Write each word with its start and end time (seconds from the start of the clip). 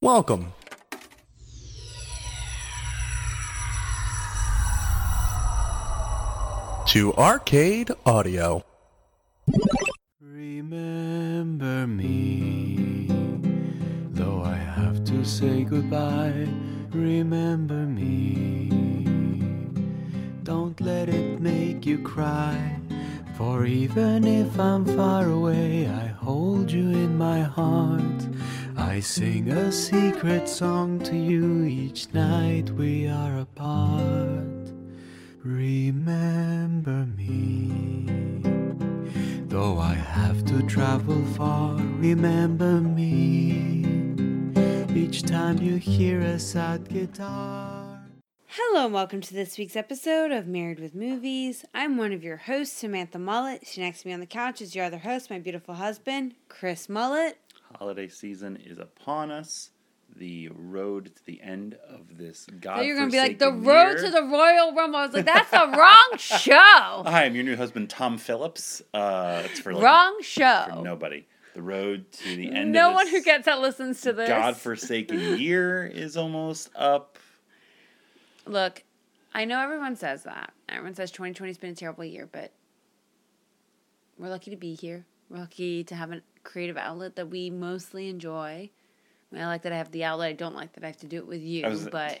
Welcome. 0.00 0.52
To 6.86 7.12
Arcade 7.14 7.90
Audio. 8.06 8.64
Remember 10.20 11.88
me, 11.88 13.08
though 14.12 14.40
I 14.44 14.54
have 14.54 15.02
to 15.06 15.24
say 15.24 15.64
goodbye. 15.64 16.46
Remember 16.92 17.84
me, 17.84 18.70
don't 20.44 20.80
let 20.80 21.08
it 21.08 21.40
make 21.40 21.84
you 21.84 21.98
cry. 21.98 22.78
For 23.36 23.66
even 23.66 24.28
if 24.28 24.60
I'm 24.60 24.84
far 24.84 25.28
away, 25.28 25.88
I 25.88 26.06
hold 26.06 26.70
you 26.70 26.88
in 26.90 27.18
my 27.18 27.40
heart. 27.40 28.27
I 28.88 29.00
sing 29.00 29.50
a 29.50 29.70
secret 29.70 30.48
song 30.48 30.98
to 31.00 31.14
you 31.14 31.64
each 31.64 32.12
night 32.14 32.70
we 32.70 33.06
are 33.06 33.40
apart. 33.40 34.72
Remember 35.44 37.04
me. 37.14 38.40
Though 39.46 39.76
I 39.78 39.92
have 39.92 40.42
to 40.46 40.62
travel 40.62 41.22
far, 41.36 41.74
remember 41.76 42.80
me. 42.80 43.84
Each 44.96 45.22
time 45.22 45.58
you 45.58 45.76
hear 45.76 46.20
a 46.20 46.38
sad 46.38 46.88
guitar. 46.88 48.00
Hello 48.46 48.86
and 48.86 48.94
welcome 48.94 49.20
to 49.20 49.34
this 49.34 49.58
week's 49.58 49.76
episode 49.76 50.32
of 50.32 50.46
Married 50.46 50.80
with 50.80 50.94
Movies. 50.94 51.66
I'm 51.74 51.98
one 51.98 52.14
of 52.14 52.24
your 52.24 52.38
hosts, 52.38 52.78
Samantha 52.78 53.18
Mullet. 53.18 53.66
She 53.66 53.82
next 53.82 54.02
to 54.02 54.08
me 54.08 54.14
on 54.14 54.20
the 54.20 54.26
couch 54.26 54.62
is 54.62 54.74
your 54.74 54.86
other 54.86 54.98
host, 54.98 55.28
my 55.28 55.38
beautiful 55.38 55.74
husband, 55.74 56.34
Chris 56.48 56.88
Mullet. 56.88 57.38
Holiday 57.76 58.08
season 58.08 58.56
is 58.56 58.78
upon 58.78 59.30
us. 59.30 59.70
The 60.16 60.48
road 60.54 61.14
to 61.14 61.26
the 61.26 61.40
end 61.42 61.76
of 61.86 62.16
this 62.16 62.46
god. 62.60 62.76
So 62.78 62.82
you're 62.82 62.96
gonna 62.96 63.10
be 63.10 63.18
like 63.18 63.38
the 63.38 63.52
road 63.52 63.98
to 63.98 64.10
the 64.10 64.22
Royal 64.22 64.74
Rumble. 64.74 65.00
I 65.00 65.06
was 65.06 65.14
like, 65.14 65.26
that's 65.26 65.50
the 65.50 65.66
wrong 65.76 66.08
show. 66.16 67.02
Hi, 67.06 67.24
I'm 67.24 67.34
your 67.34 67.44
new 67.44 67.56
husband, 67.56 67.90
Tom 67.90 68.16
Phillips. 68.16 68.80
Uh, 68.94 69.42
it's 69.44 69.60
for 69.60 69.74
like, 69.74 69.84
wrong 69.84 70.16
for 70.18 70.24
show. 70.24 70.80
nobody. 70.82 71.26
The 71.54 71.60
road 71.62 72.10
to 72.12 72.36
the 72.36 72.50
end. 72.50 72.72
No 72.72 72.88
of 72.88 72.94
one 72.94 73.08
who 73.08 73.22
gets 73.22 73.44
that 73.44 73.60
listens 73.60 74.00
to 74.02 74.14
this. 74.14 74.28
godforsaken 74.28 75.18
year 75.38 75.84
is 75.86 76.16
almost 76.16 76.70
up. 76.74 77.18
Look, 78.46 78.82
I 79.34 79.44
know 79.44 79.60
everyone 79.60 79.94
says 79.94 80.22
that. 80.22 80.54
Everyone 80.70 80.94
says 80.94 81.12
2020's 81.12 81.58
been 81.58 81.72
a 81.72 81.74
terrible 81.74 82.04
year, 82.04 82.28
but 82.30 82.52
we're 84.18 84.30
lucky 84.30 84.50
to 84.50 84.56
be 84.56 84.74
here. 84.74 85.04
We're 85.28 85.38
lucky 85.40 85.84
to 85.84 85.94
have 85.94 86.12
a 86.12 86.22
creative 86.44 86.76
outlet 86.76 87.16
that 87.16 87.28
we 87.28 87.50
mostly 87.50 88.08
enjoy. 88.08 88.70
I, 89.30 89.34
mean, 89.34 89.44
I 89.44 89.46
like 89.46 89.62
that 89.62 89.72
I 89.72 89.76
have 89.76 89.90
the 89.90 90.04
outlet. 90.04 90.30
I 90.30 90.32
don't 90.32 90.54
like 90.54 90.72
that 90.74 90.84
I 90.84 90.86
have 90.86 90.96
to 90.98 91.06
do 91.06 91.18
it 91.18 91.26
with 91.26 91.42
you. 91.42 91.64
I 91.66 91.68
was- 91.68 91.88
but. 91.88 92.18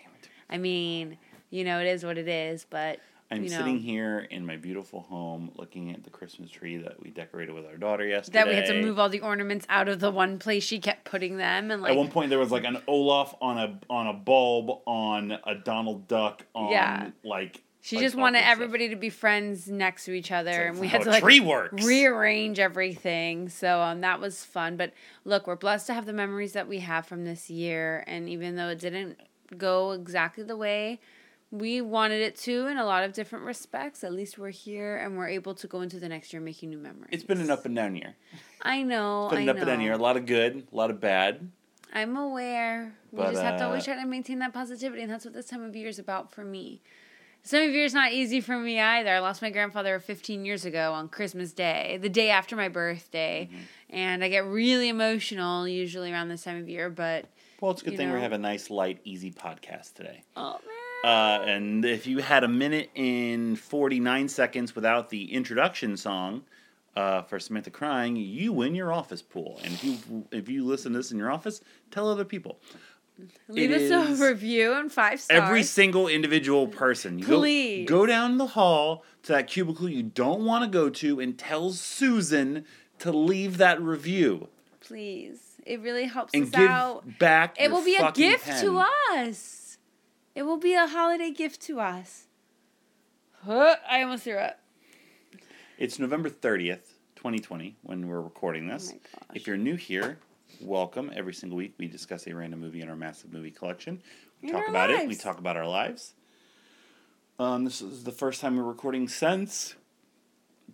I 0.50 0.56
mean, 0.56 1.18
you 1.50 1.64
know, 1.64 1.78
it 1.80 1.86
is 1.86 2.04
what 2.04 2.16
it 2.18 2.28
is. 2.28 2.66
But 2.68 3.00
I'm 3.30 3.44
you 3.44 3.50
know, 3.50 3.58
sitting 3.58 3.78
here 3.78 4.26
in 4.30 4.46
my 4.46 4.56
beautiful 4.56 5.00
home, 5.02 5.50
looking 5.56 5.92
at 5.92 6.02
the 6.04 6.10
Christmas 6.10 6.50
tree 6.50 6.78
that 6.78 7.02
we 7.02 7.10
decorated 7.10 7.54
with 7.54 7.66
our 7.66 7.76
daughter 7.76 8.06
yesterday. 8.06 8.38
that 8.38 8.48
we 8.48 8.54
had 8.54 8.66
to 8.66 8.80
move 8.80 8.98
all 8.98 9.10
the 9.10 9.20
ornaments 9.20 9.66
out 9.68 9.88
of 9.88 10.00
the 10.00 10.10
one 10.10 10.38
place 10.38 10.64
she 10.64 10.78
kept 10.78 11.04
putting 11.04 11.36
them, 11.36 11.70
and 11.70 11.82
like 11.82 11.90
At 11.92 11.98
one 11.98 12.08
point, 12.08 12.30
there 12.30 12.38
was 12.38 12.50
like 12.50 12.64
an 12.64 12.78
Olaf 12.86 13.34
on 13.42 13.58
a 13.58 13.78
on 13.90 14.06
a 14.06 14.14
bulb, 14.14 14.80
on 14.86 15.38
a 15.44 15.54
Donald 15.54 16.08
Duck, 16.08 16.44
on 16.54 16.70
Yeah. 16.72 17.10
like. 17.22 17.62
She 17.88 17.96
like 17.96 18.04
just 18.04 18.16
wanted 18.16 18.38
this 18.38 18.42
stuff. 18.44 18.52
everybody 18.52 18.88
to 18.90 18.96
be 18.96 19.10
friends 19.10 19.68
next 19.68 20.04
to 20.04 20.12
each 20.12 20.30
other, 20.30 20.50
like 20.50 20.68
and 20.68 20.78
we 20.78 20.88
had 20.88 21.02
to 21.02 21.10
like 21.10 21.22
tree 21.22 21.40
works. 21.40 21.84
rearrange 21.84 22.58
everything. 22.58 23.48
So 23.48 23.80
um, 23.80 24.02
that 24.02 24.20
was 24.20 24.44
fun. 24.44 24.76
But 24.76 24.92
look, 25.24 25.46
we're 25.46 25.56
blessed 25.56 25.86
to 25.88 25.94
have 25.94 26.06
the 26.06 26.12
memories 26.12 26.52
that 26.52 26.68
we 26.68 26.80
have 26.80 27.06
from 27.06 27.24
this 27.24 27.48
year. 27.48 28.04
And 28.06 28.28
even 28.28 28.56
though 28.56 28.68
it 28.68 28.78
didn't 28.78 29.18
go 29.56 29.92
exactly 29.92 30.44
the 30.44 30.56
way 30.56 31.00
we 31.50 31.80
wanted 31.80 32.20
it 32.20 32.36
to 32.36 32.66
in 32.66 32.76
a 32.76 32.84
lot 32.84 33.04
of 33.04 33.12
different 33.14 33.44
respects, 33.44 34.04
at 34.04 34.12
least 34.12 34.38
we're 34.38 34.50
here 34.50 34.96
and 34.96 35.16
we're 35.16 35.28
able 35.28 35.54
to 35.54 35.66
go 35.66 35.80
into 35.80 35.98
the 35.98 36.08
next 36.08 36.32
year 36.32 36.42
making 36.42 36.68
new 36.70 36.78
memories. 36.78 37.08
It's 37.10 37.24
been 37.24 37.40
an 37.40 37.50
up 37.50 37.64
and 37.64 37.74
down 37.74 37.96
year. 37.96 38.16
I 38.60 38.82
know. 38.82 39.26
It's 39.26 39.30
been 39.34 39.38
I 39.38 39.42
an 39.42 39.48
up 39.48 39.56
know. 39.56 39.62
and 39.62 39.68
down 39.68 39.80
year. 39.80 39.92
A 39.92 39.98
lot 39.98 40.16
of 40.16 40.26
good, 40.26 40.66
a 40.70 40.76
lot 40.76 40.90
of 40.90 41.00
bad. 41.00 41.50
I'm 41.92 42.16
aware. 42.16 42.94
We 43.12 43.18
But, 43.18 43.30
just 43.30 43.42
have 43.42 43.58
to 43.60 43.64
always 43.64 43.82
uh, 43.84 43.94
try 43.94 44.02
to 44.02 44.06
maintain 44.06 44.40
that 44.40 44.52
positivity, 44.52 45.00
and 45.02 45.10
that's 45.10 45.24
what 45.24 45.32
this 45.32 45.46
time 45.46 45.62
of 45.62 45.74
year 45.74 45.88
is 45.88 45.98
about 45.98 46.30
for 46.30 46.44
me. 46.44 46.82
Time 47.50 47.68
of 47.68 47.74
year 47.74 47.84
is 47.84 47.94
not 47.94 48.12
easy 48.12 48.40
for 48.42 48.58
me 48.58 48.78
either. 48.78 49.10
I 49.10 49.20
lost 49.20 49.40
my 49.40 49.48
grandfather 49.50 49.98
15 50.00 50.44
years 50.44 50.64
ago 50.66 50.92
on 50.92 51.08
Christmas 51.08 51.52
Day, 51.52 51.98
the 52.00 52.08
day 52.10 52.28
after 52.30 52.56
my 52.56 52.68
birthday, 52.68 53.48
Mm-hmm. 53.50 53.62
and 53.96 54.22
I 54.24 54.28
get 54.28 54.44
really 54.44 54.88
emotional 54.90 55.66
usually 55.66 56.12
around 56.12 56.28
this 56.28 56.42
time 56.44 56.58
of 56.60 56.68
year. 56.68 56.90
But 56.90 57.24
Well, 57.60 57.70
it's 57.70 57.80
a 57.82 57.86
good 57.86 57.96
thing 57.96 58.12
we 58.12 58.20
have 58.20 58.32
a 58.32 58.38
nice, 58.38 58.68
light, 58.68 59.00
easy 59.04 59.30
podcast 59.30 59.94
today. 59.94 60.24
oh 60.36 60.58
man, 61.04 61.10
Uh, 61.10 61.44
and 61.46 61.84
if 61.86 62.06
you 62.06 62.18
had 62.18 62.44
a 62.44 62.48
minute 62.48 62.90
and 62.96 63.58
49 63.58 64.28
seconds 64.28 64.74
without 64.74 65.08
the 65.08 65.32
introduction 65.32 65.96
song 65.96 66.42
uh, 66.96 67.22
for 67.22 67.38
Samantha 67.38 67.70
crying, 67.70 68.16
you 68.16 68.52
win 68.52 68.74
your 68.74 68.92
office 68.92 69.22
pool. 69.22 69.58
And 69.64 69.72
if 69.72 69.84
you 69.84 70.26
if 70.32 70.48
you 70.48 70.66
listen 70.66 70.92
to 70.92 70.98
this 70.98 71.12
in 71.12 71.18
your 71.18 71.30
office, 71.30 71.60
tell 71.92 72.10
other 72.10 72.24
people. 72.24 72.58
Leave 73.48 73.70
it 73.70 73.92
us 73.92 74.20
a 74.20 74.28
review 74.28 74.74
and 74.74 74.92
five 74.92 75.20
stars. 75.20 75.40
Every 75.42 75.62
single 75.62 76.08
individual 76.08 76.66
person. 76.68 77.18
You 77.18 77.26
go- 77.26 77.38
Please. 77.38 77.88
Go, 77.88 78.06
down 78.06 78.38
the 78.38 78.48
hall 78.48 79.04
to 79.24 79.32
that 79.32 79.46
cubicle 79.46 79.88
you 79.88 80.02
don't 80.02 80.44
want 80.44 80.64
to 80.64 80.70
go 80.70 80.88
to 80.90 81.20
and 81.20 81.38
tell 81.38 81.70
Susan 81.70 82.64
to 82.98 83.12
leave 83.12 83.58
that 83.58 83.80
review 83.80 84.48
please. 84.88 85.40
It 85.66 85.80
really 85.80 86.06
helps 86.06 86.34
and 86.34 86.44
us 86.44 86.50
give 86.50 86.70
out. 86.70 87.18
back. 87.18 87.56
It 87.60 87.70
will 87.70 87.84
be 87.84 87.96
a 87.96 88.10
gift 88.10 88.44
pen. 88.44 88.64
to 88.64 88.84
us. 89.12 89.78
It 90.34 90.42
will 90.42 90.56
be 90.56 90.74
a 90.74 90.86
holiday 90.86 91.30
gift 91.30 91.60
to 91.62 91.80
us. 91.80 92.26
Huh, 93.44 93.76
I 93.88 94.02
almost 94.02 94.24
threw 94.24 94.38
up. 94.38 94.58
It's 95.78 95.98
November 95.98 96.30
30th, 96.30 96.94
2020, 97.16 97.76
when 97.82 98.08
we're 98.08 98.20
recording 98.20 98.66
this. 98.66 98.92
Oh. 98.94 99.20
If 99.34 99.46
you're 99.46 99.56
new 99.56 99.76
here, 99.76 100.18
welcome. 100.60 101.10
Every 101.14 101.34
single 101.34 101.56
week, 101.56 101.74
we 101.78 101.88
discuss 101.88 102.26
a 102.26 102.34
random 102.34 102.60
movie 102.60 102.80
in 102.80 102.88
our 102.88 102.96
massive 102.96 103.32
movie 103.32 103.50
collection. 103.50 104.02
We 104.42 104.48
In 104.48 104.54
talk 104.54 104.68
about 104.68 104.90
it. 104.90 105.06
We 105.08 105.14
talk 105.14 105.38
about 105.38 105.56
our 105.56 105.66
lives. 105.66 106.14
Um, 107.38 107.64
this 107.64 107.80
is 107.80 108.04
the 108.04 108.12
first 108.12 108.40
time 108.40 108.56
we're 108.56 108.64
recording 108.64 109.08
since 109.08 109.76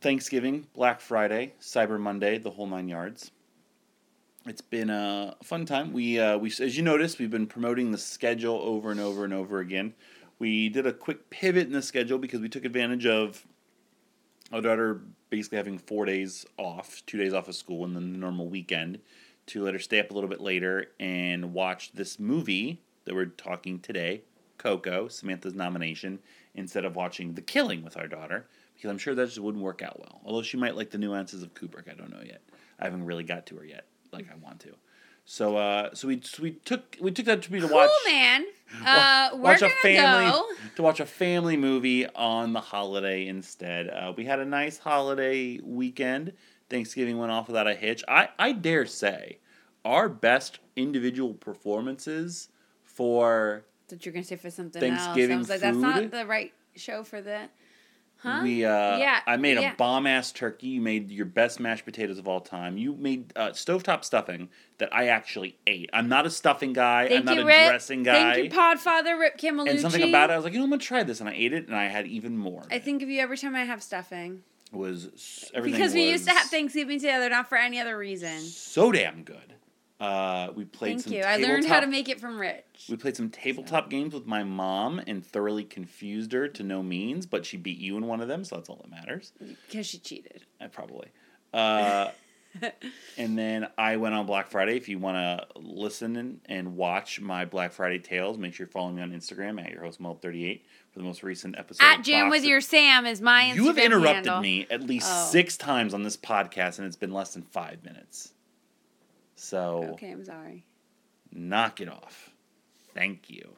Thanksgiving, 0.01 0.67
Black 0.75 1.01
Friday, 1.01 1.55
Cyber 1.61 2.01
Monday, 2.01 2.39
the 2.39 2.51
whole 2.51 2.67
nine 2.67 2.89
yards. 2.89 3.31
It's 4.47 4.61
been 4.61 4.91
a 4.91 5.37
fun 5.43 5.67
time. 5.67 5.93
We, 5.93 6.19
uh, 6.19 6.37
we, 6.39 6.49
as 6.49 6.77
you 6.77 6.83
noticed, 6.83 7.19
we've 7.19 7.31
been 7.31 7.47
promoting 7.47 7.93
the 7.93 7.99
schedule 7.99 8.61
over 8.63 8.91
and 8.91 9.01
over 9.01 9.25
and 9.25 9.33
over 9.33 9.61
again. 9.61 9.95
We 10.39 10.69
did 10.69 10.87
a 10.87 10.93
quick 10.93 11.31
pivot 11.31 11.67
in 11.67 11.73
the 11.73 11.83
schedule 11.83 12.19
because 12.19 12.41
we 12.41 12.49
took 12.49 12.65
advantage 12.65 13.07
of 13.07 13.47
our 14.53 14.61
daughter 14.61 15.01
basically 15.31 15.57
having 15.57 15.79
four 15.79 16.05
days 16.05 16.45
off, 16.59 17.03
two 17.07 17.19
days 17.19 17.33
off 17.33 17.49
of 17.49 17.55
school, 17.55 17.85
and 17.85 17.97
then 17.97 18.13
the 18.13 18.19
normal 18.19 18.49
weekend 18.49 18.99
to 19.47 19.63
let 19.63 19.75
her 19.75 19.81
stay 19.81 20.01
up 20.01 20.11
a 20.11 20.15
little 20.15 20.31
bit 20.31 20.41
later 20.41 20.87
and 20.99 21.53
watch 21.53 21.93
this 21.93 22.19
movie 22.19 22.81
that 23.05 23.15
we're 23.15 23.27
talking 23.27 23.79
today, 23.81 24.23
Coco, 24.59 25.09
Samantha's 25.09 25.55
nomination, 25.55 26.19
instead 26.55 26.85
of 26.85 26.97
watching 26.97 27.35
The 27.35 27.43
Killing 27.43 27.83
with 27.85 27.97
our 27.97 28.07
daughter, 28.09 28.47
because 28.75 28.91
I'm 28.91 28.99
sure 28.99 29.15
that 29.15 29.27
just 29.27 29.39
wouldn't 29.41 29.63
work 29.63 29.83
out 29.83 29.99
well. 30.01 30.21
Although 30.25 30.43
she 30.43 30.57
might 30.57 30.77
like 30.77 30.91
the 30.91 30.99
nuances 30.99 31.43
of 31.43 31.53
Kubrick, 31.55 31.91
I 31.91 31.95
don't 31.95 32.11
know 32.11 32.23
yet. 32.25 32.41
I 32.81 32.85
haven't 32.85 33.05
really 33.05 33.25
got 33.25 33.47
to 33.47 33.57
her 33.57 33.65
yet, 33.65 33.87
like 34.13 34.27
I 34.31 34.35
want 34.37 34.61
to. 34.61 34.75
So, 35.27 35.57
uh, 35.57 35.95
so 35.95 36.09
we 36.09 36.21
so 36.23 36.43
we 36.43 36.51
took 36.51 36.99
we 37.01 37.11
took 37.11 37.25
that 37.27 37.41
to 37.43 37.51
be 37.51 37.59
to 37.61 37.67
Cool, 37.67 37.77
watch 37.77 37.91
man. 38.07 38.45
Uh, 38.85 39.31
watch 39.35 39.63
a 39.63 39.69
family 39.71 40.29
go. 40.31 40.45
to 40.75 40.83
watch 40.83 40.99
a 40.99 41.07
family 41.07 41.57
movie 41.57 42.07
on 42.09 42.53
the 42.53 42.61
holiday 42.61 43.27
instead. 43.29 43.89
Uh, 43.89 44.13
we 44.17 44.25
had 44.25 44.41
a 44.41 44.45
nice 44.45 44.79
holiday 44.79 45.61
weekend. 45.63 46.33
Thanksgiving 46.71 47.19
went 47.19 47.33
off 47.33 47.47
without 47.47 47.67
a 47.67 47.75
hitch. 47.75 48.03
I, 48.09 48.29
I 48.39 48.53
dare 48.53 48.87
say 48.87 49.39
our 49.85 50.09
best 50.09 50.61
individual 50.77 51.35
performances 51.35 52.49
for 52.83 53.65
That 53.89 54.05
you're 54.07 54.13
gonna 54.13 54.25
say 54.25 54.37
for 54.37 54.51
something 54.51 54.81
Thanksgiving 54.81 55.39
else. 55.39 55.51
I 55.51 55.55
was 55.55 55.63
like, 55.63 55.73
that's 55.73 55.77
not 55.77 56.11
the 56.11 56.27
right 56.27 56.53
show 56.75 57.03
for 57.05 57.21
that. 57.21 57.51
Huh? 58.17 58.41
we 58.43 58.65
uh 58.65 58.97
Yeah, 58.97 59.21
I 59.27 59.37
made 59.37 59.59
yeah. 59.59 59.75
a 59.75 59.77
bomb 59.77 60.07
ass 60.07 60.33
turkey. 60.33 60.69
You 60.69 60.81
made 60.81 61.11
your 61.11 61.27
best 61.27 61.61
mashed 61.61 61.85
potatoes 61.85 62.19
of 62.19 62.27
all 62.27 62.41
time. 62.41 62.79
You 62.79 62.95
made 62.95 63.31
uh, 63.37 63.51
stovetop 63.51 64.03
stuffing 64.03 64.49
that 64.79 64.95
I 64.95 65.09
actually 65.09 65.59
ate. 65.67 65.91
I'm 65.93 66.09
not 66.09 66.25
a 66.25 66.31
stuffing 66.31 66.73
guy. 66.73 67.09
Thank 67.09 67.21
I'm 67.21 67.25
not 67.27 67.37
you, 67.37 67.43
a 67.43 67.47
Rip. 67.47 67.69
dressing 67.69 68.03
guy. 68.03 68.35
Thank 68.35 68.53
you, 68.53 68.59
Podfather 68.59 69.21
Rip 69.21 69.37
Camelucci. 69.37 69.69
and 69.71 69.81
something 69.81 70.09
about 70.09 70.31
it, 70.31 70.33
I 70.33 70.37
was 70.37 70.45
like, 70.45 70.55
you 70.55 70.59
know, 70.59 70.65
I'm 70.65 70.71
gonna 70.71 70.81
try 70.81 71.03
this, 71.03 71.21
and 71.21 71.29
I 71.29 71.35
ate 71.35 71.53
it, 71.53 71.67
and 71.67 71.77
I 71.77 71.89
had 71.89 72.07
even 72.07 72.39
more. 72.39 72.63
I 72.71 72.79
think 72.79 73.03
of 73.03 73.11
you 73.11 73.21
every 73.21 73.37
time 73.37 73.55
I 73.55 73.65
have 73.65 73.83
stuffing. 73.83 74.43
Was 74.73 75.51
everything 75.55 75.81
Because 75.81 75.95
we 75.95 76.11
used 76.11 76.27
to 76.27 76.33
have 76.33 76.49
Thanksgiving 76.49 76.99
together, 76.99 77.29
not 77.29 77.49
for 77.49 77.57
any 77.57 77.81
other 77.81 77.97
reason. 77.97 78.41
so 78.41 78.91
damn 78.91 79.23
good. 79.23 79.55
Uh, 80.01 80.49
we 80.55 80.65
played 80.65 81.01
Thank 81.01 81.15
you. 81.15 81.23
I 81.23 81.37
learned 81.37 81.67
how 81.67 81.81
to 81.81 81.87
make 81.87 82.09
it 82.09 82.21
from 82.21 82.39
Rich. 82.39 82.89
We 82.91 82.97
played 82.97 83.17
some 83.17 83.31
tabletop 83.31 83.89
games 83.89 84.13
with 84.13 84.27
my 84.27 84.43
mom 84.43 85.01
and 85.07 85.25
thoroughly 85.25 85.65
confused 85.65 86.33
her 86.33 86.49
to 86.49 86.63
no 86.63 86.83
means, 86.83 87.27
but 87.27 87.47
she 87.47 87.57
beat 87.57 87.79
you 87.79 87.97
in 87.97 88.07
one 88.07 88.21
of 88.21 88.29
them, 88.29 88.45
so 88.45 88.57
that's 88.57 88.69
all 88.69 88.77
that 88.83 88.91
matters. 88.91 89.33
Because 89.69 89.87
she 89.87 89.99
cheated. 89.99 90.45
Uh, 90.61 90.67
probably. 90.69 91.09
Uh, 91.53 92.09
and 93.17 93.39
then 93.39 93.69
I 93.79 93.97
went 93.97 94.15
on 94.15 94.27
Black 94.27 94.49
Friday. 94.49 94.77
If 94.77 94.89
you 94.89 94.99
want 94.99 95.17
to 95.17 95.47
listen 95.61 96.41
and, 96.47 96.77
watch 96.77 97.21
my 97.21 97.45
Black 97.45 97.73
Friday 97.73 97.99
tales, 97.99 98.37
make 98.37 98.55
sure 98.55 98.67
you're 98.67 98.73
following 98.73 98.97
me 98.97 99.03
on 99.03 99.13
Instagram 99.13 99.65
at 99.65 99.71
your 99.71 99.83
host 99.83 100.01
Mel 100.01 100.15
thirty 100.15 100.45
eight 100.45 100.67
for 100.95 101.01
the 101.01 101.05
most 101.05 101.23
recent 101.25 101.59
episode. 101.59 101.85
At 101.85 102.05
Jam 102.05 102.31
with 102.31 102.45
your 102.45 102.61
Sam 102.61 103.05
is 103.05 103.21
my 103.21 103.43
Instagram 103.43 103.55
You 103.57 103.67
have 103.67 103.79
interrupted 103.79 104.15
handle. 104.15 104.41
me 104.41 104.67
at 104.71 104.83
least 104.83 105.09
Oh. 105.11 105.29
six 105.31 105.57
times 105.57 105.93
on 105.93 106.05
this 106.05 106.17
podcast, 106.17 106.79
and 106.79 106.87
it's 106.87 106.97
been 106.97 107.13
less 107.13 107.35
than 107.35 107.43
five 107.43 107.85
minutes. 107.85 108.33
So 109.35 109.91
Okay, 109.95 110.11
I'm 110.11 110.25
sorry. 110.25 110.65
knock 111.33 111.81
it 111.81 111.89
off. 111.89 112.31
Thank 112.95 113.29
you. 113.29 113.51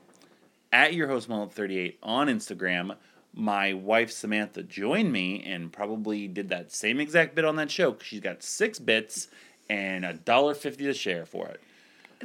At 0.73 0.95
your 0.95 1.09
host 1.09 1.29
Mullet 1.29 1.53
38 1.53 1.99
on 2.03 2.29
Instagram, 2.29 2.97
my 3.35 3.75
wife 3.75 4.11
Samantha 4.11 4.63
joined 4.63 5.13
me 5.13 5.43
and 5.45 5.71
probably 5.71 6.27
did 6.27 6.49
that 6.49 6.73
same 6.73 6.99
exact 6.99 7.35
bit 7.35 7.45
on 7.45 7.57
that 7.57 7.71
show 7.71 7.93
'cause 7.93 8.07
she's 8.07 8.21
got 8.21 8.43
six 8.43 8.79
bits 8.79 9.29
and 9.69 10.05
a 10.07 10.15
dollar 10.15 10.55
fifty 10.55 10.85
to 10.85 10.95
share 10.95 11.27
for 11.27 11.49
it. 11.49 11.61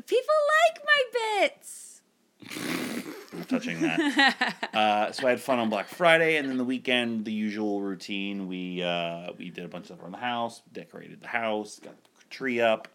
People 0.08 0.34
like 0.72 0.81
my 0.86 1.04
bits. 1.50 1.90
Touching 3.47 3.81
that. 3.81 4.55
uh, 4.73 5.11
so 5.11 5.27
I 5.27 5.31
had 5.31 5.41
fun 5.41 5.59
on 5.59 5.69
Black 5.69 5.88
Friday, 5.88 6.38
and 6.38 6.47
then 6.49 6.57
the 6.57 6.63
weekend, 6.63 7.25
the 7.25 7.31
usual 7.31 7.81
routine. 7.81 8.47
We 8.47 8.81
uh, 8.83 9.31
we 9.38 9.49
did 9.49 9.65
a 9.65 9.67
bunch 9.67 9.83
of 9.83 9.88
stuff 9.88 10.01
around 10.01 10.11
the 10.13 10.17
house, 10.17 10.61
decorated 10.73 11.21
the 11.21 11.27
house, 11.27 11.79
got 11.79 11.95
the 12.03 12.25
tree 12.29 12.59
up, 12.59 12.88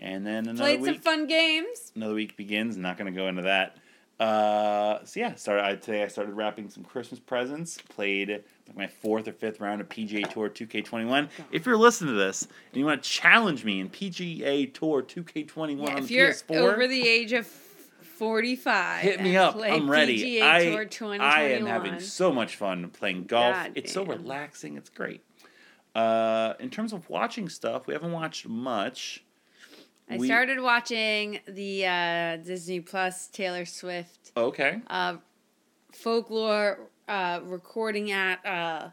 and 0.00 0.26
then 0.26 0.46
another 0.48 0.58
Played 0.64 0.80
week. 0.80 0.94
some 0.94 1.02
fun 1.02 1.26
games. 1.26 1.92
another 1.96 2.14
week 2.14 2.36
begins. 2.36 2.76
Not 2.76 2.98
going 2.98 3.12
to 3.12 3.16
go 3.18 3.26
into 3.28 3.42
that. 3.42 3.76
Uh, 4.20 5.02
so 5.04 5.18
yeah, 5.20 5.34
started 5.34 5.64
I, 5.64 5.76
today. 5.76 6.02
I 6.02 6.08
started 6.08 6.34
wrapping 6.34 6.68
some 6.68 6.84
Christmas 6.84 7.18
presents. 7.18 7.78
Played 7.80 8.42
like 8.68 8.76
my 8.76 8.86
fourth 8.86 9.26
or 9.26 9.32
fifth 9.32 9.60
round 9.60 9.80
of 9.80 9.88
PGA 9.88 10.28
Tour 10.28 10.50
2K21. 10.50 11.28
If 11.50 11.66
you're 11.66 11.76
listening 11.76 12.14
to 12.14 12.18
this 12.18 12.42
and 12.42 12.78
you 12.78 12.84
want 12.84 13.02
to 13.02 13.08
challenge 13.08 13.64
me 13.64 13.80
in 13.80 13.88
PGA 13.88 14.72
Tour 14.72 15.02
2K21 15.02 15.78
Yeah, 15.86 15.92
on 15.92 15.98
if 16.02 16.08
the 16.08 16.14
you're 16.14 16.32
PS4, 16.32 16.56
over 16.56 16.86
the 16.86 17.08
age 17.08 17.32
of 17.32 17.46
45, 18.24 19.00
hit 19.02 19.22
me 19.22 19.34
up. 19.38 19.54
play 19.54 19.70
I'm 19.70 19.90
ready. 19.90 20.22
PGA 20.38 20.42
I 20.42 20.64
Tour 20.66 21.20
I 21.22 21.42
am 21.52 21.64
having 21.64 21.98
so 22.00 22.30
much 22.30 22.54
fun 22.56 22.90
playing 22.90 23.24
golf. 23.24 23.54
God 23.54 23.72
it's 23.74 23.92
so 23.92 24.04
relaxing. 24.04 24.76
It's 24.76 24.90
great. 24.90 25.22
Uh, 25.94 26.52
in 26.60 26.68
terms 26.68 26.92
of 26.92 27.08
watching 27.08 27.48
stuff, 27.48 27.86
we 27.86 27.94
haven't 27.94 28.12
watched 28.12 28.46
much. 28.46 29.24
I 30.10 30.18
We- 30.18 30.26
started 30.26 30.60
watching 30.60 31.40
the 31.48 31.86
uh, 31.86 32.36
Disney 32.44 32.80
Plus 32.80 33.26
Taylor 33.28 33.64
Swift 33.64 34.32
Okay. 34.36 34.82
uh, 34.88 35.16
folklore 35.90 36.90
uh, 37.08 37.40
recording 37.44 38.10
at 38.12 38.44
uh, 38.44 38.90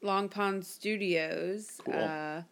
Long 0.00 0.30
Pond 0.30 0.64
Studios. 0.64 1.78
Cool. 1.84 1.94
Uh, 1.94 2.42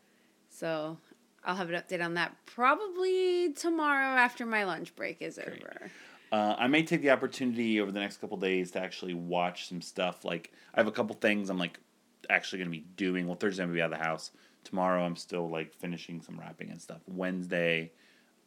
so 0.50 0.98
I'll 1.44 1.56
have 1.56 1.70
an 1.70 1.80
update 1.80 2.04
on 2.04 2.14
that 2.14 2.36
probably 2.46 3.52
tomorrow 3.52 4.16
after 4.16 4.44
my 4.44 4.64
lunch 4.64 4.94
break 4.94 5.22
is 5.22 5.36
Great. 5.42 5.62
over. 5.62 5.90
Uh, 6.32 6.54
I 6.58 6.68
may 6.68 6.82
take 6.82 7.02
the 7.02 7.10
opportunity 7.10 7.80
over 7.80 7.90
the 7.90 7.98
next 7.98 8.18
couple 8.20 8.36
days 8.36 8.70
to 8.72 8.80
actually 8.80 9.14
watch 9.14 9.68
some 9.68 9.80
stuff. 9.80 10.24
Like 10.24 10.52
I 10.74 10.80
have 10.80 10.86
a 10.86 10.92
couple 10.92 11.16
things 11.16 11.50
I'm 11.50 11.58
like 11.58 11.80
actually 12.28 12.58
going 12.58 12.70
to 12.70 12.76
be 12.76 12.84
doing. 12.96 13.26
Well, 13.26 13.36
Thursday 13.36 13.62
I'm 13.62 13.68
going 13.70 13.76
to 13.76 13.78
be 13.78 13.82
out 13.82 13.92
of 13.92 13.98
the 13.98 14.04
house. 14.04 14.30
Tomorrow 14.64 15.04
I'm 15.04 15.16
still 15.16 15.48
like 15.48 15.74
finishing 15.74 16.20
some 16.20 16.38
wrapping 16.38 16.70
and 16.70 16.80
stuff. 16.80 17.00
Wednesday 17.08 17.90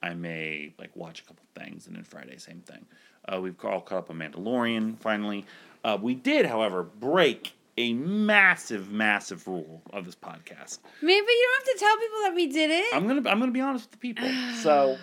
I 0.02 0.14
may 0.14 0.74
like 0.78 0.96
watch 0.96 1.22
a 1.22 1.24
couple 1.24 1.46
things, 1.56 1.88
and 1.88 1.96
then 1.96 2.04
Friday 2.04 2.38
same 2.38 2.62
thing. 2.62 2.86
Uh, 3.28 3.40
we've 3.42 3.56
all 3.64 3.82
caught 3.82 4.00
up 4.00 4.10
on 4.10 4.18
Mandalorian 4.18 4.98
finally. 5.00 5.46
Uh, 5.84 5.98
we 6.02 6.14
did, 6.14 6.46
however, 6.46 6.84
break 6.84 7.54
a 7.78 7.94
massive, 7.94 8.92
massive 8.92 9.48
rule 9.48 9.82
of 9.92 10.06
this 10.06 10.16
podcast. 10.16 10.80
Maybe 11.02 11.16
you 11.16 11.50
don't 11.50 11.68
have 11.68 11.76
to 11.76 11.80
tell 11.80 11.98
people 11.98 12.20
that 12.24 12.36
we 12.36 12.48
did 12.48 12.72
it. 12.72 12.94
I'm 12.94 13.08
gonna 13.08 13.30
I'm 13.30 13.40
gonna 13.40 13.52
be 13.52 13.62
honest 13.62 13.86
with 13.86 13.92
the 13.92 13.98
people. 13.98 14.30
So 14.62 14.98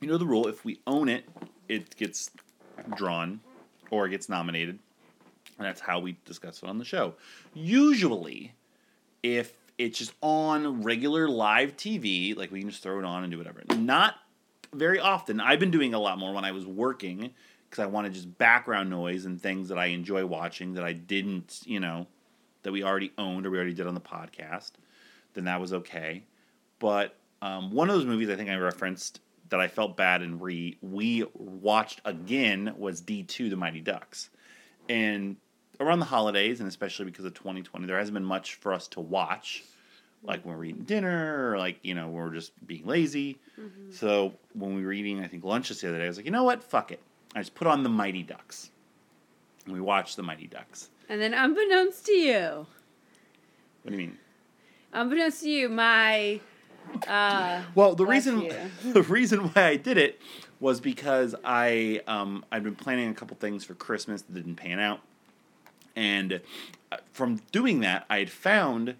you 0.00 0.08
know 0.08 0.18
the 0.18 0.26
rule: 0.26 0.46
if 0.46 0.64
we 0.64 0.80
own 0.86 1.08
it, 1.08 1.24
it 1.68 1.96
gets 1.96 2.30
drawn 2.96 3.40
or 3.90 4.06
it 4.06 4.10
gets 4.10 4.28
nominated, 4.28 4.78
and 5.58 5.66
that's 5.66 5.80
how 5.80 6.00
we 6.00 6.16
discuss 6.24 6.62
it 6.62 6.68
on 6.68 6.78
the 6.78 6.84
show. 6.84 7.14
Usually, 7.54 8.54
if 9.22 9.52
it's 9.78 9.98
just 9.98 10.12
on 10.20 10.82
regular 10.82 11.28
live 11.28 11.76
TV, 11.76 12.36
like 12.36 12.50
we 12.50 12.60
can 12.60 12.70
just 12.70 12.82
throw 12.82 12.98
it 12.98 13.04
on 13.04 13.22
and 13.22 13.30
do 13.30 13.38
whatever. 13.38 13.62
Not 13.76 14.14
very 14.72 14.98
often. 14.98 15.40
I've 15.40 15.60
been 15.60 15.70
doing 15.70 15.94
a 15.94 15.98
lot 15.98 16.18
more 16.18 16.32
when 16.32 16.44
I 16.44 16.52
was 16.52 16.66
working 16.66 17.30
because 17.70 17.82
I 17.84 17.86
wanted 17.86 18.12
just 18.14 18.36
background 18.36 18.90
noise 18.90 19.24
and 19.24 19.40
things 19.40 19.68
that 19.68 19.78
I 19.78 19.86
enjoy 19.86 20.26
watching 20.26 20.74
that 20.74 20.82
I 20.82 20.92
didn't, 20.92 21.60
you 21.64 21.78
know, 21.78 22.08
that 22.64 22.72
we 22.72 22.82
already 22.82 23.12
owned 23.16 23.46
or 23.46 23.50
we 23.50 23.56
already 23.56 23.74
did 23.74 23.86
on 23.86 23.94
the 23.94 24.00
podcast. 24.00 24.72
Then 25.34 25.44
that 25.44 25.60
was 25.60 25.72
okay. 25.72 26.24
But 26.80 27.14
um, 27.40 27.70
one 27.70 27.88
of 27.88 27.94
those 27.94 28.06
movies 28.06 28.28
I 28.28 28.34
think 28.34 28.50
I 28.50 28.56
referenced 28.56 29.20
that 29.50 29.60
I 29.60 29.68
felt 29.68 29.96
bad 29.96 30.22
and 30.22 30.40
re 30.42 30.76
we 30.82 31.24
watched 31.34 32.00
again 32.04 32.74
was 32.76 33.00
D 33.00 33.22
two 33.22 33.48
The 33.48 33.56
Mighty 33.56 33.80
Ducks, 33.80 34.30
and 34.88 35.36
around 35.78 36.00
the 36.00 36.04
holidays 36.06 36.60
and 36.60 36.68
especially 36.68 37.06
because 37.06 37.24
of 37.24 37.34
2020, 37.34 37.86
there 37.86 37.98
hasn't 37.98 38.14
been 38.14 38.24
much 38.24 38.56
for 38.56 38.72
us 38.72 38.86
to 38.88 39.00
watch, 39.00 39.64
like 40.22 40.44
when 40.44 40.56
we're 40.56 40.64
eating 40.64 40.82
dinner 40.84 41.50
or 41.52 41.58
like 41.58 41.78
you 41.82 41.94
know 41.94 42.08
we're 42.08 42.32
just 42.32 42.52
being 42.66 42.84
lazy. 42.86 43.38
So 43.90 44.34
when 44.54 44.74
we 44.74 44.84
were 44.84 44.92
eating, 44.92 45.20
I 45.22 45.26
think 45.28 45.44
lunch 45.44 45.68
just 45.68 45.80
the 45.82 45.88
other 45.88 45.98
day, 45.98 46.04
I 46.04 46.08
was 46.08 46.16
like, 46.16 46.26
you 46.26 46.32
know 46.32 46.44
what, 46.44 46.62
fuck 46.62 46.92
it. 46.92 47.00
I 47.34 47.40
just 47.40 47.54
put 47.54 47.66
on 47.66 47.82
The 47.82 47.88
Mighty 47.88 48.22
Ducks, 48.22 48.70
and 49.64 49.74
we 49.74 49.80
watched 49.80 50.16
The 50.16 50.22
Mighty 50.22 50.46
Ducks. 50.46 50.90
and 51.08 51.20
then, 51.20 51.32
unbeknownst 51.34 52.06
to 52.06 52.12
you, 52.12 52.66
What 53.82 53.90
do 53.90 53.92
you 53.92 53.98
mean? 53.98 54.18
unbeknownst 54.92 55.42
to 55.42 55.48
you, 55.50 55.68
my 55.68 56.40
uh, 57.06 57.62
Well, 57.74 57.94
the 57.94 58.06
reason 58.06 58.40
you. 58.42 58.54
the 58.92 59.02
reason 59.02 59.40
why 59.50 59.66
I 59.66 59.76
did 59.76 59.96
it 59.98 60.20
was 60.58 60.80
because 60.80 61.34
I 61.44 62.02
um 62.06 62.44
I'd 62.52 62.64
been 62.64 62.74
planning 62.76 63.08
a 63.10 63.14
couple 63.14 63.36
things 63.36 63.64
for 63.64 63.74
Christmas 63.74 64.22
that 64.22 64.34
didn't 64.34 64.56
pan 64.56 64.80
out, 64.80 65.00
and 65.94 66.40
uh, 66.92 66.96
from 67.12 67.40
doing 67.52 67.80
that, 67.80 68.04
I 68.10 68.18
had 68.18 68.30
found 68.30 68.96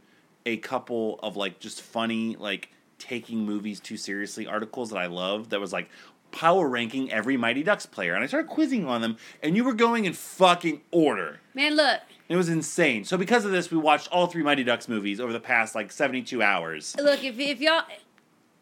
a 0.46 0.56
couple 0.58 1.18
of 1.22 1.36
like 1.36 1.58
just 1.58 1.82
funny 1.82 2.36
like 2.36 2.70
taking 2.98 3.38
movies 3.44 3.80
too 3.80 3.96
seriously 3.96 4.46
articles 4.46 4.90
that 4.90 4.98
I 4.98 5.06
love. 5.06 5.50
That 5.50 5.58
was 5.60 5.72
like 5.72 5.88
power 6.32 6.68
ranking 6.68 7.10
every 7.12 7.36
Mighty 7.36 7.62
Ducks 7.62 7.86
player, 7.86 8.14
and 8.14 8.22
I 8.22 8.26
started 8.26 8.48
quizzing 8.48 8.86
on 8.86 9.00
them, 9.00 9.16
and 9.42 9.56
you 9.56 9.64
were 9.64 9.74
going 9.74 10.04
in 10.04 10.12
fucking 10.12 10.80
order. 10.90 11.40
man, 11.54 11.74
look, 11.76 12.00
It 12.28 12.36
was 12.36 12.48
insane. 12.48 13.04
So 13.04 13.16
because 13.16 13.44
of 13.44 13.50
this, 13.52 13.70
we 13.70 13.76
watched 13.78 14.08
all 14.12 14.26
three 14.26 14.42
Mighty 14.42 14.64
Ducks 14.64 14.88
movies 14.88 15.20
over 15.20 15.32
the 15.32 15.40
past 15.40 15.74
like 15.74 15.90
seventy 15.92 16.22
two 16.22 16.42
hours. 16.42 16.94
look. 16.98 17.22
If 17.24 17.38
if 17.38 17.60
y'all, 17.60 17.82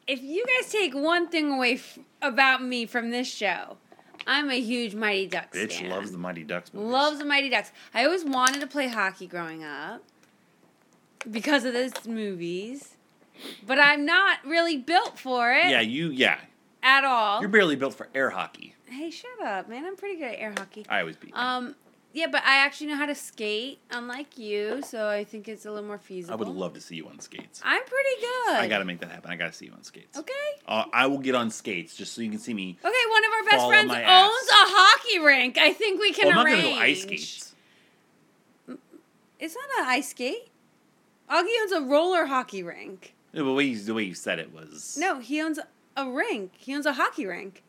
if 0.07 0.23
you 0.23 0.45
guys 0.47 0.71
take 0.73 0.95
one 0.95 1.29
thing 1.29 1.53
away 1.53 1.75
f- 1.75 1.99
about 2.23 2.63
me 2.63 2.87
from 2.87 3.11
this 3.11 3.29
show, 3.29 3.77
I'm 4.27 4.51
a 4.51 4.61
huge 4.61 4.95
Mighty 4.95 5.27
Ducks 5.27 5.57
Bitch 5.57 5.81
fan. 5.81 5.91
loves 5.91 6.13
the 6.13 6.19
Mighty 6.19 6.45
Ducks 6.45 6.73
movies. 6.73 6.91
Loves 6.91 7.19
the 7.19 7.25
Mighty 7.27 7.51
Ducks. 7.51 7.73
I 7.95 8.05
always 8.05 8.25
wanted 8.25 8.61
to 8.61 8.67
play 8.67 8.89
hockey 8.89 9.27
growing 9.27 9.63
up 9.65 10.03
because 11.31 11.65
of 11.65 11.73
those 11.75 11.93
movies, 12.07 12.97
but 13.67 13.79
I'm 13.79 14.05
not 14.07 14.39
really 14.47 14.77
built 14.79 15.19
for 15.19 15.53
it 15.53 15.67
Yeah, 15.69 15.81
you. 15.81 16.09
Yeah, 16.09 16.39
at 16.83 17.05
all. 17.05 17.41
you're 17.41 17.49
barely 17.49 17.77
built 17.77 17.95
for 17.95 18.09
air 18.15 18.31
hockey. 18.31 18.75
hey, 18.87 19.11
shut 19.11 19.31
up, 19.45 19.69
man! 19.69 19.85
I'm 19.85 19.97
pretty 19.97 20.17
good 20.17 20.33
at 20.35 20.39
air 20.41 20.55
hockey. 20.57 20.87
I 20.89 21.01
always 21.01 21.17
beat. 21.17 21.31
you. 21.31 21.37
Um, 21.37 21.75
yeah, 22.15 22.27
but 22.33 22.43
I 22.45 22.57
actually 22.65 22.87
know 22.89 22.97
how 22.97 23.05
to 23.07 23.15
skate, 23.15 23.79
unlike 23.91 24.39
you, 24.39 24.81
so 24.83 25.09
I 25.09 25.25
think 25.25 25.47
it's 25.47 25.67
a 25.67 25.71
little 25.71 25.87
more 25.87 25.99
feasible. 25.99 26.33
I 26.33 26.37
would 26.37 26.49
love 26.49 26.73
to 26.75 26.81
see 26.81 26.97
you 26.97 27.07
on 27.07 27.21
skates. 27.21 27.61
I'm 27.63 27.83
pretty 27.83 28.21
good. 28.21 28.57
I 28.57 28.67
gotta 28.67 28.87
make 28.87 29.01
that 29.01 29.11
happen. 29.11 29.31
I 29.31 29.37
gotta 29.37 29.53
see 29.53 29.67
you 29.67 29.73
on 29.73 29.83
skates. 29.85 30.19
Okay. 30.19 30.33
Uh, 30.67 30.85
I 30.93 31.07
will 31.07 31.19
get 31.19 31.35
on 31.35 31.51
skates 31.51 31.95
just 31.95 32.15
so 32.15 32.23
you 32.23 32.31
can 32.31 32.39
see 32.39 32.55
me. 32.55 32.79
Okay, 32.83 33.11
one 33.11 33.25
of 33.25 33.31
our 33.33 33.45
best 33.45 33.57
Fall 33.57 33.65
on 33.67 33.71
friends 33.73 33.89
my 33.89 34.03
owns 34.03 34.49
ass. 34.51 34.51
a 34.51 34.73
hockey 34.75 35.19
rink. 35.21 35.59
I 35.59 35.73
think 35.75 36.01
we 36.01 36.13
can 36.13 36.29
Well, 36.29 36.39
I'm 36.39 36.45
not 36.45 36.53
arrange. 36.53 36.63
gonna 36.65 36.75
go 36.77 36.81
ice 36.83 37.03
skates. 37.03 37.55
It's 39.39 39.55
not 39.55 39.85
an 39.85 39.93
ice 39.93 40.09
skate. 40.11 40.49
Augie 41.31 41.47
owns 41.63 41.73
a 41.73 41.83
roller 41.83 42.27
hockey 42.27 42.63
rink. 42.63 43.15
The 43.33 43.45
way 43.53 43.65
you, 43.65 43.79
the 43.79 43.95
way 43.95 44.03
you 44.05 44.15
said 44.15 44.39
it 44.39 44.53
was. 44.53 44.97
No, 44.99 45.19
he 45.21 45.41
owns 45.41 45.61
a 45.99 46.09
rink. 46.09 46.53
He 46.57 46.75
owns 46.75 46.87
a 46.87 46.95
hockey 46.95 47.27
rink. 47.27 47.63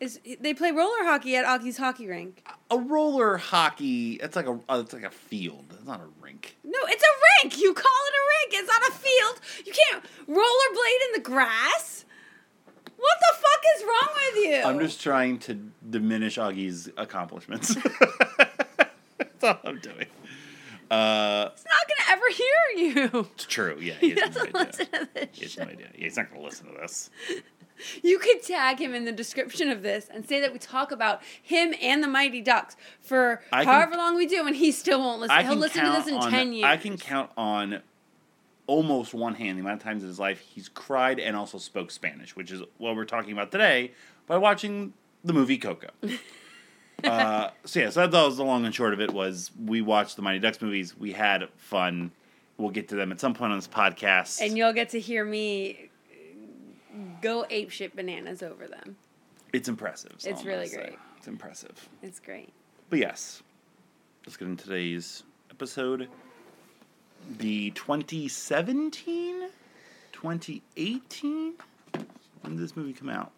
Is 0.00 0.18
they 0.40 0.54
play 0.54 0.72
roller 0.72 1.04
hockey 1.04 1.36
at 1.36 1.44
Augie's 1.44 1.76
hockey 1.76 2.08
rink? 2.08 2.44
A 2.70 2.78
roller 2.78 3.36
hockey. 3.36 4.14
It's 4.14 4.34
like 4.34 4.46
a. 4.46 4.58
Uh, 4.68 4.80
it's 4.80 4.92
like 4.92 5.04
a 5.04 5.10
field. 5.10 5.66
It's 5.70 5.86
not 5.86 6.00
a 6.00 6.08
rink. 6.20 6.56
No, 6.64 6.78
it's 6.84 7.02
a 7.02 7.44
rink. 7.44 7.60
You 7.60 7.72
call 7.72 7.84
it 7.84 8.14
a 8.14 8.24
rink. 8.34 8.62
It's 8.62 8.68
not 8.68 8.88
a 8.88 8.92
field. 8.92 9.66
You 9.66 9.72
can't 9.72 10.04
rollerblade 10.28 11.06
in 11.06 11.12
the 11.14 11.20
grass. 11.20 12.04
What 12.96 13.18
the 13.20 13.36
fuck 13.36 13.62
is 13.76 13.84
wrong 13.84 14.08
with 14.14 14.44
you? 14.44 14.62
I'm 14.64 14.80
just 14.80 15.00
trying 15.00 15.38
to 15.40 15.58
diminish 15.88 16.38
Augie's 16.38 16.88
accomplishments. 16.96 17.74
That's 19.18 19.44
all 19.44 19.58
I'm 19.64 19.78
doing. 19.78 20.06
Uh, 20.90 21.50
He's 21.50 21.64
not 21.64 21.88
gonna 21.88 22.12
ever 22.12 22.24
hear 22.30 23.10
you. 23.14 23.26
it's 23.34 23.44
true. 23.46 23.76
Yeah, 23.80 23.94
he 24.00 24.10
He 24.12 24.20
has 24.20 24.34
no 24.36 24.44
doesn't 24.46 24.56
idea. 24.56 24.66
listen 24.66 24.86
to 24.86 25.08
this 25.14 25.28
He 25.32 25.42
has 25.44 25.58
no 25.58 25.64
idea. 25.64 25.88
He's 25.94 26.16
not 26.16 26.30
gonna 26.30 26.42
listen 26.44 26.66
to 26.66 26.72
this. 26.72 27.10
You 28.04 28.18
could 28.20 28.40
tag 28.42 28.78
him 28.80 28.94
in 28.94 29.04
the 29.04 29.12
description 29.12 29.68
of 29.68 29.82
this 29.82 30.08
and 30.12 30.26
say 30.28 30.40
that 30.40 30.52
we 30.52 30.58
talk 30.60 30.92
about 30.92 31.22
him 31.42 31.74
and 31.82 32.02
the 32.04 32.08
Mighty 32.08 32.40
Ducks 32.40 32.76
for 33.00 33.42
I 33.52 33.64
can- 33.64 33.72
however 33.74 33.96
long 33.96 34.14
we 34.16 34.26
do, 34.26 34.46
and 34.46 34.54
he 34.54 34.70
still 34.72 35.00
won't 35.00 35.20
listen. 35.20 35.36
I 35.36 35.42
He'll 35.42 35.56
listen 35.56 35.84
to 35.84 35.90
this 35.90 36.06
in 36.06 36.14
on, 36.14 36.30
ten 36.30 36.52
years. 36.52 36.66
I 36.66 36.76
can 36.76 36.96
count 36.96 37.30
on 37.36 37.82
almost 38.66 39.12
one 39.12 39.34
hand 39.34 39.58
the 39.58 39.60
amount 39.60 39.80
of 39.80 39.84
times 39.84 40.02
in 40.02 40.08
his 40.08 40.18
life 40.20 40.38
he's 40.38 40.68
cried 40.68 41.18
and 41.20 41.36
also 41.36 41.58
spoke 41.58 41.90
Spanish, 41.90 42.34
which 42.36 42.50
is 42.52 42.62
what 42.78 42.94
we're 42.96 43.04
talking 43.04 43.32
about 43.32 43.50
today 43.52 43.92
by 44.26 44.36
watching 44.38 44.94
the 45.24 45.32
movie 45.32 45.58
Coco. 45.58 45.88
uh, 47.02 47.50
so 47.64 47.80
yeah, 47.80 47.90
so 47.90 48.06
that 48.06 48.24
was 48.24 48.36
the 48.36 48.44
long 48.44 48.64
and 48.64 48.74
short 48.74 48.92
of 48.92 49.00
it. 49.00 49.12
Was 49.12 49.50
we 49.62 49.80
watched 49.82 50.16
the 50.16 50.22
Mighty 50.22 50.38
Ducks 50.38 50.60
movies, 50.62 50.96
we 50.96 51.12
had 51.12 51.48
fun. 51.56 52.12
We'll 52.56 52.70
get 52.70 52.88
to 52.90 52.94
them 52.94 53.10
at 53.10 53.18
some 53.20 53.34
point 53.34 53.50
on 53.52 53.58
this 53.58 53.66
podcast. 53.66 54.40
And 54.40 54.56
you'll 54.56 54.72
get 54.72 54.90
to 54.90 55.00
hear 55.00 55.24
me 55.24 55.90
go 57.20 57.44
ape 57.50 57.70
shit 57.70 57.96
bananas 57.96 58.42
over 58.42 58.68
them. 58.68 58.96
it's 59.52 59.68
impressive. 59.68 60.12
It's 60.24 60.44
really 60.44 60.68
great. 60.68 60.96
It's 61.18 61.26
impressive. 61.26 61.88
It's 62.02 62.20
great. 62.20 62.50
But 62.90 63.00
yes, 63.00 63.42
let's 64.24 64.36
get 64.36 64.46
into 64.46 64.64
today's 64.64 65.24
episode. 65.50 66.08
The 67.38 67.70
2017, 67.72 69.48
2018. 70.12 71.54
When 72.42 72.54
did 72.54 72.58
this 72.62 72.76
movie 72.76 72.92
come 72.92 73.08
out? 73.08 73.32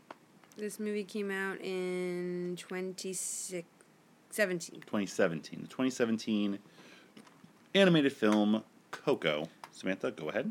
This 0.56 0.80
movie 0.80 1.04
came 1.04 1.30
out 1.30 1.60
in 1.60 2.56
2017. 2.56 4.80
2017. 4.80 5.60
The 5.60 5.66
2017 5.66 6.58
animated 7.74 8.12
film 8.12 8.64
Coco. 8.90 9.50
Samantha, 9.70 10.10
go 10.10 10.30
ahead. 10.30 10.50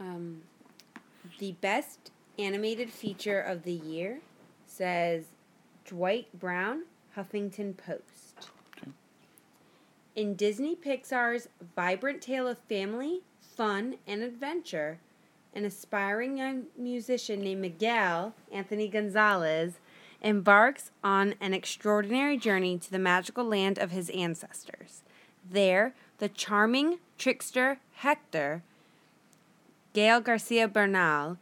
Um, 0.00 0.42
the 1.38 1.52
best 1.60 2.10
animated 2.36 2.90
feature 2.90 3.40
of 3.40 3.62
the 3.62 3.72
year 3.72 4.18
says 4.66 5.26
Dwight 5.84 6.36
Brown, 6.36 6.82
Huffington 7.16 7.76
Post. 7.76 8.50
Okay. 8.76 8.90
In 10.16 10.34
Disney 10.34 10.74
Pixar's 10.74 11.48
vibrant 11.76 12.20
tale 12.20 12.48
of 12.48 12.58
family, 12.58 13.20
fun, 13.40 13.98
and 14.04 14.24
adventure, 14.24 14.98
an 15.54 15.64
aspiring 15.64 16.38
young 16.38 16.64
musician 16.76 17.40
named 17.40 17.60
Miguel 17.60 18.34
Anthony 18.52 18.88
Gonzalez 18.88 19.74
embarks 20.20 20.90
on 21.02 21.34
an 21.40 21.54
extraordinary 21.54 22.36
journey 22.36 22.78
to 22.78 22.90
the 22.90 22.98
magical 22.98 23.44
land 23.44 23.78
of 23.78 23.90
his 23.90 24.10
ancestors. 24.10 25.02
There, 25.48 25.94
the 26.18 26.28
charming 26.28 26.98
trickster 27.18 27.78
Hector, 27.96 28.62
Gael 29.92 30.20
Garcia 30.20 30.66
Bernal, 30.66 31.36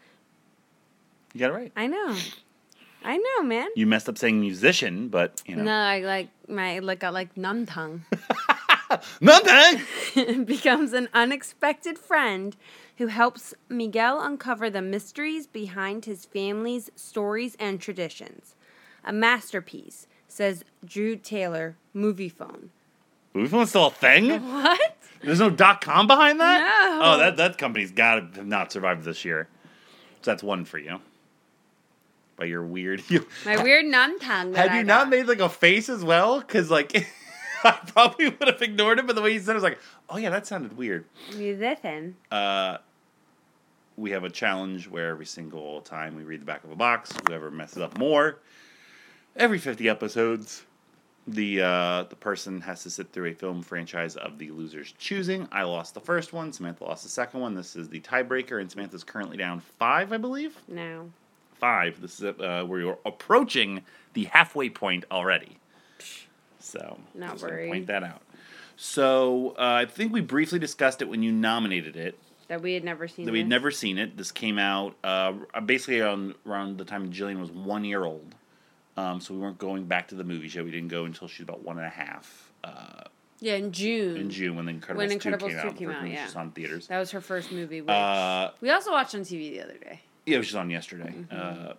You 1.33 1.41
got 1.41 1.51
it 1.51 1.55
right. 1.55 1.73
I 1.75 1.87
know, 1.87 2.17
I 3.05 3.17
know, 3.17 3.43
man. 3.45 3.69
You 3.75 3.87
messed 3.87 4.09
up 4.09 4.19
saying 4.19 4.41
musician, 4.41 5.09
but 5.09 5.41
you 5.47 5.57
know. 5.57 5.63
No, 5.63 5.73
I 5.73 6.01
like 6.01 6.29
my 6.49 6.81
look 6.81 7.01
got 7.01 7.15
like 7.15 7.37
numb 7.37 7.67
tongue. 7.67 8.05
Nothing. 9.21 10.45
becomes 10.45 10.93
an 10.93 11.09
unexpected 11.15 11.99
friend 11.99 12.55
who 12.99 13.07
helps 13.09 13.55
Miguel 13.69 14.21
uncover 14.21 14.71
the 14.71 14.83
mysteries 14.83 15.47
behind 15.47 16.05
his 16.05 16.25
family's 16.25 16.91
stories 16.95 17.57
and 17.59 17.81
traditions. 17.81 18.55
A 19.05 19.13
masterpiece, 19.13 20.07
says 20.29 20.65
Drew 20.85 21.17
Taylor, 21.17 21.77
Moviefone. 21.95 22.69
Movie 23.35 23.49
phone's 23.49 23.71
still 23.71 23.87
a 23.87 23.91
thing? 23.91 24.31
What? 24.43 24.97
There's 25.23 25.39
no 25.39 25.51
dot 25.51 25.81
com 25.81 26.09
behind 26.09 26.41
that? 26.41 26.61
No. 26.61 27.01
Oh, 27.05 27.19
that, 27.19 27.37
that 27.37 27.57
company's 27.57 27.93
got 27.93 28.17
to 28.17 28.41
have 28.41 28.47
not 28.47 28.73
survived 28.73 29.05
this 29.05 29.25
year. 29.25 29.47
So 30.23 30.33
that's 30.33 30.43
one 30.43 30.65
for 30.65 30.79
you. 30.79 30.99
By 32.37 32.47
your 32.47 32.65
weird. 32.65 33.03
You, 33.09 33.27
My 33.45 33.63
weird 33.63 33.85
non 33.87 34.19
tongue. 34.19 34.53
Had 34.53 34.71
I 34.71 34.79
you 34.79 34.85
not 34.85 35.09
made 35.09 35.27
like 35.29 35.39
a 35.39 35.49
face 35.49 35.89
as 35.89 36.03
well? 36.05 36.41
Because 36.41 36.71
like. 36.71 37.07
I 37.65 37.79
probably 37.87 38.29
would 38.29 38.49
have 38.49 38.63
ignored 38.63 38.99
it, 38.99 39.07
but 39.07 39.17
the 39.17 39.23
way 39.23 39.33
he 39.33 39.39
said 39.39 39.53
it 39.53 39.55
was 39.55 39.63
like, 39.63 39.79
oh 40.09 40.17
yeah, 40.17 40.31
that 40.31 40.47
sounded 40.47 40.77
weird. 40.77 41.05
musician? 41.37 42.17
Uh, 42.31 42.79
we 43.97 44.11
have 44.11 44.25
a 44.25 44.31
challenge 44.31 44.89
where 44.89 45.11
every 45.11 45.27
single 45.27 45.81
time 45.83 46.17
we 46.17 46.25
read 46.25 46.41
the 46.41 46.47
back 46.47 46.65
of 46.65 46.71
a 46.71 46.77
box, 46.77 47.13
whoever 47.27 47.51
messes 47.51 47.79
up 47.83 47.99
more, 47.99 48.39
every 49.37 49.59
50 49.59 49.89
episodes, 49.89 50.65
the 51.27 51.63
uh, 51.63 52.03
the 52.09 52.17
person 52.17 52.61
has 52.63 52.83
to 52.83 52.91
sit 52.91 53.13
through 53.13 53.27
a 53.27 53.35
film 53.35 53.63
franchise 53.63 54.17
of 54.17 54.39
the 54.39 54.51
loser's 54.51 54.93
choosing. 54.99 55.47
I 55.53 55.63
lost 55.63 55.95
the 55.95 56.01
first 56.01 56.33
one. 56.33 56.53
Samantha 56.53 56.85
lost 56.85 57.05
the 57.05 57.09
second 57.09 57.41
one. 57.41 57.55
This 57.55 57.77
is 57.77 57.89
the 57.89 58.01
tiebreaker, 58.01 58.61
and 58.61 58.69
Samantha's 58.71 59.05
currently 59.05 59.37
down 59.37 59.61
five, 59.61 60.13
I 60.13 60.17
believe. 60.17 60.57
No. 60.67 61.11
Five. 61.55 62.01
This 62.01 62.19
is 62.21 62.25
uh, 62.25 62.65
where 62.67 62.81
you're 62.81 62.99
approaching 63.07 63.83
the 64.15 64.25
halfway 64.25 64.69
point 64.69 65.05
already. 65.13 65.59
So 66.63 66.99
Not 67.15 67.33
just 67.33 67.45
worried. 67.45 67.69
Point 67.71 67.87
that 67.89 68.03
out. 68.03 68.23
So 68.77 69.55
uh, 69.59 69.63
I 69.83 69.85
think 69.87 70.13
we 70.13 70.21
briefly 70.21 70.59
discussed 70.59 71.03
it 71.03 71.09
when 71.09 71.23
you 71.23 71.31
nominated 71.33 71.97
it 71.97 72.19
That 72.49 72.63
we 72.63 72.75
had 72.75 72.85
never 72.85 73.07
seen. 73.09 73.27
that 73.27 73.33
we 73.33 73.39
had 73.39 73.49
never 73.49 73.71
seen 73.71 73.99
it. 73.99 74.17
This 74.17 74.33
came 74.33 74.59
out 74.59 74.97
uh, 75.05 75.33
basically 75.65 76.01
on 76.03 76.35
around 76.47 76.79
the 76.79 76.85
time 76.85 77.13
Jillian 77.13 77.41
was 77.41 77.51
one 77.51 77.85
year 77.85 78.05
old. 78.05 78.35
Um, 78.97 79.21
so 79.21 79.35
we 79.35 79.41
weren't 79.41 79.59
going 79.59 79.85
back 79.87 80.09
to 80.09 80.15
the 80.15 80.25
movies 80.25 80.55
yet. 80.55 80.65
We 80.65 80.71
didn't 80.71 80.89
go 80.89 81.05
until 81.05 81.27
she 81.29 81.43
was 81.43 81.49
about 81.49 81.65
one 81.65 81.79
and 81.79 81.87
a 81.87 81.91
half 81.91 82.53
uh, 82.63 83.05
Yeah, 83.41 83.55
in 83.55 83.73
June. 83.73 84.17
in 84.19 84.31
June 84.31 84.55
when 84.57 84.67
The 84.67 84.73
Incredibles, 84.73 84.97
When 84.97 85.19
2 85.19 85.31
Incredibles 85.31 85.39
came 85.41 85.51
2 85.51 85.57
out. 85.69 85.77
came 85.77 85.91
out, 85.91 86.09
yeah. 86.09 86.29
on 86.37 86.51
theaters. 86.53 86.89
That 86.89 86.99
was 86.99 87.11
her 87.13 87.21
first 87.23 87.53
movie. 87.53 87.81
Which 87.81 87.91
Uh, 87.91 88.51
we 88.61 88.71
also 88.71 88.91
watched 88.93 89.15
on 89.15 89.23
TV 89.23 89.51
the 89.53 89.63
other 89.63 89.79
day. 89.79 90.01
yeah, 90.27 90.35
it 90.37 90.39
was 90.39 90.47
just 90.49 90.57
on 90.59 90.69
yesterday. 90.71 91.15
Mm-hmm. 91.31 91.69
Uh, 91.71 91.73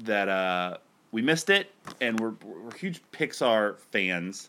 that 0.00 0.28
uh, 0.28 0.76
we 1.12 1.22
missed 1.22 1.50
it, 1.50 1.70
and 2.00 2.18
we're, 2.20 2.34
we're 2.44 2.74
huge 2.76 3.00
Pixar 3.12 3.78
fans. 3.92 4.48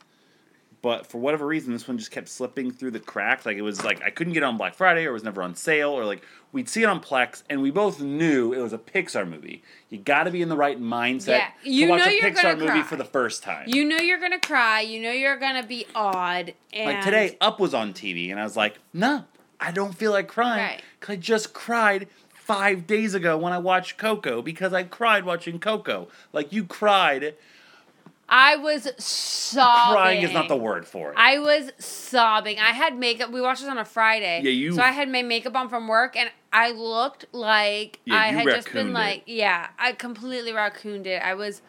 But 0.81 1.05
for 1.05 1.17
whatever 1.17 1.45
reason, 1.45 1.73
this 1.73 1.89
one 1.89 1.97
just 1.97 2.09
kept 2.11 2.29
slipping 2.29 2.71
through 2.71 2.91
the 2.91 3.01
cracks. 3.01 3.45
Like 3.45 3.57
it 3.57 3.61
was 3.63 3.83
like 3.83 4.01
I 4.01 4.09
couldn't 4.11 4.31
get 4.31 4.43
it 4.43 4.45
on 4.45 4.55
Black 4.55 4.73
Friday, 4.75 5.05
or 5.05 5.09
it 5.09 5.13
was 5.13 5.25
never 5.25 5.41
on 5.43 5.53
sale, 5.53 5.89
or 5.89 6.05
like 6.05 6.23
we'd 6.53 6.69
see 6.69 6.83
it 6.83 6.85
on 6.85 7.01
Plex, 7.01 7.43
and 7.49 7.61
we 7.61 7.69
both 7.69 7.99
knew 7.99 8.53
it 8.53 8.61
was 8.61 8.71
a 8.71 8.77
Pixar 8.77 9.29
movie. 9.29 9.61
You 9.89 9.97
got 9.97 10.23
to 10.23 10.31
be 10.31 10.41
in 10.41 10.47
the 10.47 10.55
right 10.55 10.79
mindset 10.79 11.27
Yeah, 11.27 11.49
you 11.63 11.85
to 11.87 11.91
watch 11.91 11.99
know 11.99 12.05
a 12.05 12.11
you're 12.13 12.31
Pixar 12.31 12.53
movie 12.57 12.67
cry. 12.71 12.83
for 12.83 12.95
the 12.95 13.03
first 13.03 13.43
time. 13.43 13.65
You 13.67 13.83
know 13.83 13.97
you're 13.97 14.21
gonna 14.21 14.39
cry. 14.39 14.79
You 14.79 15.01
know 15.01 15.11
you're 15.11 15.35
gonna 15.37 15.65
be 15.67 15.85
awed. 15.93 16.53
And 16.71 16.85
like 16.95 17.03
today, 17.03 17.35
Up 17.41 17.59
was 17.59 17.73
on 17.73 17.91
TV, 17.93 18.31
and 18.31 18.39
I 18.39 18.43
was 18.43 18.55
like, 18.55 18.79
no, 18.93 19.25
I 19.59 19.71
don't 19.71 19.93
feel 19.93 20.11
like 20.13 20.29
crying 20.29 20.63
Right. 20.63 20.81
because 20.97 21.13
I 21.13 21.15
just 21.17 21.51
cried 21.53 22.07
five 22.49 22.87
days 22.87 23.13
ago 23.13 23.37
when 23.37 23.53
I 23.53 23.59
watched 23.59 23.97
Coco 23.99 24.41
because 24.41 24.73
I 24.73 24.81
cried 24.81 25.23
watching 25.23 25.59
Coco. 25.59 26.07
Like 26.33 26.51
you 26.51 26.63
cried. 26.65 27.35
I 28.27 28.55
was 28.55 28.87
sobbing. 28.97 29.93
Crying 29.93 30.21
is 30.23 30.31
not 30.33 30.47
the 30.47 30.57
word 30.57 30.87
for 30.87 31.11
it. 31.11 31.15
I 31.17 31.37
was 31.37 31.71
sobbing. 31.77 32.57
I 32.57 32.71
had 32.71 32.97
makeup. 32.97 33.31
We 33.31 33.39
watched 33.41 33.61
this 33.61 33.69
on 33.69 33.77
a 33.77 33.85
Friday. 33.85 34.41
Yeah, 34.43 34.49
you- 34.51 34.73
So 34.73 34.81
I 34.81 34.91
had 34.91 35.09
my 35.09 35.21
makeup 35.21 35.55
on 35.55 35.69
from 35.69 35.87
work, 35.87 36.15
and 36.15 36.31
I 36.51 36.71
looked 36.71 37.25
like 37.31 37.99
Yeah, 38.05 38.15
I 38.15 38.27
had 38.27 38.45
just 38.45 38.73
been 38.73 38.87
it. 38.89 38.93
like, 38.93 39.23
yeah, 39.27 39.67
I 39.77 39.91
completely 39.93 40.51
raccooned 40.51 41.05
it. 41.05 41.21
I 41.23 41.35
was 41.35 41.61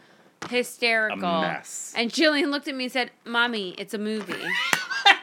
hysterical. 0.48 1.18
A 1.28 1.40
mess. 1.42 1.92
And 1.94 2.10
Jillian 2.10 2.50
looked 2.50 2.68
at 2.68 2.74
me 2.74 2.84
and 2.84 2.92
said, 2.92 3.10
"Mommy, 3.26 3.74
it's 3.76 3.92
a 3.92 3.98
movie." 3.98 4.34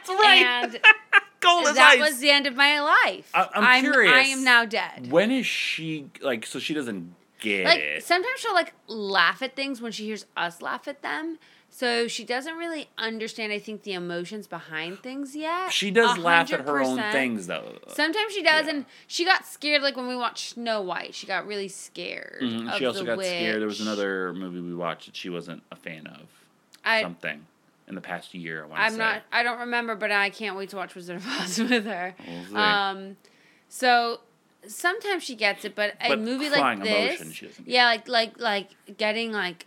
That's 0.08 0.20
right. 0.22 0.64
and 0.64 0.80
Cold 1.40 1.66
as 1.68 1.76
that 1.76 1.92
ice. 1.92 2.00
was 2.00 2.18
the 2.18 2.30
end 2.30 2.46
of 2.48 2.56
my 2.56 2.80
life. 2.80 3.30
I- 3.32 3.48
I'm 3.54 3.64
I 3.64 3.80
curious. 3.80 4.28
am 4.28 4.42
now 4.44 4.64
dead. 4.64 5.10
when 5.12 5.30
is 5.30 5.46
she 5.46 6.10
like? 6.20 6.44
So 6.46 6.58
she 6.58 6.74
doesn't 6.74 7.14
get 7.40 7.64
like 7.64 7.78
it. 7.78 8.04
sometimes 8.04 8.40
she'll 8.40 8.54
like 8.54 8.72
laugh 8.88 9.40
at 9.42 9.54
things 9.54 9.80
when 9.80 9.92
she 9.92 10.04
hears 10.06 10.26
us 10.36 10.60
laugh 10.60 10.88
at 10.88 11.02
them. 11.02 11.38
So 11.70 12.08
she 12.08 12.24
doesn't 12.24 12.56
really 12.56 12.88
understand, 12.98 13.52
I 13.52 13.58
think, 13.60 13.82
the 13.84 13.92
emotions 13.92 14.46
behind 14.48 15.00
things 15.00 15.36
yet. 15.36 15.70
She 15.70 15.90
does 15.92 16.16
laugh 16.18 16.50
at 16.52 16.62
her 16.62 16.80
own 16.82 16.96
things 17.12 17.46
though. 17.46 17.76
Sometimes 17.88 18.32
she 18.32 18.42
does, 18.42 18.64
Yeah. 18.66 18.72
and 18.72 18.86
she 19.06 19.24
got 19.24 19.46
scared. 19.46 19.82
Like 19.82 19.94
when 19.96 20.08
we 20.08 20.16
watched 20.16 20.54
Snow 20.54 20.80
White, 20.80 21.14
she 21.14 21.26
got 21.28 21.46
really 21.46 21.68
scared. 21.68 22.40
Mhm, 22.42 22.72
of 22.72 22.78
She 22.78 22.86
also 22.86 23.00
the 23.00 23.04
got 23.14 23.20
scared. 23.24 23.60
There 23.60 23.68
was 23.68 23.80
another 23.82 24.32
movie 24.32 24.60
we 24.60 24.74
watched 24.74 25.06
that 25.06 25.14
she 25.14 25.28
wasn't 25.28 25.62
a 25.70 25.76
fan 25.76 26.06
of. 26.08 26.22
I, 26.84 27.02
something 27.02 27.44
in 27.88 27.94
the 27.94 28.00
past 28.00 28.34
year. 28.34 28.66
I 28.72 28.86
I'm 28.86 28.92
say. 28.92 28.98
not. 28.98 29.22
I 29.32 29.42
don't 29.42 29.60
remember, 29.60 29.94
but 29.96 30.10
I 30.12 30.30
can't 30.30 30.56
wait 30.56 30.70
to 30.70 30.76
watch 30.76 30.94
Wizard 30.94 31.16
of 31.16 31.26
Oz 31.26 31.58
with 31.70 31.84
her. 31.86 32.14
We'll. 32.50 32.56
Um, 32.60 33.16
so 33.68 34.20
sometimes 34.66 35.22
she 35.22 35.34
gets 35.34 35.64
it, 35.64 35.74
but 35.74 35.94
a 36.00 36.16
movie 36.16 36.50
like 36.50 36.82
this, 36.82 37.20
emotion, 37.20 37.32
she 37.32 37.48
yeah, 37.64 37.86
like 37.86 38.08
like 38.08 38.38
like 38.40 38.70
getting 38.96 39.32
like 39.32 39.66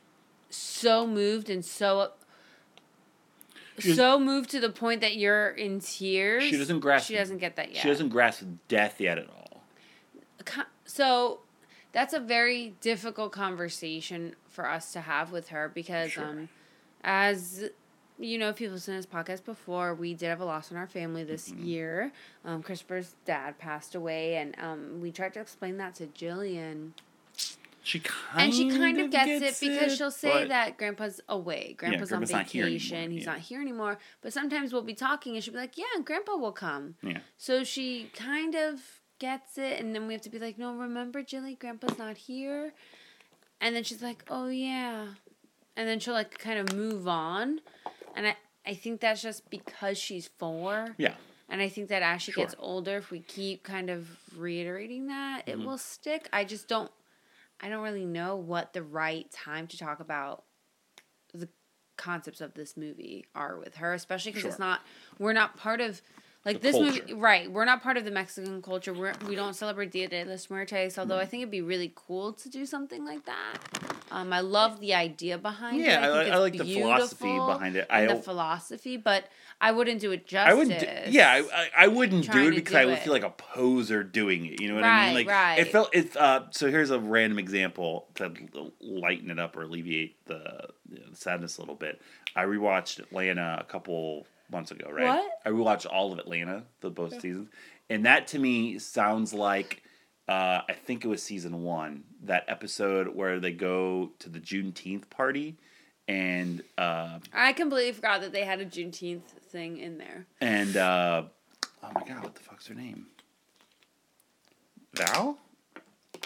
so 0.49 1.07
moved 1.07 1.49
and 1.49 1.63
so 1.63 2.11
She- 3.79 3.93
so 3.93 4.19
moved 4.19 4.49
to 4.51 4.59
the 4.59 4.69
point 4.69 5.01
that 5.01 5.15
you're 5.15 5.49
in 5.49 5.79
tears. 5.79 6.43
She 6.43 6.57
doesn't 6.57 6.79
grasp- 6.81 7.07
She 7.07 7.15
doesn't 7.15 7.37
get 7.39 7.55
that 7.55 7.71
yet. 7.73 7.81
She 7.81 7.87
doesn't 7.87 8.09
grasp 8.09 8.43
death 8.67 8.99
yet 9.01 9.17
at 9.17 9.27
all. 9.29 9.63
so 10.85 11.39
that's 11.91 12.13
a 12.13 12.19
very 12.19 12.73
difficult 12.81 13.31
conversation 13.31 14.35
for 14.49 14.67
us 14.69 14.91
to 14.93 15.01
have 15.01 15.31
with 15.31 15.49
her 15.49 15.69
because 15.73 16.11
Sure. 16.11 16.25
um 16.25 16.49
as 17.03 17.69
you 18.21 18.37
know 18.37 18.49
if 18.49 18.61
you've 18.61 18.71
listened 18.71 19.01
to 19.01 19.07
this 19.07 19.13
podcast 19.13 19.43
before 19.45 19.93
we 19.93 20.13
did 20.13 20.27
have 20.27 20.39
a 20.39 20.45
loss 20.45 20.71
in 20.71 20.77
our 20.77 20.87
family 20.87 21.23
this 21.23 21.49
Mm-hmm. 21.49 21.63
year. 21.65 22.11
Um 22.45 22.61
christopher's 22.63 23.15
dad 23.25 23.57
passed 23.57 23.95
away 23.95 24.35
and 24.35 24.55
um 24.59 25.01
we 25.01 25.11
tried 25.11 25.33
to 25.33 25.39
explain 25.41 25.77
that 25.77 25.95
to 25.95 26.07
jillian. 26.07 26.91
She 27.83 27.99
kind 27.99 28.45
and 28.45 28.53
she 28.53 28.69
kind 28.69 28.99
of 29.01 29.09
gets, 29.09 29.39
gets 29.41 29.61
it 29.63 29.67
because 29.67 29.97
she'll 29.97 30.11
say 30.11 30.47
that 30.47 30.77
grandpa's 30.77 31.19
away 31.27 31.73
grandpa's, 31.77 32.09
Grandpa's 32.09 32.31
on 32.33 32.39
vacation 32.39 33.09
he's 33.11 33.25
yeah. 33.25 33.31
not 33.31 33.39
here 33.39 33.59
anymore. 33.59 33.97
But 34.21 34.33
sometimes 34.33 34.71
we'll 34.71 34.83
be 34.83 34.93
talking 34.93 35.33
and 35.35 35.43
she'll 35.43 35.53
be 35.53 35.59
like 35.59 35.77
yeah 35.77 36.01
grandpa 36.03 36.35
will 36.35 36.51
come. 36.51 36.95
Yeah. 37.01 37.19
so 37.37 37.63
she 37.63 38.11
kind 38.15 38.53
of 38.55 38.79
gets 39.17 39.57
it, 39.59 39.79
and 39.79 39.93
then 39.93 40.07
we 40.07 40.13
have 40.13 40.21
to 40.23 40.31
be 40.31 40.39
like, 40.39 40.57
no, 40.57 40.73
remember, 40.73 41.21
Jilly, 41.21 41.53
Grandpa's 41.53 41.95
not 41.99 42.17
here, 42.17 42.73
and 43.59 43.75
then 43.75 43.83
she's 43.83 44.01
like, 44.01 44.23
oh 44.31 44.47
yeah, 44.47 45.09
and 45.77 45.87
then 45.87 45.99
she'll 45.99 46.15
like 46.15 46.39
kind 46.39 46.57
of 46.57 46.75
move 46.75 47.07
on, 47.07 47.61
and 48.15 48.27
I 48.27 48.35
I 48.65 48.73
think 48.75 49.01
that's 49.01 49.21
just 49.21 49.49
because 49.49 49.97
she's 49.97 50.29
four. 50.37 50.93
Yeah. 50.97 51.15
And 51.49 51.61
I 51.61 51.67
think 51.67 51.89
that 51.89 52.01
as 52.03 52.21
she 52.21 52.31
Sure. 52.31 52.43
gets 52.45 52.55
older, 52.59 52.97
if 52.97 53.09
we 53.11 53.19
keep 53.19 53.63
kind 53.63 53.89
of 53.89 54.07
reiterating 54.37 55.07
that, 55.07 55.45
Mm-hmm. 55.47 55.61
it 55.61 55.65
will 55.65 55.77
stick. 55.77 56.29
I 56.31 56.43
just 56.45 56.67
don't, 56.67 56.91
I 57.59 57.67
don't 57.69 57.81
really 57.83 58.05
know 58.05 58.35
what 58.37 58.71
the 58.73 58.83
right 58.83 59.29
time 59.31 59.67
to 59.67 59.77
talk 59.77 59.99
about 59.99 60.43
the 61.33 61.49
concepts 61.97 62.39
of 62.39 62.53
this 62.53 62.77
movie 62.77 63.25
are 63.35 63.57
with 63.57 63.75
her, 63.75 63.93
especially 63.93 64.31
because 64.31 64.45
it's 64.45 64.59
not, 64.59 64.81
we're 65.19 65.33
not 65.33 65.57
part 65.57 65.81
of, 65.81 66.01
like 66.45 66.61
The 66.61 66.71
this 66.71 66.79
movie, 66.79 67.13
right? 67.13 67.51
We're 67.51 67.65
not 67.65 67.81
part 67.83 67.97
of 67.97 68.05
the 68.05 68.11
Mexican 68.11 68.61
culture. 68.61 68.93
We're, 68.93 69.13
we 69.27 69.35
don't 69.35 69.55
celebrate 69.55 69.91
Dia 69.91 70.07
de 70.07 70.23
los 70.23 70.49
Muertos, 70.49 70.97
although 70.97 71.15
Mm-hmm. 71.15 71.21
I 71.21 71.25
think 71.25 71.41
it'd 71.41 71.51
be 71.51 71.61
really 71.61 71.91
cool 71.95 72.31
to 72.33 72.47
do 72.49 72.65
something 72.65 73.03
like 73.05 73.25
that. 73.25 73.57
Um, 74.13 74.33
I 74.33 74.41
love 74.41 74.81
the 74.81 74.93
idea 74.93 75.37
behind 75.37 75.79
Yeah, 75.79 75.99
it. 75.99 76.03
I, 76.03 76.05
I, 76.05 76.09
like- 76.09 76.33
I 76.33 76.37
like 76.37 76.57
the 76.57 76.65
philosophy 76.65 77.33
behind 77.33 77.75
it. 77.77 77.87
I 77.89 78.05
like 78.05 78.17
the 78.17 78.21
philosophy, 78.23 78.97
but 78.97 79.23
I 79.61 79.71
wouldn't 79.71 80.01
do 80.01 80.11
it 80.11 80.27
justice. 80.27 80.51
I 80.51 80.53
wouldn't. 80.53 80.79
Do, 80.79 80.87
yeah, 81.11 81.31
I, 81.31 81.37
I, 81.39 81.69
I 81.85 81.87
wouldn't 81.87 82.29
do 82.29 82.47
it 82.49 82.55
because 82.55 82.73
do 82.73 82.77
I 82.79 82.85
would 82.85 82.95
it. 82.95 83.03
feel 83.03 83.13
like 83.13 83.23
a 83.23 83.29
poser 83.29 84.03
doing 84.03 84.45
it. 84.47 84.59
You 84.59 84.67
know 84.67 84.75
what 84.75 84.83
I 84.83 85.05
mean? 85.05 85.15
Like 85.15 85.29
right. 85.29 85.59
it 85.59 85.71
felt. 85.71 85.89
It's 85.93 86.15
Uh, 86.15 86.47
so 86.51 86.69
here's 86.69 86.89
a 86.91 86.99
random 86.99 87.39
example 87.39 88.07
to 88.15 88.33
lighten 88.81 89.29
it 89.29 89.39
up 89.39 89.55
or 89.55 89.61
alleviate 89.63 90.23
the, 90.25 90.67
you 90.89 90.99
know, 90.99 91.05
the 91.11 91.15
sadness 91.15 91.57
a 91.57 91.61
little 91.61 91.75
bit. 91.75 92.01
I 92.35 92.43
rewatched 92.43 92.99
Atlanta 92.99 93.57
a 93.61 93.63
couple 93.63 94.27
months 94.51 94.71
ago. 94.71 94.89
Right. 94.91 95.05
What? 95.05 95.31
I 95.45 95.49
rewatched 95.51 95.85
all 95.89 96.11
of 96.11 96.19
Atlanta, 96.19 96.63
the 96.81 96.89
both 96.89 97.13
seasons, 97.21 97.47
and 97.89 98.05
that 98.05 98.27
to 98.27 98.39
me 98.39 98.77
sounds 98.77 99.33
like. 99.33 99.83
Uh, 100.31 100.61
I 100.69 100.73
think 100.73 101.03
it 101.03 101.07
was 101.09 101.21
season 101.21 101.63
one, 101.63 102.03
that 102.23 102.45
episode 102.47 103.09
where 103.15 103.39
they 103.39 103.51
go 103.51 104.11
to 104.19 104.29
the 104.29 104.39
Juneteenth 104.39 105.09
party, 105.09 105.57
and 106.07 106.61
uh, 106.77 107.19
I 107.33 107.51
completely 107.51 107.91
forgot 107.91 108.21
that 108.21 108.31
they 108.31 108.45
had 108.45 108.61
a 108.61 108.65
Juneteenth 108.65 109.23
thing 109.49 109.77
in 109.77 109.97
there. 109.97 110.25
and 110.39 110.77
uh, 110.77 111.23
oh 111.83 111.89
my 111.93 112.03
god, 112.07 112.23
what 112.23 112.35
the 112.35 112.41
fuck's 112.41 112.67
her 112.67 112.75
name? 112.75 113.07
Val? 114.93 115.37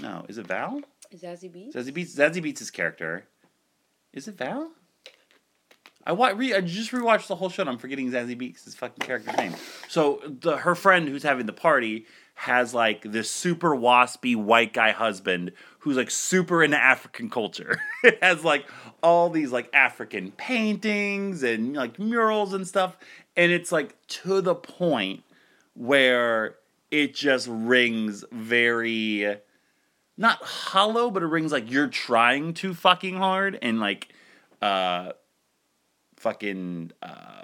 No, 0.02 0.26
is 0.28 0.38
it 0.38 0.48
Val? 0.48 0.82
Zazie 1.16 1.52
Beetz? 1.52 1.74
Zazie 1.76 1.92
Beetz. 1.94 2.16
Zazie 2.16 2.44
Beetz' 2.44 2.72
character. 2.72 3.26
Is 4.14 4.28
it 4.28 4.38
Val? 4.38 4.70
I 6.06 6.12
wa- 6.12 6.34
re- 6.36 6.54
I 6.54 6.62
just 6.62 6.92
rewatched 6.92 7.28
the 7.28 7.36
whole 7.36 7.50
show. 7.50 7.64
and 7.64 7.70
I'm 7.70 7.78
forgetting 7.80 8.12
Zazie 8.12 8.40
Beetz' 8.40 8.76
fucking 8.76 9.06
character's 9.06 9.36
name. 9.38 9.56
So 9.88 10.22
the 10.42 10.58
her 10.58 10.76
friend 10.76 11.08
who's 11.08 11.24
having 11.24 11.46
the 11.48 11.54
party 11.54 12.06
has 12.36 12.74
like 12.74 13.02
this 13.02 13.32
super 13.32 13.70
waspy 13.70 14.36
white 14.36 14.74
guy 14.74 14.92
husband 14.92 15.52
who's 15.80 15.98
like 15.98 16.12
super 16.12 16.64
into 16.64 16.78
African 16.78 17.30
culture. 17.30 17.80
it 18.04 18.22
has 18.22 18.44
like 18.44 18.66
all 19.02 19.30
these 19.30 19.52
like 19.52 19.70
African 19.74 20.32
paintings 20.32 21.44
and 21.44 21.74
like 21.76 21.98
murals 21.98 22.54
and 22.54 22.68
stuff, 22.68 22.98
and 23.36 23.52
it's 23.52 23.72
like 23.72 23.96
to 24.08 24.42
the 24.42 24.54
point 24.54 25.24
where 25.74 26.56
it 26.92 27.16
just 27.16 27.48
rings 27.50 28.24
very 28.32 29.38
not 30.18 30.38
hollow, 30.42 31.10
but 31.10 31.24
it 31.24 31.28
rings 31.28 31.52
like 31.52 31.72
you're 31.72 31.88
trying 31.88 32.54
too 32.54 32.74
fucking 32.74 33.16
hard 33.18 33.58
and 33.62 33.80
like 33.80 34.14
uh 34.62 35.12
fucking 36.18 36.92
uh 37.02 37.44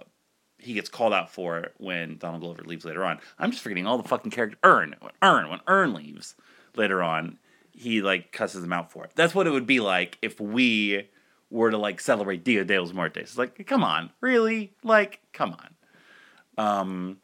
he 0.61 0.73
gets 0.73 0.89
called 0.89 1.13
out 1.13 1.31
for 1.31 1.57
it 1.59 1.73
when 1.77 2.17
Donald 2.17 2.41
Glover 2.41 2.63
leaves 2.63 2.85
later 2.85 3.03
on. 3.03 3.19
I'm 3.39 3.51
just 3.51 3.63
forgetting 3.63 3.87
all 3.87 3.97
the 3.97 4.07
fucking 4.07 4.31
character 4.31 4.57
Earn, 4.63 4.95
When 4.99 5.11
Earn, 5.21 5.49
when 5.49 5.59
Earn 5.67 5.93
leaves 5.93 6.35
later 6.75 7.01
on, 7.01 7.39
he 7.71 8.01
like 8.01 8.31
cusses 8.31 8.63
him 8.63 8.73
out 8.73 8.91
for 8.91 9.05
it. 9.05 9.11
That's 9.15 9.33
what 9.33 9.47
it 9.47 9.51
would 9.51 9.67
be 9.67 9.79
like 9.79 10.17
if 10.21 10.39
we 10.39 11.09
were 11.49 11.71
to 11.71 11.77
like 11.77 11.99
celebrate 11.99 12.43
Dia 12.43 12.63
de 12.63 12.79
los 12.79 12.93
Muertos. 12.93 13.23
It's 13.23 13.37
like, 13.37 13.65
come 13.65 13.83
on, 13.83 14.11
really? 14.21 14.73
Like, 14.83 15.19
come 15.33 15.53
on. 15.53 16.63
Um 16.63 17.17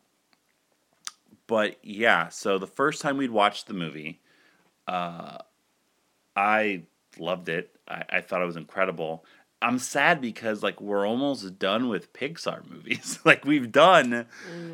but 1.48 1.78
yeah, 1.82 2.28
so 2.28 2.58
the 2.58 2.68
first 2.68 3.02
time 3.02 3.18
we'd 3.18 3.32
watched 3.32 3.68
the 3.68 3.74
movie, 3.74 4.20
uh, 4.88 5.38
I 6.36 6.84
loved 7.18 7.48
it. 7.50 7.74
I, 7.88 8.04
I 8.10 8.22
thought 8.22 8.42
it 8.42 8.46
was 8.46 8.58
incredible. 8.58 9.24
I'm 9.62 9.80
sad 9.80 10.22
because 10.22 10.62
like 10.62 10.80
we're 10.80 11.08
almost 11.08 11.58
done 11.58 11.90
with 11.90 12.14
Pixar 12.14 12.70
movies. 12.70 13.20
like 13.26 13.44
we've 13.46 13.72
done 13.72 14.28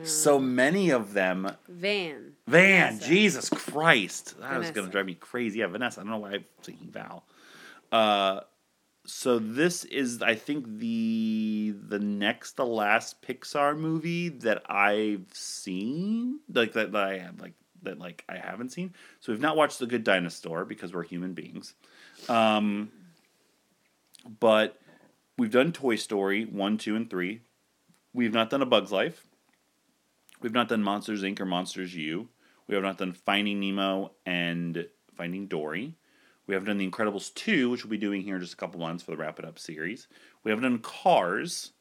so 0.03 0.39
many 0.39 0.89
of 0.89 1.13
them. 1.13 1.55
Van. 1.69 2.33
Van, 2.47 2.93
Vanessa. 2.93 3.07
Jesus 3.07 3.49
Christ, 3.49 4.39
that 4.41 4.57
was 4.57 4.67
gonna 4.67 4.73
Vanessa. 4.73 4.91
drive 4.91 5.05
me 5.05 5.15
crazy. 5.15 5.59
Yeah, 5.59 5.67
Vanessa. 5.67 6.01
I 6.01 6.03
don't 6.03 6.11
know 6.11 6.17
why 6.19 6.31
I'm 6.31 6.45
thinking 6.61 6.89
Val. 6.91 7.23
Uh, 7.91 8.41
so 9.05 9.37
this 9.39 9.83
is, 9.85 10.21
I 10.21 10.35
think 10.35 10.79
the 10.79 11.73
the 11.87 11.99
next 11.99 12.53
to 12.53 12.63
last 12.63 13.21
Pixar 13.21 13.77
movie 13.77 14.29
that 14.29 14.69
I've 14.69 15.27
seen, 15.33 16.39
like 16.53 16.73
that, 16.73 16.91
that 16.91 17.03
I 17.03 17.17
have 17.19 17.39
like 17.39 17.53
that 17.83 17.99
like 17.99 18.23
I 18.27 18.37
haven't 18.37 18.69
seen. 18.71 18.93
So 19.19 19.31
we've 19.31 19.41
not 19.41 19.55
watched 19.55 19.79
The 19.79 19.87
Good 19.87 20.03
Dinosaur 20.03 20.65
because 20.65 20.93
we're 20.93 21.03
human 21.03 21.33
beings. 21.33 21.73
Um, 22.29 22.91
but 24.39 24.79
we've 25.37 25.51
done 25.51 25.71
Toy 25.71 25.95
Story 25.95 26.45
one, 26.45 26.77
two, 26.77 26.95
and 26.95 27.09
three. 27.09 27.41
We've 28.13 28.33
not 28.33 28.49
done 28.49 28.61
A 28.61 28.65
Bug's 28.65 28.91
Life. 28.91 29.25
We've 30.41 30.53
not 30.53 30.67
done 30.67 30.83
Monsters 30.83 31.23
Inc. 31.23 31.39
or 31.39 31.45
Monsters 31.45 31.95
U. 31.95 32.27
We 32.67 32.75
have 32.75 32.83
not 32.83 32.97
done 32.97 33.13
Finding 33.13 33.59
Nemo 33.59 34.11
and 34.25 34.87
Finding 35.15 35.47
Dory. 35.47 35.95
We 36.45 36.53
haven't 36.53 36.67
done 36.67 36.77
The 36.77 36.89
Incredibles 36.89 37.33
2, 37.33 37.69
which 37.69 37.83
we'll 37.83 37.91
be 37.91 37.97
doing 37.97 38.21
here 38.21 38.35
in 38.35 38.41
just 38.41 38.53
a 38.53 38.57
couple 38.57 38.79
months 38.79 39.03
for 39.03 39.11
the 39.11 39.17
Wrap 39.17 39.39
It 39.39 39.45
Up 39.45 39.57
series. 39.57 40.07
We 40.43 40.51
haven't 40.51 40.63
done 40.63 40.79
Cars. 40.79 41.71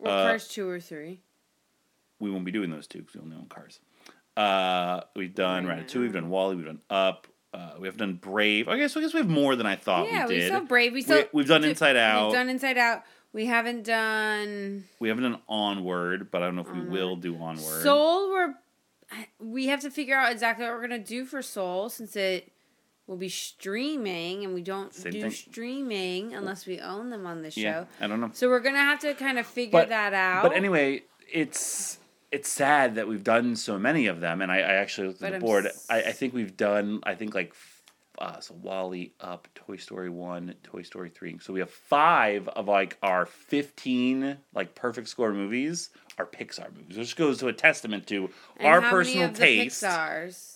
Or 0.00 0.08
Uh, 0.10 0.32
first 0.32 0.50
two 0.52 0.68
or 0.68 0.80
three. 0.80 1.22
We 2.18 2.30
won't 2.30 2.44
be 2.44 2.50
doing 2.52 2.70
those 2.70 2.86
two 2.88 2.98
because 3.00 3.14
we 3.14 3.20
only 3.22 3.36
own 3.36 3.46
Cars. 3.46 3.78
Uh, 4.36 5.02
we've 5.14 5.34
done 5.34 5.66
Right 5.66 5.86
Ratatouille, 5.86 6.00
we've 6.00 6.12
done 6.12 6.28
WALL-E, 6.28 6.56
we've 6.56 6.66
done 6.66 6.80
Up. 6.90 7.28
Uh, 7.54 7.74
we 7.78 7.86
have 7.86 7.96
done 7.96 8.14
Brave. 8.14 8.66
I 8.68 8.76
guess 8.76 8.96
I 8.96 9.00
guess 9.00 9.14
we 9.14 9.20
have 9.20 9.28
more 9.28 9.54
than 9.54 9.64
I 9.66 9.76
thought 9.76 10.06
yeah, 10.10 10.26
we 10.26 10.34
we 10.34 10.40
did. 10.40 10.46
still 10.48 10.64
brave. 10.64 10.92
We 10.92 11.02
still 11.02 11.24
we've 11.32 11.46
done 11.46 11.62
Inside 11.62 11.96
Out. 11.96 12.26
We've 12.26 12.34
done 12.34 12.48
Inside 12.48 12.78
Out. 12.78 13.02
We 13.32 13.46
haven't 13.46 13.84
done 13.84 14.84
we 14.98 15.08
haven't 15.08 15.22
done 15.24 15.40
Onward, 15.48 16.30
but 16.32 16.42
I 16.42 16.46
don't 16.46 16.56
know 16.56 16.62
if 16.62 16.72
we 16.72 16.80
will 16.80 17.14
do 17.16 17.36
Onward. 17.36 17.82
Soul. 17.82 18.30
We're 18.30 18.54
we 19.38 19.66
have 19.68 19.80
to 19.82 19.90
figure 19.90 20.16
out 20.16 20.32
exactly 20.32 20.64
what 20.64 20.74
we're 20.74 20.80
gonna 20.80 20.98
do 20.98 21.24
for 21.24 21.42
Soul 21.42 21.88
since 21.90 22.16
it 22.16 22.50
will 23.06 23.16
be 23.18 23.28
streaming, 23.28 24.44
and 24.44 24.54
we 24.54 24.62
don't 24.62 24.92
Same 24.94 25.12
do 25.12 25.20
thing. 25.22 25.30
streaming 25.30 26.34
unless 26.34 26.66
we 26.66 26.80
own 26.80 27.10
them 27.10 27.26
on 27.26 27.42
the 27.42 27.50
show. 27.50 27.60
yeah, 27.60 27.84
I 28.00 28.06
don't 28.06 28.20
know. 28.20 28.30
So 28.32 28.48
we're 28.48 28.60
gonna 28.60 28.78
have 28.78 28.98
to 29.00 29.14
kind 29.14 29.38
of 29.38 29.46
figure 29.46 29.78
But- 29.80 29.90
that 29.90 30.12
out. 30.14 30.42
But 30.42 30.56
anyway, 30.56 31.02
it's 31.32 31.98
it's 32.34 32.48
sad 32.48 32.96
that 32.96 33.06
we've 33.08 33.24
done 33.24 33.56
so 33.56 33.78
many 33.78 34.06
of 34.06 34.20
them, 34.20 34.42
and 34.42 34.50
I, 34.50 34.58
I 34.58 34.72
actually 34.74 35.08
looked 35.08 35.20
But 35.20 35.26
at 35.26 35.30
the 35.32 35.36
I'm 35.36 35.40
board. 35.42 35.66
s- 35.66 35.86
I, 35.88 36.02
I 36.02 36.12
think 36.12 36.34
we've 36.34 36.56
done. 36.56 37.00
I 37.04 37.14
think 37.14 37.34
like 37.34 37.54
uh, 38.18 38.38
so 38.40 38.54
WALL-E 38.62 39.12
up, 39.20 39.48
Toy 39.54 39.76
Story 39.76 40.08
one, 40.10 40.54
Toy 40.62 40.82
Story 40.82 41.10
three. 41.10 41.38
So 41.40 41.52
we 41.52 41.60
have 41.60 41.70
five 41.70 42.46
of 42.48 42.68
like 42.68 42.96
our 43.02 43.26
fifteen 43.26 44.36
like 44.54 44.74
perfect 44.74 45.08
score 45.08 45.32
movies 45.32 45.90
are 46.18 46.26
Pixar 46.26 46.72
movies, 46.76 46.96
which 46.96 47.16
goes 47.16 47.38
to 47.38 47.48
a 47.48 47.52
testament 47.52 48.06
to 48.08 48.30
And 48.58 48.68
our 48.68 48.80
how 48.80 48.90
personal 48.90 49.22
many 49.28 49.32
of 49.32 49.38
taste. 49.38 49.80
The 49.80 49.86
Pixar's. 49.88 50.50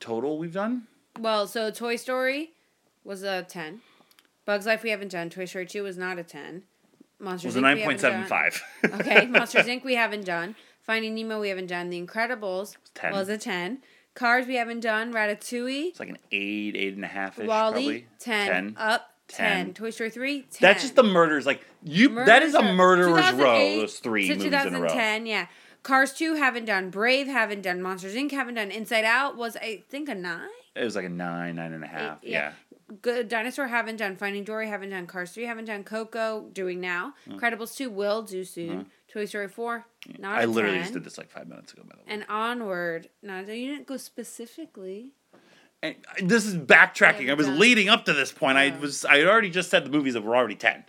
Total 0.00 0.38
we've 0.38 0.52
done. 0.52 0.82
Well, 1.18 1.46
so 1.46 1.70
Toy 1.70 1.96
Story 1.96 2.50
was 3.04 3.22
a 3.22 3.42
ten. 3.42 3.80
Bugs 4.44 4.66
Life 4.66 4.82
we 4.82 4.90
haven't 4.90 5.10
done. 5.12 5.30
Toy 5.30 5.44
Story 5.46 5.66
two 5.66 5.82
was 5.82 5.96
not 5.98 6.18
a 6.18 6.22
ten. 6.22 6.62
Monsters 7.18 7.48
Was 7.50 7.56
a 7.56 7.60
nine 7.60 7.80
point 7.82 8.00
seven 8.00 8.24
five. 8.26 8.62
Okay, 8.84 9.26
Monsters 9.30 9.66
Inc. 9.66 9.84
we 9.84 9.94
haven't 9.94 10.24
done. 10.24 10.54
Finding 10.82 11.14
Nemo 11.14 11.40
we 11.40 11.48
haven't 11.48 11.66
done. 11.66 11.90
The 11.90 12.00
Incredibles 12.04 12.76
10. 12.94 13.12
was 13.12 13.28
a 13.28 13.38
ten. 13.38 13.78
Cars 14.14 14.46
we 14.46 14.54
haven't 14.56 14.80
done. 14.80 15.12
Ratatouille, 15.12 15.88
It's 15.88 16.00
like 16.00 16.08
an 16.08 16.18
eight, 16.32 16.74
eight 16.76 16.94
and 16.94 17.04
a 17.04 17.08
half 17.08 17.38
ish. 17.38 17.46
WALL-E 17.46 17.72
probably. 17.72 18.06
10, 18.20 18.48
10. 18.48 18.74
Up 18.78 19.10
10. 19.28 19.64
10. 19.66 19.74
Toy 19.74 19.90
Story 19.90 20.10
three 20.10 20.40
10. 20.42 20.48
That's 20.60 20.82
just 20.82 20.94
the 20.94 21.02
murders. 21.02 21.44
Like 21.46 21.60
you, 21.82 22.14
that 22.24 22.42
is 22.42 22.54
a 22.54 22.62
murderer's 22.62 23.10
row. 23.10 23.22
2008 23.32 23.80
Those 23.80 23.98
three 23.98 24.28
movies 24.28 24.44
in 24.44 24.54
a 24.54 24.56
row. 24.56 24.62
2010, 24.88 25.26
yeah. 25.26 25.46
Cars 25.82 26.12
2 26.14 26.34
haven't 26.34 26.64
done. 26.64 26.90
Brave 26.90 27.26
haven't 27.26 27.62
done. 27.62 27.82
Monsters 27.82 28.14
Inc. 28.14 28.30
haven't 28.32 28.54
done. 28.54 28.70
Inside 28.70 29.04
Out 29.04 29.36
was, 29.36 29.56
I 29.56 29.84
think, 29.88 30.08
a 30.08 30.14
9. 30.14 30.40
It 30.74 30.84
was 30.84 30.94
like 30.96 31.04
a 31.06 31.10
nine, 31.10 31.56
nine 31.56 31.72
and 31.72 31.82
a 31.82 31.86
half. 31.86 32.18
Eight, 32.22 32.30
yeah. 32.30 32.52
Good 33.02 33.28
Dinosaur 33.28 33.66
haven't 33.66 33.96
done. 33.96 34.16
Finding 34.16 34.44
Dory 34.44 34.68
haven't 34.68 34.90
done. 34.90 35.06
Cars 35.06 35.32
3 35.32 35.44
haven't 35.44 35.64
done. 35.64 35.82
Coco 35.82 36.48
doing 36.52 36.80
now. 36.80 37.14
Mm. 37.28 37.40
Incredibles 37.40 37.76
2 37.76 37.90
will 37.90 38.22
do 38.22 38.44
soon. 38.44 38.86
Toy 39.08 39.24
Story 39.24 39.48
4 39.48 39.84
not 40.18 40.38
I 40.38 40.44
literally 40.44 40.76
10. 40.76 40.82
just 40.84 40.94
did 40.94 41.04
this 41.04 41.18
like 41.18 41.30
five 41.30 41.48
minutes 41.48 41.72
ago, 41.72 41.82
by 41.84 41.96
the 41.96 42.02
way. 42.02 42.04
And 42.06 42.24
Onward. 42.28 43.08
No, 43.22 43.40
you 43.40 43.68
didn't 43.68 43.86
go 43.86 43.96
specifically. 43.96 45.12
And 45.82 45.96
this 46.22 46.46
is 46.46 46.54
backtracking. 46.56 47.30
I 47.30 47.34
was 47.34 47.46
done. 47.46 47.58
leading 47.58 47.88
up 47.88 48.04
to 48.06 48.12
this 48.12 48.32
point. 48.32 48.56
I 48.56 48.76
was 48.78 49.04
I 49.04 49.18
had 49.18 49.26
already 49.26 49.50
just 49.50 49.70
said 49.70 49.84
the 49.84 49.90
movies 49.90 50.14
that 50.14 50.22
were 50.22 50.36
already 50.36 50.54
ten. 50.54 50.84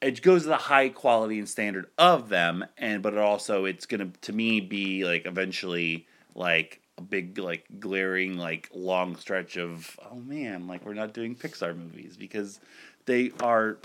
It 0.00 0.20
goes 0.20 0.42
to 0.42 0.48
the 0.48 0.56
high 0.56 0.88
quality 0.88 1.38
and 1.38 1.48
standard 1.48 1.86
of 1.96 2.28
them, 2.28 2.64
and 2.76 3.02
but 3.02 3.14
it 3.14 3.18
also 3.18 3.64
it's 3.64 3.86
gonna 3.86 4.10
to 4.22 4.32
me 4.32 4.60
be 4.60 5.04
like 5.04 5.26
eventually 5.26 6.06
like 6.34 6.81
a 6.98 7.02
big 7.02 7.38
like 7.38 7.64
glaring 7.80 8.36
like 8.36 8.68
long 8.74 9.16
stretch 9.16 9.56
of 9.56 9.98
oh 10.10 10.16
man 10.16 10.66
like 10.66 10.84
we're 10.84 10.94
not 10.94 11.14
doing 11.14 11.34
Pixar 11.34 11.76
movies 11.76 12.16
because 12.16 12.60
they 13.06 13.32
are 13.40 13.78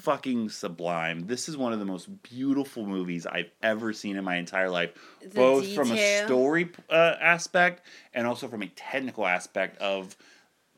fucking 0.00 0.48
sublime. 0.48 1.26
This 1.26 1.48
is 1.48 1.56
one 1.56 1.72
of 1.72 1.78
the 1.78 1.84
most 1.84 2.22
beautiful 2.22 2.86
movies 2.86 3.26
I've 3.26 3.50
ever 3.62 3.92
seen 3.92 4.16
in 4.16 4.24
my 4.24 4.36
entire 4.36 4.70
life, 4.70 4.92
The 5.20 5.28
both 5.28 5.72
from 5.74 5.92
a 5.92 6.24
story 6.24 6.70
uh, 6.88 7.16
aspect 7.20 7.86
and 8.14 8.26
also 8.26 8.48
from 8.48 8.62
a 8.62 8.68
technical 8.68 9.26
aspect 9.26 9.78
of 9.78 10.16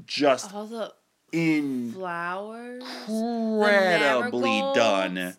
just 0.07 0.53
All 0.53 0.67
the 0.67 0.93
incredibly 1.33 1.93
flowers. 4.61 4.75
done. 4.75 5.37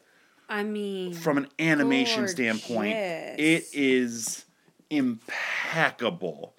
I 0.49 0.63
mean, 0.63 1.13
from 1.13 1.37
an 1.37 1.47
animation 1.59 2.27
standpoint. 2.27 2.95
It 2.95 3.65
is 3.73 4.45
impeccable 4.89 6.53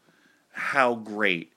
how 0.51 0.95
great 0.95 1.53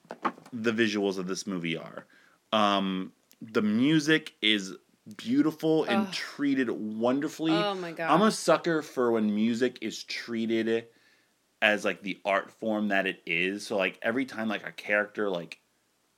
the 0.52 0.72
visuals 0.72 1.18
of 1.18 1.28
this 1.28 1.46
movie 1.46 1.78
are. 1.78 2.06
Um, 2.52 3.12
the 3.42 3.62
music 3.62 4.34
is 4.42 4.74
beautiful 5.16 5.84
and 5.86 6.08
Ugh. 6.08 6.14
treated 6.14 6.70
wonderfully. 6.70 7.54
Oh 7.54 7.76
my 7.76 7.92
god. 7.92 8.12
I'm 8.12 8.22
a 8.22 8.32
sucker 8.32 8.82
for 8.82 9.12
when 9.12 9.34
music 9.34 9.78
is 9.82 10.04
treated 10.04 10.88
as 11.62 11.86
like 11.86 12.02
the 12.02 12.20
art 12.26 12.52
form 12.52 12.90
that 12.90 13.08
it 13.08 13.22
is. 13.26 13.66
So 13.66 13.78
like 13.78 14.00
every 14.02 14.26
time 14.26 14.48
like 14.48 14.66
a 14.68 14.72
character 14.72 15.30
like 15.30 15.60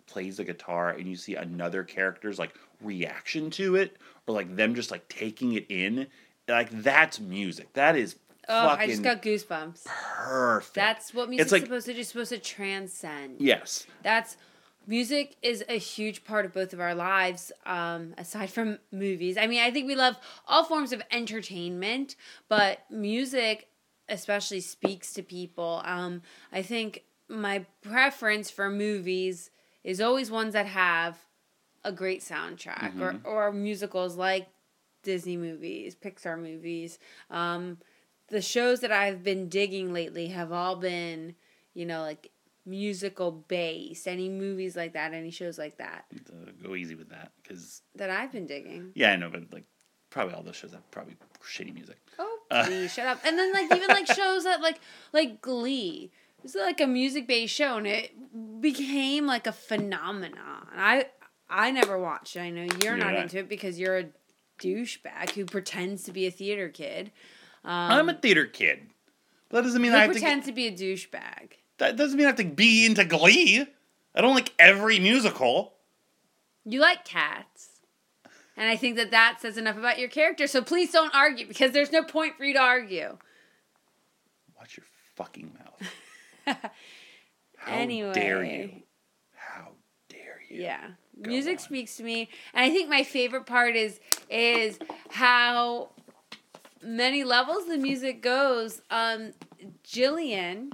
plays 0.07 0.37
the 0.37 0.43
guitar 0.43 0.89
and 0.89 1.07
you 1.07 1.15
see 1.15 1.35
another 1.35 1.83
character's 1.83 2.39
like 2.39 2.53
reaction 2.81 3.49
to 3.51 3.75
it 3.75 3.97
or 4.27 4.33
like 4.33 4.55
them 4.55 4.75
just 4.75 4.91
like 4.91 5.07
taking 5.07 5.53
it 5.53 5.65
in, 5.69 6.07
like 6.47 6.69
that's 6.69 7.19
music. 7.19 7.73
That 7.73 7.95
is 7.95 8.15
oh, 8.49 8.67
I 8.69 8.87
just 8.87 9.03
got 9.03 9.21
goosebumps. 9.21 9.85
perfect. 9.85 10.73
That's 10.75 11.13
what 11.13 11.29
music's 11.29 11.51
like- 11.51 11.63
supposed 11.63 11.85
to 11.87 11.93
do. 11.93 11.99
It's 11.99 12.09
supposed 12.09 12.31
to 12.31 12.39
transcend. 12.39 13.39
yes. 13.39 13.85
That's 14.03 14.37
music 14.87 15.35
is 15.41 15.63
a 15.69 15.77
huge 15.77 16.23
part 16.23 16.45
of 16.45 16.53
both 16.53 16.73
of 16.73 16.79
our 16.79 16.95
lives. 16.95 17.51
Um, 17.65 18.13
aside 18.17 18.49
from 18.49 18.79
movies, 18.91 19.37
I 19.37 19.47
mean, 19.47 19.61
I 19.61 19.71
think 19.71 19.87
we 19.87 19.95
love 19.95 20.15
all 20.47 20.63
forms 20.63 20.91
of 20.91 21.01
entertainment, 21.11 22.15
but 22.47 22.79
music 22.89 23.67
especially 24.09 24.61
speaks 24.61 25.13
to 25.13 25.21
people. 25.21 25.81
Um, 25.85 26.23
I 26.51 26.63
think 26.63 27.03
my 27.27 27.65
preference 27.83 28.49
for 28.49 28.69
movies 28.69 29.51
is 29.83 30.01
always 30.01 30.31
ones 30.31 30.53
that 30.53 30.65
have 30.65 31.17
a 31.83 31.91
great 31.91 32.21
soundtrack 32.21 32.99
or, 32.99 33.15
or 33.23 33.51
musicals 33.53 34.17
like 34.17 34.47
Disney 35.03 35.37
movies, 35.37 35.95
Pixar 35.95 36.37
movies. 36.41 36.97
Um, 37.29 37.77
the 38.29 38.41
shows 38.41 38.79
that 38.81 38.91
I've 38.91 39.23
been 39.23 39.49
digging 39.49 39.93
lately 39.93 40.27
have 40.27 40.51
all 40.51 40.75
been, 40.75 41.35
you 41.73 41.85
know, 41.85 42.01
like 42.01 42.31
musical 42.65 43.31
based. 43.31 44.07
Any 44.07 44.29
movies 44.29 44.75
like 44.75 44.93
that, 44.93 45.13
any 45.13 45.31
shows 45.31 45.57
like 45.57 45.77
that 45.77 46.05
Uh, 46.31 46.51
go 46.63 46.75
easy 46.75 46.95
with 46.95 47.09
that 47.09 47.31
because 47.41 47.81
that 47.95 48.09
I've 48.09 48.31
been 48.31 48.45
digging. 48.45 48.91
yeah, 48.95 49.11
I 49.11 49.15
know, 49.15 49.29
but 49.29 49.51
like 49.51 49.65
probably 50.09 50.33
all 50.33 50.43
those 50.43 50.55
shows 50.55 50.71
have 50.73 50.89
probably 50.91 51.15
shitty 51.43 51.73
music. 51.73 51.97
Oh, 52.19 52.39
Uh. 52.51 52.65
please 52.65 52.93
shut 52.93 53.07
up. 53.07 53.19
And 53.25 53.37
then 53.37 53.53
like 53.53 53.71
even 53.75 53.87
like 53.89 54.07
shows 54.13 54.43
that 54.43 54.61
like 54.61 54.79
like 55.13 55.41
Glee. 55.41 56.11
It's 56.43 56.55
like 56.55 56.79
a 56.79 56.87
music 56.87 57.27
based 57.27 57.53
show 57.53 57.77
and 57.77 57.85
it 57.87 58.11
became 58.61 59.25
like 59.25 59.45
a 59.47 59.51
phenomenon. 59.51 60.67
I 60.73 61.07
I 61.49 61.71
never 61.71 61.97
watched 61.97 62.35
it. 62.35 62.41
I 62.41 62.49
know 62.51 62.67
you're 62.83 62.95
not 62.97 63.15
into 63.15 63.39
it 63.39 63.49
because 63.49 63.79
you're 63.79 63.97
a 63.97 64.05
douchebag 64.61 65.31
who 65.31 65.45
pretends 65.45 66.03
to 66.03 66.11
be 66.11 66.27
a 66.27 66.31
theater 66.31 66.69
kid. 66.69 67.11
Um, 67.65 67.91
I'm 67.91 68.09
a 68.09 68.13
theater 68.13 68.45
kid. 68.45 68.81
But 69.49 69.57
That 69.57 69.63
doesn't 69.67 69.81
mean 69.81 69.93
I 69.93 69.99
have 70.05 70.13
to. 70.13 70.41
to 70.45 70.51
be 70.51 70.67
a 70.67 70.71
douchebag. 70.71 71.53
That 71.79 71.95
doesn't 71.95 72.17
mean 72.17 72.25
I 72.27 72.29
have 72.29 72.37
to 72.37 72.43
be 72.45 72.85
into 72.85 73.03
Glee. 73.05 73.65
I 74.15 74.21
don't 74.21 74.35
like 74.35 74.53
every 74.59 74.99
musical. 74.99 75.73
You 76.65 76.79
like 76.81 77.05
cats. 77.05 77.69
And 78.57 78.67
I 78.69 78.75
think 78.75 78.97
that 78.97 79.11
that 79.11 79.37
says 79.41 79.57
enough 79.57 79.77
about 79.77 79.97
your 79.99 80.09
character. 80.09 80.45
So 80.45 80.61
please 80.61 80.91
don't 80.91 81.13
argue 81.15 81.47
because 81.47 81.71
there's 81.71 81.91
no 81.91 82.03
point 82.03 82.35
for 82.37 82.43
you 82.43 82.53
to 82.53 82.59
argue. 82.59 83.17
Watch 84.57 84.77
your 84.77 84.85
fucking 85.15 85.53
mouth. 85.57 86.57
How 87.57 87.73
anyway. 87.73 88.13
dare 88.13 88.43
you? 88.43 88.71
How 89.35 89.69
dare 90.09 90.41
you? 90.49 90.61
Yeah. 90.61 90.87
Go 91.21 91.29
Music 91.29 91.53
on. 91.53 91.59
speaks 91.59 91.97
to 91.97 92.03
me. 92.03 92.29
And 92.53 92.65
I 92.65 92.69
think 92.69 92.89
my 92.89 93.03
favorite 93.03 93.45
part 93.45 93.75
is 93.75 93.99
is 94.29 94.77
how 95.09 95.89
many 96.83 97.23
levels 97.23 97.65
the 97.67 97.77
music 97.77 98.21
goes. 98.21 98.81
Um 98.89 99.33
Jillian 99.83 100.71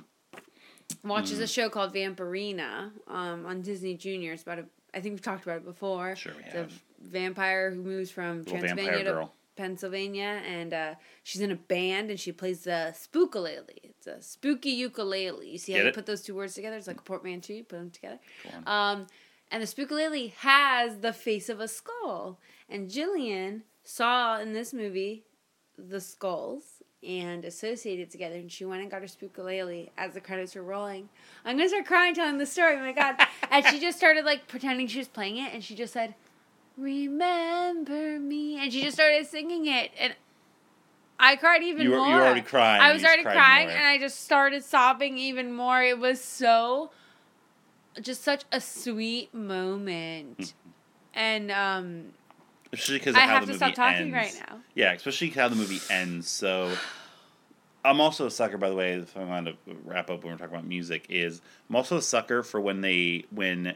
watches 1.03 1.39
Mm. 1.39 1.43
a 1.43 1.47
show 1.47 1.69
called 1.69 1.93
Vampirina 1.93 2.91
um, 3.07 3.45
on 3.45 3.61
Disney 3.61 3.95
Junior. 3.95 4.33
It's 4.33 4.43
about 4.43 4.59
a 4.59 4.65
I 4.93 5.01
think 5.01 5.13
we've 5.13 5.21
talked 5.21 5.43
about 5.43 5.57
it 5.57 5.65
before. 5.65 6.15
Sure 6.15 6.31
we 6.37 6.43
It's 6.43 6.53
have. 6.53 6.71
a 6.71 7.07
vampire 7.09 7.71
who 7.71 7.81
moves 7.81 8.09
from 8.11 8.39
Little 8.43 8.59
Transylvania 8.59 9.03
to 9.03 9.11
girl. 9.11 9.33
Pennsylvania, 9.57 10.41
and 10.47 10.73
uh, 10.73 10.95
she's 11.23 11.41
in 11.41 11.51
a 11.51 11.55
band 11.55 12.09
and 12.09 12.17
she 12.19 12.31
plays 12.31 12.63
the 12.63 12.93
spookalele. 12.97 13.67
It's 13.83 14.07
a 14.07 14.21
spooky 14.21 14.69
ukulele. 14.69 15.49
You 15.49 15.57
see 15.57 15.73
how 15.73 15.79
Get 15.79 15.83
you 15.83 15.89
it? 15.89 15.95
put 15.95 16.05
those 16.05 16.21
two 16.21 16.33
words 16.35 16.53
together? 16.53 16.77
It's 16.77 16.87
like 16.87 16.99
a 16.99 17.03
portmanteau. 17.03 17.53
You 17.53 17.63
put 17.65 17.77
them 17.77 17.89
together. 17.89 18.19
Um, 18.65 19.07
and 19.51 19.61
the 19.61 19.67
spookalele 19.67 20.31
has 20.35 20.99
the 20.99 21.11
face 21.13 21.49
of 21.49 21.59
a 21.59 21.67
skull. 21.67 22.39
And 22.69 22.89
Jillian 22.89 23.63
saw 23.83 24.39
in 24.39 24.53
this 24.53 24.73
movie 24.73 25.24
the 25.77 25.99
skulls 26.01 26.63
and 27.07 27.45
associated 27.45 28.09
together. 28.09 28.35
And 28.35 28.51
she 28.51 28.65
went 28.65 28.81
and 28.81 28.89
got 28.89 29.01
her 29.01 29.07
spookalele 29.07 29.89
as 29.97 30.13
the 30.13 30.21
credits 30.21 30.55
were 30.55 30.63
rolling. 30.63 31.09
I'm 31.43 31.57
gonna 31.57 31.69
start 31.69 31.85
crying 31.85 32.15
telling 32.15 32.37
the 32.37 32.45
story. 32.45 32.75
Oh 32.77 32.79
my 32.79 32.91
god! 32.93 33.15
and 33.51 33.65
she 33.65 33.79
just 33.79 33.97
started 33.97 34.25
like 34.25 34.47
pretending 34.47 34.87
she 34.87 34.97
was 34.99 35.07
playing 35.07 35.37
it, 35.37 35.53
and 35.53 35.63
she 35.63 35.75
just 35.75 35.93
said, 35.93 36.15
"Remember 36.77 38.19
me," 38.19 38.57
and 38.57 38.71
she 38.71 38.81
just 38.81 38.95
started 38.95 39.25
singing 39.27 39.67
it, 39.67 39.91
and. 39.99 40.15
I 41.17 41.37
cried 41.37 41.63
even 41.63 41.83
You 41.83 41.91
were- 41.91 41.95
you 41.99 42.03
more. 42.03 42.15
were 42.15 42.21
already 42.25 42.41
crying, 42.41 42.81
I 42.81 42.91
was 42.91 43.01
already 43.01 43.23
crying, 43.23 43.69
more. 43.69 43.77
and 43.77 43.87
I 43.87 43.97
just 43.97 44.25
started 44.25 44.65
sobbing 44.65 45.17
even 45.17 45.53
more. 45.53 45.81
It 45.81 45.97
was 45.97 46.19
so 46.21 46.91
just 48.01 48.21
such 48.21 48.43
a 48.51 48.59
sweet 48.59 49.33
moment. 49.33 50.53
and 51.13 51.49
um 51.51 52.07
especially 52.75 52.99
because 52.99 53.15
I 53.15 53.21
how 53.21 53.27
have 53.27 53.47
the 53.47 53.53
to 53.53 53.59
movie 53.59 53.73
stop 53.73 53.75
talking 53.75 54.13
ends. 54.13 54.13
right 54.13 54.49
now. 54.49 54.59
Yeah, 54.75 54.93
especially 54.93 55.29
how 55.29 55.47
the 55.47 55.55
movie 55.55 55.79
ends. 55.89 56.29
So, 56.29 56.71
I'm 57.83 58.01
also 58.01 58.27
a 58.27 58.31
sucker. 58.31 58.57
By 58.57 58.69
the 58.69 58.75
way, 58.75 58.93
if 58.93 59.15
I 59.15 59.23
want 59.23 59.47
to 59.47 59.55
wrap 59.83 60.09
up 60.09 60.23
when 60.23 60.33
we're 60.33 60.37
talking 60.37 60.53
about 60.53 60.67
music, 60.67 61.05
is 61.09 61.41
I'm 61.69 61.75
also 61.75 61.97
a 61.97 62.01
sucker 62.01 62.43
for 62.43 62.59
when 62.59 62.81
they 62.81 63.25
when 63.31 63.75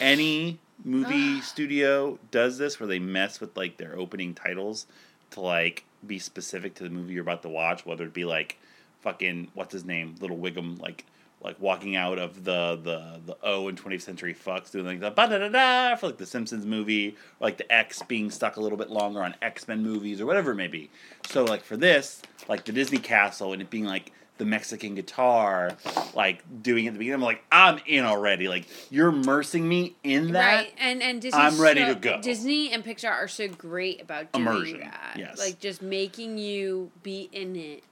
any 0.00 0.58
movie 0.84 1.40
studio 1.40 2.18
does 2.30 2.58
this, 2.58 2.78
where 2.78 2.86
they 2.86 2.98
mess 2.98 3.40
with 3.40 3.56
like 3.56 3.76
their 3.76 3.96
opening 3.98 4.34
titles 4.34 4.86
to 5.30 5.40
like 5.40 5.84
be 6.06 6.18
specific 6.18 6.74
to 6.76 6.84
the 6.84 6.90
movie 6.90 7.14
you're 7.14 7.22
about 7.22 7.42
to 7.42 7.48
watch, 7.48 7.84
whether 7.84 8.04
it 8.04 8.14
be 8.14 8.24
like 8.24 8.58
fucking 9.00 9.48
what's 9.54 9.72
his 9.72 9.84
name, 9.84 10.14
Little 10.20 10.38
Wiggum, 10.38 10.80
like 10.80 11.04
like 11.40 11.60
walking 11.60 11.94
out 11.96 12.18
of 12.18 12.44
the 12.44 12.78
the 12.82 13.20
the 13.24 13.36
O 13.42 13.68
in 13.68 13.76
20th 13.76 14.02
Century 14.02 14.34
Fox 14.34 14.70
doing 14.70 14.86
like 14.86 15.00
the 15.00 15.10
ba 15.10 15.28
da 15.28 15.38
da 15.38 15.48
da 15.48 15.96
for 15.96 16.06
like 16.06 16.18
the 16.18 16.26
Simpsons 16.26 16.66
movie, 16.66 17.10
or 17.40 17.44
like 17.46 17.58
the 17.58 17.72
X 17.72 18.02
being 18.02 18.30
stuck 18.30 18.56
a 18.56 18.60
little 18.60 18.78
bit 18.78 18.90
longer 18.90 19.22
on 19.22 19.34
X 19.40 19.68
Men 19.68 19.82
movies 19.82 20.20
or 20.20 20.26
whatever 20.26 20.52
it 20.52 20.56
may 20.56 20.68
be. 20.68 20.90
So 21.26 21.44
like 21.44 21.62
for 21.62 21.76
this, 21.76 22.22
like 22.48 22.64
the 22.64 22.72
Disney 22.72 22.98
Castle 22.98 23.52
and 23.52 23.62
it 23.62 23.70
being 23.70 23.84
like 23.84 24.12
the 24.38 24.44
Mexican 24.44 24.94
guitar, 24.94 25.72
like 26.14 26.44
doing 26.62 26.84
it 26.84 26.88
at 26.88 26.92
the 26.94 26.98
beginning, 26.98 27.16
I'm 27.16 27.22
like 27.22 27.42
I'm 27.52 27.80
in 27.86 28.04
already. 28.04 28.48
Like 28.48 28.66
you're 28.90 29.08
immersing 29.08 29.68
me 29.68 29.96
in 30.02 30.32
that. 30.32 30.44
right 30.46 30.72
and 30.78 31.02
and 31.02 31.20
Disney 31.22 31.38
I'm 31.40 31.60
ready 31.60 31.84
to 31.84 31.94
go. 31.94 32.20
Disney 32.20 32.72
and 32.72 32.84
Pixar 32.84 33.10
are 33.10 33.28
so 33.28 33.48
great 33.48 34.00
about 34.00 34.32
doing 34.32 34.46
Immersion, 34.46 34.80
that. 34.80 35.14
yes. 35.16 35.38
Like 35.38 35.60
just 35.60 35.82
making 35.82 36.38
you 36.38 36.90
be 37.02 37.28
in 37.32 37.54
it 37.56 37.82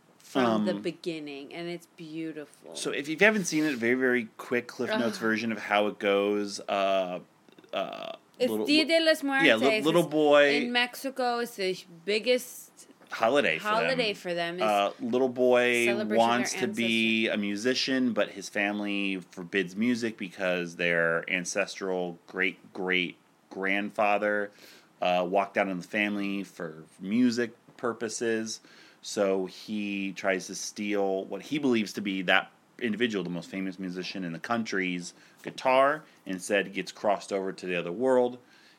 from 0.44 0.64
the 0.66 0.72
Um, 0.74 0.82
beginning 0.82 1.52
and 1.54 1.68
it's 1.68 1.86
beautiful. 1.96 2.74
So 2.74 2.90
if 2.90 3.08
you 3.08 3.16
haven't 3.20 3.44
seen 3.46 3.64
it, 3.64 3.76
very 3.76 3.94
very 3.94 4.28
quick 4.36 4.66
Cliff 4.68 4.90
Notes 4.90 5.18
version 5.18 5.52
of 5.52 5.58
how 5.58 5.86
it 5.88 5.98
goes. 5.98 6.60
Uh, 6.60 7.20
uh, 7.72 8.12
it's 8.38 8.50
little, 8.50 8.66
Dia 8.66 8.84
de 8.84 9.00
los 9.04 9.22
Muertos. 9.22 9.46
yeah, 9.46 9.56
li- 9.56 9.80
little 9.82 10.06
boy 10.06 10.56
in 10.56 10.72
Mexico 10.72 11.38
it's 11.38 11.56
the 11.56 11.76
biggest 12.04 12.70
holiday 13.10 13.58
for 13.58 13.68
holiday 13.68 14.12
them. 14.12 14.14
for 14.16 14.34
them. 14.34 14.58
Uh, 14.60 14.90
little 15.00 15.28
boy 15.28 15.94
wants 16.06 16.52
to 16.54 16.66
be 16.66 17.28
a 17.28 17.36
musician, 17.36 18.12
but 18.12 18.30
his 18.30 18.48
family 18.48 19.20
forbids 19.30 19.74
music 19.76 20.18
because 20.18 20.76
their 20.76 21.24
ancestral 21.30 22.18
great 22.26 22.58
great 22.72 23.16
grandfather 23.48 24.50
uh, 25.00 25.26
walked 25.28 25.56
out 25.56 25.68
on 25.68 25.78
the 25.78 25.86
family 25.86 26.42
for 26.44 26.84
music 27.00 27.52
purposes. 27.76 28.60
So 29.08 29.46
he 29.46 30.12
tries 30.14 30.48
to 30.48 30.56
steal 30.56 31.26
what 31.26 31.40
he 31.40 31.60
believes 31.60 31.92
to 31.92 32.00
be 32.00 32.22
that 32.22 32.50
individual, 32.82 33.22
the 33.22 33.30
most 33.30 33.48
famous 33.48 33.78
musician 33.78 34.24
in 34.24 34.32
the 34.32 34.40
country's 34.40 35.14
guitar. 35.44 36.02
Instead, 36.26 36.74
gets 36.74 36.90
crossed 36.90 37.32
over 37.32 37.52
to 37.52 37.66
the 37.66 37.76
other 37.76 37.92
world. 37.92 38.38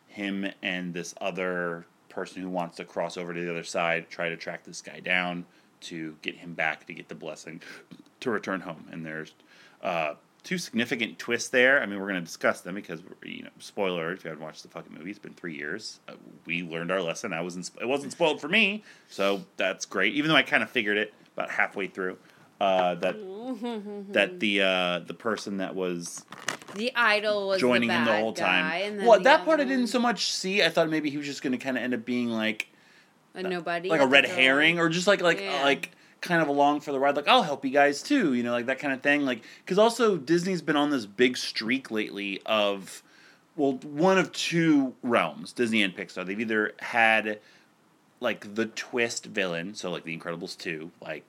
Him 0.09 0.51
and 0.61 0.93
this 0.93 1.15
other 1.21 1.85
person 2.09 2.41
who 2.41 2.49
wants 2.49 2.75
to 2.75 2.83
cross 2.83 3.15
over 3.15 3.33
to 3.33 3.39
the 3.39 3.49
other 3.49 3.63
side 3.63 4.09
try 4.09 4.27
to 4.27 4.35
track 4.35 4.65
this 4.65 4.81
guy 4.81 4.99
down 4.99 5.45
to 5.79 6.17
get 6.21 6.35
him 6.35 6.53
back 6.53 6.85
to 6.87 6.93
get 6.93 7.07
the 7.07 7.15
blessing 7.15 7.61
to 8.19 8.29
return 8.29 8.59
home. 8.59 8.85
And 8.91 9.05
there's 9.05 9.33
uh, 9.81 10.15
two 10.47 10.57
significant 10.57 11.19
twists 11.19 11.49
there. 11.49 11.81
I 11.81 11.85
mean, 11.85 11.99
we're 11.99 12.07
going 12.07 12.21
to 12.21 12.25
discuss 12.25 12.61
them 12.61 12.75
because 12.75 13.01
you 13.25 13.43
know, 13.43 13.49
spoiler 13.59 14.13
if 14.13 14.23
you 14.23 14.29
haven't 14.29 14.43
watched 14.43 14.63
the 14.63 14.69
fucking 14.69 14.93
movie, 14.97 15.09
it's 15.09 15.19
been 15.19 15.33
three 15.33 15.55
years. 15.57 15.99
Uh, 16.07 16.13
we 16.45 16.63
learned 16.63 16.89
our 16.89 17.01
lesson. 17.01 17.33
I 17.33 17.41
wasn't. 17.41 17.69
It 17.81 17.85
wasn't 17.87 18.13
spoiled 18.13 18.39
for 18.39 18.47
me, 18.47 18.83
so 19.09 19.41
that's 19.57 19.85
great. 19.85 20.13
Even 20.13 20.29
though 20.29 20.37
I 20.37 20.43
kind 20.43 20.63
of 20.63 20.69
figured 20.69 20.97
it 20.97 21.13
about 21.35 21.49
halfway 21.51 21.87
through. 21.87 22.17
Uh, 22.61 22.95
that 22.95 23.15
that 24.13 24.39
the 24.39 24.61
uh, 24.61 24.99
the 25.05 25.13
person 25.13 25.57
that 25.57 25.75
was 25.75 26.25
The 26.75 26.91
idol 26.95 27.49
was 27.49 27.59
joining 27.59 27.89
the 27.89 27.95
him 27.95 28.05
the 28.05 28.17
whole 28.17 28.31
guy, 28.31 28.45
time. 28.45 28.81
and 28.99 29.05
Well, 29.05 29.17
the 29.17 29.25
that 29.25 29.43
part 29.43 29.59
I 29.59 29.65
didn't 29.65 29.87
so 29.87 29.99
much 29.99 30.31
see. 30.31 30.63
I 30.63 30.69
thought 30.69 30.89
maybe 30.89 31.09
he 31.09 31.17
was 31.17 31.27
just 31.27 31.43
going 31.43 31.51
to 31.51 31.59
kind 31.59 31.77
of 31.77 31.83
end 31.83 31.93
up 31.93 32.05
being 32.05 32.29
like 32.29 32.67
a 33.35 33.43
nobody, 33.43 33.89
like 33.89 34.01
a 34.01 34.07
red 34.07 34.25
herring 34.25 34.79
or 34.79 34.87
just 34.89 35.07
like 35.07 35.21
like 35.21 35.41
Yeah. 35.41 35.61
like 35.63 35.91
kind 36.21 36.41
of 36.41 36.47
along 36.47 36.79
for 36.79 36.91
the 36.91 36.99
ride 36.99 37.15
like 37.15 37.27
I'll 37.27 37.43
help 37.43 37.63
you 37.63 37.71
guys 37.71 38.01
too 38.01 38.33
you 38.33 38.43
know 38.43 38.51
like 38.51 38.65
that 38.67 38.79
kind 38.79 38.93
of 38.93 39.01
thing 39.01 39.25
like 39.25 39.43
cuz 39.65 39.77
also 39.77 40.17
Disney's 40.17 40.61
been 40.61 40.75
on 40.75 40.89
this 40.89 41.05
big 41.05 41.37
streak 41.37 41.91
lately 41.91 42.41
of 42.45 43.03
well 43.55 43.73
one 43.73 44.17
of 44.17 44.31
two 44.31 44.95
realms 45.03 45.53
Disney 45.53 45.83
and 45.83 45.95
Pixar 45.95 46.25
they've 46.25 46.39
either 46.39 46.73
had 46.79 47.39
like 48.19 48.55
the 48.55 48.65
twist 48.65 49.25
villain 49.25 49.75
so 49.75 49.91
like 49.91 50.03
the 50.03 50.17
Incredibles 50.17 50.57
2 50.57 50.91
like 51.01 51.23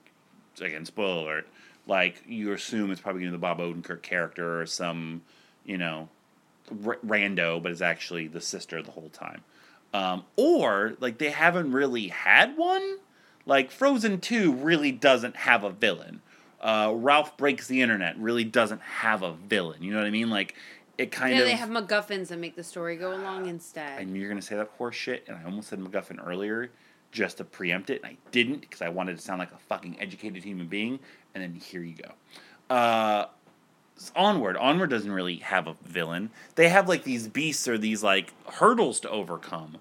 again 0.59 0.85
spoiler 0.85 1.21
alert 1.21 1.47
like 1.87 2.23
you 2.27 2.51
assume 2.51 2.91
it's 2.91 3.01
probably 3.01 3.21
going 3.21 3.31
to 3.31 3.37
be 3.37 3.41
the 3.41 3.41
Bob 3.41 3.59
Odenkirk 3.59 4.01
character 4.01 4.61
or 4.61 4.65
some 4.65 5.21
you 5.65 5.77
know 5.77 6.09
r- 6.85 6.99
rando 7.05 7.61
but 7.61 7.71
it's 7.71 7.81
actually 7.81 8.27
the 8.27 8.41
sister 8.41 8.81
the 8.81 8.91
whole 8.91 9.09
time 9.09 9.43
um, 9.93 10.25
or 10.35 10.95
like 10.99 11.17
they 11.17 11.31
haven't 11.31 11.71
really 11.71 12.09
had 12.09 12.57
one. 12.57 12.97
Like 13.49 13.71
Frozen 13.71 14.21
Two 14.21 14.53
really 14.53 14.91
doesn't 14.91 15.35
have 15.35 15.63
a 15.63 15.71
villain. 15.71 16.21
Uh, 16.61 16.91
Ralph 16.95 17.35
Breaks 17.35 17.67
the 17.67 17.81
Internet 17.81 18.17
really 18.19 18.43
doesn't 18.43 18.81
have 18.81 19.23
a 19.23 19.33
villain. 19.33 19.81
You 19.81 19.91
know 19.91 19.97
what 19.97 20.05
I 20.05 20.11
mean? 20.11 20.29
Like 20.29 20.55
it 20.99 21.11
kind 21.11 21.33
Yeah, 21.33 21.39
of. 21.41 21.45
they 21.47 21.55
have 21.55 21.69
MacGuffins 21.69 22.27
that 22.27 22.37
make 22.37 22.55
the 22.55 22.63
story 22.63 22.95
go 22.95 23.11
along 23.13 23.47
I 23.47 23.49
instead. 23.49 24.07
knew 24.07 24.19
you're 24.19 24.29
gonna 24.29 24.41
say 24.41 24.55
that 24.55 24.67
horse 24.77 24.95
shit, 24.95 25.23
and 25.27 25.35
I 25.35 25.43
almost 25.45 25.69
said 25.69 25.79
MacGuffin 25.79 26.25
earlier 26.25 26.69
just 27.11 27.37
to 27.37 27.43
preempt 27.43 27.89
it, 27.89 28.03
and 28.03 28.11
I 28.11 28.17
didn't 28.31 28.61
because 28.61 28.83
I 28.83 28.89
wanted 28.89 29.17
to 29.17 29.21
sound 29.23 29.39
like 29.39 29.51
a 29.51 29.57
fucking 29.57 29.97
educated 29.99 30.43
human 30.43 30.67
being. 30.67 30.99
And 31.33 31.43
then 31.43 31.55
here 31.55 31.81
you 31.81 31.95
go. 31.95 32.75
Uh, 32.75 33.25
Onward. 34.15 34.57
Onward 34.57 34.89
doesn't 34.91 35.11
really 35.11 35.37
have 35.37 35.65
a 35.67 35.75
villain. 35.83 36.29
They 36.55 36.69
have 36.69 36.87
like 36.87 37.03
these 37.03 37.27
beasts 37.27 37.67
or 37.67 37.77
these 37.77 38.03
like 38.03 38.31
hurdles 38.53 38.99
to 39.01 39.09
overcome, 39.09 39.77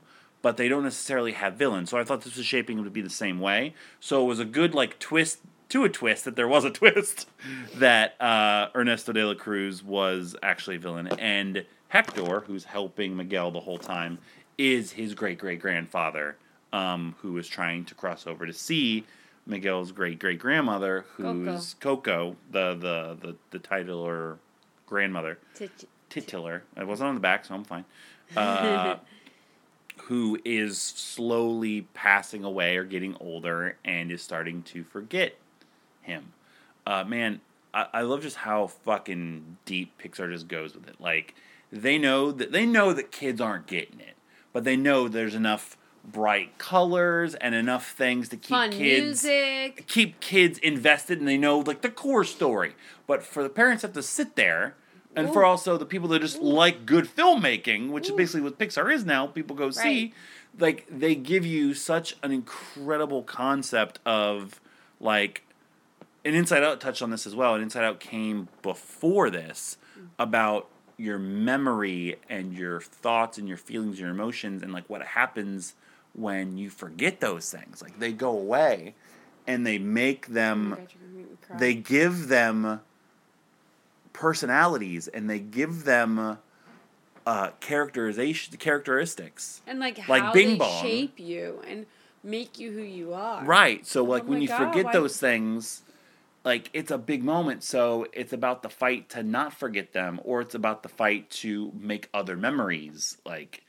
but 0.49 0.57
they 0.57 0.67
don't 0.67 0.83
necessarily 0.83 1.33
have 1.33 1.57
villains. 1.57 1.91
So 1.91 1.99
I 1.99 2.05
thought 2.05 2.23
this 2.23 2.39
was 2.39 2.47
shaping 2.47 2.83
to 2.83 2.89
be 2.89 3.03
the 3.03 3.11
same 3.11 3.39
way. 3.39 3.75
So 4.01 4.23
it 4.23 4.27
was 4.27 4.41
a 4.41 4.47
good 4.47 4.75
like 4.75 4.99
twist 4.99 5.41
to 5.69 5.85
a 5.85 5.91
twist 5.91 6.25
that 6.25 6.37
there 6.37 6.49
was 6.49 6.65
a 6.65 6.71
twist 6.81 7.29
that 7.75 8.19
uh, 8.19 8.69
Ernesto 8.75 9.13
de 9.13 9.27
la 9.27 9.35
Cruz 9.35 9.85
was 9.85 10.35
actually 10.43 10.77
a 10.77 10.79
villain, 10.79 11.07
and 11.19 11.67
Hector, 11.89 12.41
who's 12.47 12.65
helping 12.65 13.15
Miguel 13.15 13.51
the 13.51 13.61
whole 13.61 13.77
time, 13.77 14.17
is 14.57 14.93
his 14.93 15.13
great 15.13 15.37
great 15.39 15.61
grandfather, 15.61 16.39
um, 16.73 17.15
who 17.21 17.37
is 17.37 17.47
trying 17.47 17.85
to 17.85 17.95
cross 17.95 18.27
over 18.27 18.47
to 18.47 18.53
see 18.55 19.05
Miguel's 19.45 19.93
great 19.93 20.19
great 20.19 20.39
grandmother, 20.39 21.05
who's 21.19 21.75
Coco, 21.75 22.37
the, 22.51 22.73
the 22.73 23.19
the 23.21 23.37
the 23.51 23.59
titular 23.59 24.39
grandmother, 24.87 25.37
Tit- 25.55 25.85
titular. 26.09 26.63
I 26.75 26.85
wasn't 26.85 27.09
on 27.11 27.17
the 27.17 27.21
back, 27.21 27.45
so 27.45 27.55
I'm 27.55 27.65
fine. 27.65 27.85
Uh, 28.35 28.97
who 30.03 30.39
is 30.45 30.79
slowly 30.81 31.83
passing 31.95 32.45
away 32.45 32.77
or 32.77 32.85
getting 32.85 33.17
older 33.21 33.77
and 33.85 34.11
is 34.11 34.23
starting 34.23 34.63
to 34.63 34.85
forget 34.85 35.37
him. 36.03 36.33
Uh, 36.87 37.05
man, 37.05 37.41
I, 37.75 37.87
I 37.93 38.01
love 38.03 38.23
just 38.23 38.37
how 38.37 38.67
fucking 38.67 39.59
deep 39.65 39.93
Pixar 40.03 40.31
just 40.33 40.49
goes 40.49 40.75
with 40.75 40.89
it. 40.89 40.97
Like 41.01 41.35
they 41.71 41.99
know 41.99 42.33
that 42.33 42.53
they 42.53 42.67
know 42.67 42.93
that 42.93 43.13
kids 43.13 43.41
aren't 43.41 43.67
getting 43.67 44.01
it, 44.01 44.17
but 44.53 44.65
they 44.65 44.77
know 44.77 45.09
there's 45.09 45.35
enough 45.35 45.77
bright 46.05 46.57
colors 46.57 47.35
and 47.35 47.55
enough 47.55 47.91
things 47.91 48.31
to 48.31 48.37
keep 48.37 48.49
Fun 48.49 48.71
kids 48.71 49.25
music. 49.25 49.87
keep 49.87 50.21
kids 50.21 50.59
invested 50.61 51.19
and 51.19 51.29
they 51.29 51.37
know 51.37 51.59
like 51.59 51.83
the 51.83 51.91
core 51.91 52.25
story. 52.25 52.75
But 53.07 53.23
for 53.23 53.43
the 53.43 53.51
parents 53.51 53.83
have 53.83 53.93
to 53.93 54.03
sit 54.03 54.35
there 54.35 54.75
and 55.19 55.33
for 55.33 55.45
also 55.45 55.77
the 55.77 55.87
people 55.87 56.09
that 56.09 56.21
just 56.21 56.41
like 56.41 56.87
good 56.87 57.05
filmmaking, 57.05 57.91
which 57.91 58.09
is 58.09 58.13
basically 58.15 58.43
what 58.43 58.59
Pixar 58.59 58.93
is 58.93 59.05
now, 59.05 59.27
people 59.27 59.57
go 59.57 59.71
see, 59.71 60.13
like 60.59 60.87
they 60.91 61.15
give 61.15 61.45
you 61.45 61.75
such 61.75 62.17
an 62.23 62.33
incredible 62.33 63.23
concept 63.23 63.99
of 64.07 64.61
like 65.01 65.43
and 66.25 66.37
Inside 66.37 66.63
Out 66.63 66.81
touched 66.81 67.03
on 67.03 67.11
this 67.11 67.27
as 67.27 67.35
well. 67.35 67.55
And 67.55 67.63
Inside 67.63 67.85
Out 67.85 68.01
came 68.01 68.49
before 68.63 69.31
this 69.31 69.79
mm. 69.99 70.09
about 70.19 70.69
your 70.97 71.19
memory 71.19 72.17
and 72.29 72.53
your 72.53 72.81
thoughts 72.81 73.39
and 73.39 73.49
your 73.49 73.57
feelings, 73.57 73.93
and 73.93 74.01
your 74.01 74.11
emotions, 74.11 74.63
and 74.63 74.73
like 74.73 74.89
what 74.91 75.03
happens 75.03 75.75
when 76.13 76.59
you 76.59 76.71
forget 76.71 77.21
those 77.21 77.51
things. 77.51 77.81
Like 77.81 77.99
they 77.99 78.13
go 78.13 78.31
away 78.31 78.95
and 79.47 79.67
they 79.67 79.79
make 79.79 80.27
them, 80.27 80.71
God, 80.71 80.79
you're 80.79 81.09
gonna 81.09 81.19
make 81.19 81.31
me 81.31 81.37
cry. 81.41 81.57
they 81.57 81.75
give 81.75 82.29
them 82.29 82.81
personalities 84.19 85.07
and 85.07 85.31
they 85.31 85.39
give 85.39 85.85
them 85.85 86.39
uh, 87.25 87.51
characterization, 87.61 88.57
characteristics. 88.57 89.61
and 89.67 89.79
like 89.79 90.09
like 90.09 90.23
how 90.23 90.33
Bing 90.33 90.51
they 90.51 90.57
Bong. 90.57 90.83
shape 90.83 91.21
you 91.21 91.63
and 91.69 91.87
make 92.25 92.59
you 92.59 92.73
who 92.73 92.83
you 92.83 93.15
are. 93.15 93.45
Right. 93.45 93.87
So 93.87 94.03
like 94.03 94.25
when 94.25 94.43
you 94.43 94.49
God, 94.49 94.73
forget 94.73 94.93
those 94.93 95.19
things, 95.19 95.83
like 96.45 96.69
it's 96.73 96.91
a 96.91 96.99
big 96.99 97.23
moment. 97.23 97.63
So 97.63 98.07
it's 98.13 98.33
about 98.33 98.63
the 98.63 98.69
fight 98.69 99.09
to 99.11 99.23
not 99.23 99.53
forget 99.53 99.93
them, 99.93 100.21
or 100.25 100.41
it's 100.41 100.55
about 100.55 100.83
the 100.83 100.89
fight 100.89 101.31
to 101.43 101.73
make 101.79 102.09
other 102.13 102.37
memories. 102.37 103.19
Like 103.25 103.63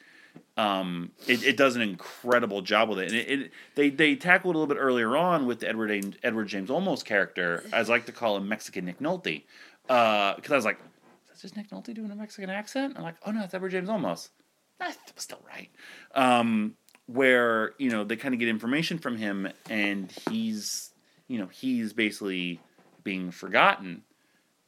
um, 0.58 1.12
it, 1.28 1.44
it 1.44 1.58
does 1.58 1.76
an 1.76 1.82
incredible 1.84 2.62
job 2.62 2.90
with 2.90 3.00
it. 3.00 3.12
And 3.12 3.16
it, 3.18 3.30
it 3.30 3.52
they 3.76 3.90
they 3.90 4.16
tackled 4.16 4.56
a 4.56 4.58
little 4.58 4.74
bit 4.74 4.80
earlier 4.82 5.16
on 5.16 5.46
with 5.46 5.60
the 5.60 5.70
Edward 5.70 5.92
A- 5.92 6.26
Edward 6.26 6.48
James 6.48 6.70
Olmos 6.70 7.06
character, 7.06 7.64
as 7.72 7.90
I 7.90 7.94
like 7.94 8.06
to 8.08 8.12
call 8.12 8.36
him 8.38 8.48
Mexican 8.48 8.86
Nick 8.86 9.00
Nolte, 9.00 9.44
because 9.89 10.52
I 10.52 10.56
was 10.56 10.65
like, 10.65 10.80
is 11.34 11.41
just 11.41 11.58
Nick 11.58 11.69
Nolte 11.69 11.95
doing 11.95 12.12
a 12.12 12.15
Mexican 12.15 12.49
accent? 12.49 12.93
I'm 12.95 13.04
like, 13.04 13.15
oh 13.25 13.32
no, 13.32 13.43
it's 13.43 13.54
Edward 13.54 13.69
James 13.69 13.89
Olmos. 13.89 14.30
That 14.80 14.95
was 15.15 15.23
still 15.23 15.41
right. 15.47 15.69
Um, 16.13 16.75
where 17.08 17.73
you 17.80 17.89
know 17.89 18.04
they 18.04 18.15
kind 18.15 18.34
of 18.34 18.39
get 18.39 18.49
information 18.49 18.99
from 18.99 19.17
him, 19.17 19.49
and 19.69 20.12
he's 20.30 20.91
you 21.28 21.39
know 21.39 21.47
he's 21.47 21.91
basically 21.93 22.60
being 23.04 23.32
forgotten, 23.32 24.04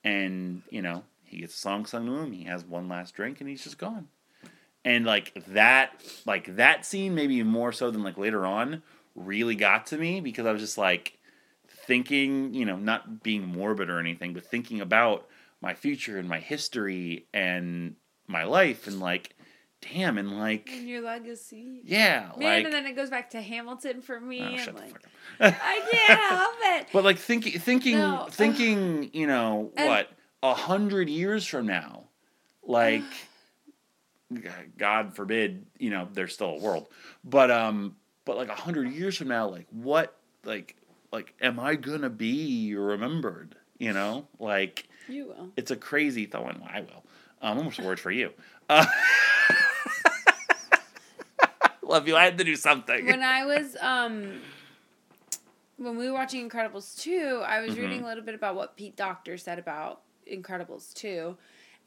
and 0.03 0.63
you 0.69 0.81
know 0.81 1.03
he 1.23 1.37
gets 1.37 1.55
a 1.55 1.59
song 1.59 1.85
sung 1.85 2.07
to 2.07 2.15
him. 2.15 2.31
He 2.31 2.45
has 2.45 2.65
one 2.65 2.89
last 2.89 3.13
drink, 3.15 3.41
and 3.41 3.49
he's 3.49 3.63
just 3.63 3.77
gone. 3.77 4.07
And 4.83 5.05
like 5.05 5.33
that, 5.49 6.03
like 6.25 6.55
that 6.55 6.85
scene, 6.85 7.13
maybe 7.13 7.43
more 7.43 7.71
so 7.71 7.91
than 7.91 8.03
like 8.03 8.17
later 8.17 8.45
on, 8.45 8.81
really 9.15 9.55
got 9.55 9.85
to 9.87 9.97
me 9.97 10.19
because 10.19 10.47
I 10.47 10.51
was 10.51 10.61
just 10.61 10.77
like 10.77 11.17
thinking, 11.91 12.53
you 12.53 12.63
know, 12.63 12.77
not 12.77 13.21
being 13.21 13.45
morbid 13.45 13.89
or 13.89 13.99
anything, 13.99 14.33
but 14.33 14.45
thinking 14.45 14.79
about 14.79 15.27
my 15.59 15.73
future 15.73 16.17
and 16.17 16.29
my 16.29 16.39
history 16.39 17.25
and 17.33 17.95
my 18.27 18.45
life 18.45 18.87
and 18.87 19.01
like, 19.01 19.35
damn, 19.81 20.17
and 20.17 20.39
like, 20.39 20.69
And 20.71 20.87
your 20.87 21.01
legacy. 21.01 21.81
yeah, 21.83 22.29
Man, 22.37 22.47
like, 22.47 22.63
and 22.65 22.73
then 22.73 22.85
it 22.85 22.95
goes 22.95 23.09
back 23.09 23.31
to 23.31 23.41
Hamilton 23.41 24.01
for 24.01 24.17
me. 24.21 24.39
oh, 24.41 24.65
the 24.65 24.71
like, 24.71 24.91
fuck 24.91 25.03
up. 25.03 25.53
I 25.61 25.81
can't 25.91 26.19
help 26.21 26.55
it. 26.79 26.87
But 26.93 27.03
like 27.03 27.17
thinking, 27.17 27.59
thinking, 27.59 27.97
No, 27.97 28.27
thinking, 28.31 29.09
you 29.11 29.27
know, 29.27 29.73
And- 29.75 29.89
what 29.89 30.09
a 30.41 30.53
hundred 30.53 31.09
years 31.09 31.45
from 31.45 31.65
now, 31.67 32.05
like, 32.63 33.03
God 34.77 35.13
forbid, 35.15 35.65
you 35.77 35.89
know, 35.89 36.07
there's 36.13 36.33
still 36.33 36.51
a 36.51 36.59
world, 36.59 36.87
but 37.25 37.51
um, 37.51 37.97
but 38.23 38.37
like 38.37 38.47
a 38.47 38.55
hundred 38.55 38.93
years 38.93 39.17
from 39.17 39.27
now, 39.27 39.49
like 39.49 39.67
what, 39.71 40.15
like, 40.45 40.75
like, 41.11 41.33
am 41.41 41.59
I 41.59 41.75
gonna 41.75 42.09
be 42.09 42.73
remembered? 42.75 43.55
You 43.77 43.93
know, 43.93 44.27
like 44.39 44.87
You 45.07 45.27
will. 45.27 45.49
it's 45.57 45.71
a 45.71 45.75
crazy 45.75 46.25
thought. 46.25 46.43
Well, 46.43 46.69
I 46.71 46.81
will. 46.81 47.03
Um, 47.41 47.51
I'm 47.53 47.57
almost 47.57 47.79
words 47.79 47.99
for 48.01 48.11
you. 48.11 48.31
Uh, 48.69 48.85
love 51.83 52.07
you. 52.07 52.15
I 52.15 52.23
had 52.25 52.37
to 52.37 52.43
do 52.43 52.55
something. 52.55 53.05
when 53.05 53.21
I 53.23 53.45
was 53.45 53.75
um 53.81 54.33
when 55.77 55.97
we 55.97 56.07
were 56.07 56.13
watching 56.13 56.47
Incredibles 56.47 56.99
2, 56.99 57.41
I 57.45 57.59
was 57.61 57.71
Mm-hmm. 57.71 57.81
reading 57.81 58.01
a 58.03 58.05
little 58.05 58.23
bit 58.23 58.35
about 58.35 58.55
what 58.55 58.77
Pete 58.77 58.95
Docter 58.95 59.35
said 59.37 59.57
about 59.57 60.01
Incredibles 60.31 60.93
2 60.93 61.35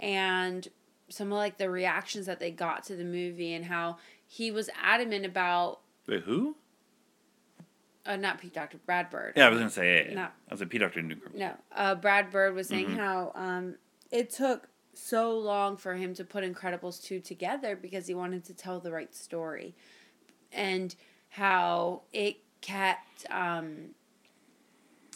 and 0.01 0.67
some 1.09 1.29
of 1.31 1.39
like 1.39 1.59
the 1.59 1.71
reactions 1.71 2.27
that 2.27 2.41
they 2.41 2.51
got 2.51 2.83
to 2.85 2.97
the 2.97 3.05
movie 3.05 3.53
and 3.55 3.65
how 3.67 3.99
he 4.27 4.51
was 4.51 4.69
adamant 4.83 5.25
about 5.25 5.81
Wait, 6.09 6.23
who? 6.25 6.57
Uh, 8.07 8.17
not 8.17 8.39
Pete 8.39 8.53
Docter, 8.53 8.79
Brad 8.85 9.09
Bird. 9.11 9.33
Yeah, 9.37 9.47
I 9.47 9.49
was 9.51 9.59
gonna 9.59 9.71
say. 9.71 9.97
Yeah, 9.97 10.09
yeah. 10.09 10.15
No. 10.15 10.23
I 10.23 10.31
was 10.51 10.61
a 10.61 10.67
P 10.67 10.79
Doctor 10.79 11.01
New 11.03 11.17
No, 11.35 11.53
uh, 11.75 11.95
Brad 11.95 12.31
Bird 12.31 12.55
was 12.55 12.69
saying 12.69 12.87
Mm-hmm. 12.89 12.97
how 12.97 13.33
um, 13.35 13.77
it 14.11 14.31
took 14.31 14.69
so 14.93 15.37
long 15.39 15.77
for 15.77 15.95
him 15.95 16.15
to 16.15 16.25
put 16.25 16.45
Incredibles 16.45 17.03
2 17.03 17.21
together 17.21 17.75
because 17.77 18.07
he 18.07 18.15
wanted 18.15 18.45
to 18.45 18.55
tell 18.55 18.79
the 18.79 18.93
right 18.93 19.15
story. 19.15 19.75
And 20.53 20.95
how 21.31 22.03
it 22.13 22.37
kept, 22.61 23.27
um, 23.31 23.91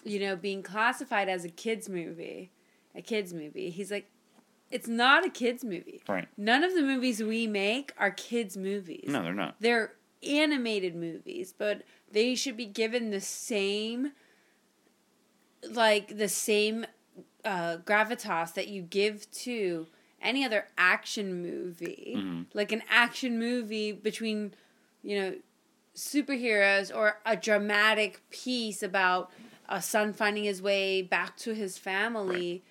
you 0.04 0.18
know, 0.18 0.34
being 0.34 0.62
classified 0.62 1.28
as 1.28 1.44
a 1.44 1.48
kid's 1.48 1.88
movie 1.88 2.50
a 2.94 3.02
kids 3.02 3.32
movie. 3.32 3.70
He's 3.70 3.92
like, 3.92 4.10
it's 4.72 4.88
not 4.88 5.24
a 5.24 5.30
kids 5.30 5.62
movie. 5.62 6.02
Right. 6.08 6.26
None 6.36 6.64
of 6.64 6.74
the 6.74 6.82
movies 6.82 7.22
we 7.22 7.46
make 7.46 7.92
are 7.96 8.10
kids 8.10 8.56
movies. 8.56 9.04
No, 9.06 9.22
they're 9.22 9.34
not. 9.34 9.54
They're 9.60 9.92
animated 10.26 10.96
movies, 10.96 11.54
but 11.56 11.82
they 12.12 12.34
should 12.34 12.56
be 12.56 12.66
given 12.66 13.10
the 13.10 13.20
same 13.20 14.12
like 15.70 16.16
the 16.16 16.28
same 16.28 16.86
uh, 17.44 17.78
gravitas 17.78 18.54
that 18.54 18.68
you 18.68 18.82
give 18.82 19.30
to 19.30 19.86
any 20.20 20.44
other 20.44 20.66
action 20.76 21.42
movie. 21.42 22.14
Mhm. 22.16 22.46
Like 22.54 22.72
an 22.72 22.82
action 22.88 23.38
movie 23.38 23.92
between, 23.92 24.54
you 25.02 25.18
know, 25.18 25.34
superheroes 25.94 26.94
or 26.94 27.20
a 27.26 27.36
dramatic 27.36 28.22
piece 28.30 28.82
about 28.82 29.30
a 29.68 29.82
son 29.82 30.12
finding 30.12 30.44
his 30.44 30.62
way 30.62 31.02
back 31.02 31.36
to 31.38 31.54
his 31.54 31.76
family. 31.76 32.62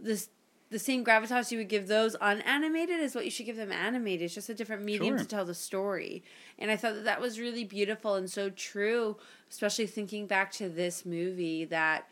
This 0.00 0.28
the 0.70 0.78
same 0.78 1.04
gravitas 1.04 1.52
you 1.52 1.58
would 1.58 1.68
give 1.68 1.88
those 1.88 2.14
unanimated 2.16 3.00
is 3.00 3.14
what 3.14 3.24
you 3.24 3.30
should 3.30 3.46
give 3.46 3.56
them 3.56 3.70
animated. 3.70 4.22
It's 4.22 4.34
just 4.34 4.48
a 4.48 4.54
different 4.54 4.82
medium 4.82 5.16
Sure. 5.16 5.18
to 5.18 5.24
tell 5.24 5.44
the 5.44 5.54
story. 5.54 6.22
And 6.58 6.70
I 6.70 6.76
thought 6.76 6.94
that 6.94 7.04
that 7.04 7.20
was 7.20 7.38
really 7.38 7.64
beautiful 7.64 8.14
and 8.14 8.30
so 8.30 8.50
true, 8.50 9.16
especially 9.50 9.86
thinking 9.86 10.26
back 10.26 10.50
to 10.52 10.68
this 10.68 11.04
movie 11.04 11.64
that, 11.66 12.08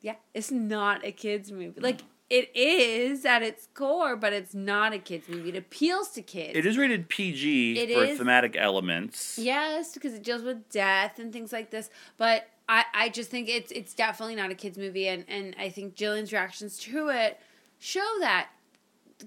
yeah, 0.00 0.16
it's 0.34 0.50
not 0.50 1.04
a 1.04 1.12
kid's 1.12 1.50
movie. 1.50 1.80
Like, 1.80 1.98
mm-hmm. 1.98 2.06
it 2.30 2.50
is 2.54 3.24
at 3.24 3.42
its 3.42 3.68
core, 3.72 4.16
but 4.16 4.32
it's 4.32 4.54
not 4.54 4.92
a 4.92 4.98
kid's 4.98 5.28
movie. 5.28 5.50
It 5.50 5.56
appeals 5.56 6.10
to 6.10 6.22
kids. 6.22 6.56
It 6.56 6.66
is 6.66 6.76
rated 6.76 7.08
PG 7.08 7.78
It 7.78 7.94
for 7.96 8.04
is. 8.04 8.18
thematic 8.18 8.56
elements. 8.56 9.38
Yes, 9.38 9.94
because 9.94 10.12
it 10.12 10.22
deals 10.22 10.42
with 10.42 10.68
death 10.70 11.18
and 11.18 11.32
things 11.32 11.52
like 11.52 11.70
this. 11.70 11.88
But 12.18 12.48
I, 12.68 12.84
I 12.92 13.08
just 13.08 13.30
think 13.30 13.48
it's 13.48 13.70
it's 13.70 13.94
definitely 13.94 14.34
not 14.34 14.50
a 14.50 14.54
kids 14.54 14.76
movie, 14.76 15.06
and 15.06 15.24
and 15.28 15.54
I 15.58 15.68
think 15.68 15.94
Jillian's 15.94 16.32
reactions 16.32 16.78
to 16.78 17.08
it 17.10 17.38
show 17.78 18.06
that 18.20 18.48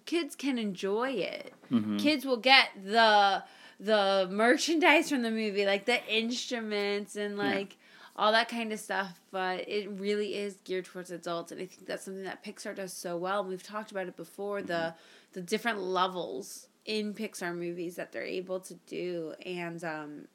kids 0.05 0.35
can 0.35 0.57
enjoy 0.57 1.11
it. 1.11 1.53
Kids 1.97 2.25
will 2.25 2.37
get 2.37 2.69
the 2.83 3.43
the 3.79 4.27
merchandise 4.29 5.09
from 5.09 5.21
the 5.21 5.31
movie, 5.31 5.65
like 5.65 5.85
the 5.85 6.03
instruments 6.13 7.15
and 7.15 7.37
like 7.37 7.77
all 8.15 8.31
that 8.33 8.49
kind 8.49 8.73
of 8.73 8.79
stuff. 8.79 9.19
But 9.31 9.67
it 9.69 9.89
really 9.91 10.35
is 10.35 10.57
geared 10.63 10.85
towards 10.85 11.11
adults, 11.11 11.51
and 11.51 11.61
I 11.61 11.65
think 11.65 11.87
that's 11.87 12.03
something 12.05 12.23
that 12.23 12.43
Pixar 12.43 12.75
does 12.75 12.91
so 12.93 13.17
well. 13.17 13.39
And 13.41 13.49
we've 13.49 13.63
talked 13.63 13.91
about 13.91 14.07
it 14.07 14.17
before 14.17 14.61
the 14.61 14.93
the 15.33 15.41
different 15.41 15.79
levels 15.79 16.67
in 16.85 17.13
Pixar 17.13 17.55
movies 17.55 17.95
that 17.95 18.11
they're 18.11 18.23
able 18.23 18.59
to 18.61 18.73
do, 18.87 19.33
and 19.45 19.83
um, 19.83 20.27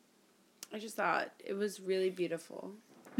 I 0.72 0.78
just 0.78 0.96
thought 0.96 1.30
it 1.44 1.54
was 1.54 1.80
really 1.80 2.10
beautiful. 2.10 2.72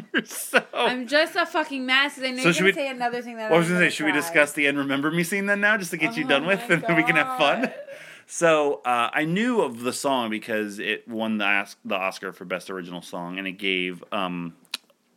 so, 0.24 0.62
I'm 0.72 1.07
just 1.07 1.37
a 1.37 1.46
fucking 1.46 1.85
mess. 1.87 2.18
I 2.18 2.30
know 2.30 2.42
So 2.42 2.48
you're 2.48 2.52
gonna 2.54 2.64
we- 2.66 2.72
say 2.72 2.88
another 2.88 3.22
thing 3.22 3.37
that 3.37 3.50
What 3.50 3.57
I 3.57 3.59
was 3.59 3.68
I'm 3.68 3.74
gonna 3.74 3.90
say, 3.90 3.94
should 3.96 4.07
we 4.07 4.12
discuss 4.12 4.52
the 4.52 4.66
end 4.66 4.78
remember 4.78 5.11
me 5.11 5.22
scene 5.24 5.46
then 5.46 5.61
now, 5.61 5.76
just 5.76 5.90
to 5.92 5.96
get 5.96 6.16
you 6.16 6.24
Oh 6.24 6.28
done 6.28 6.46
with, 6.46 6.61
my 6.68 6.74
and 6.74 6.83
then 6.83 6.96
we 6.96 7.02
can 7.02 7.16
have 7.16 7.38
fun? 7.38 7.72
So 8.26 8.80
uh, 8.87 9.11
I 9.12 9.26
knew 9.26 9.61
of 9.61 9.80
the 9.83 9.92
song 9.92 10.30
because 10.30 10.78
it 10.78 11.07
won 11.07 11.37
the 11.37 11.68
the 11.85 11.94
Oscar 11.94 12.33
for 12.33 12.46
best 12.46 12.70
original 12.70 13.02
song, 13.02 13.38
and 13.38 13.46
it 13.46 13.59
gave 13.59 14.02
um, 14.12 14.54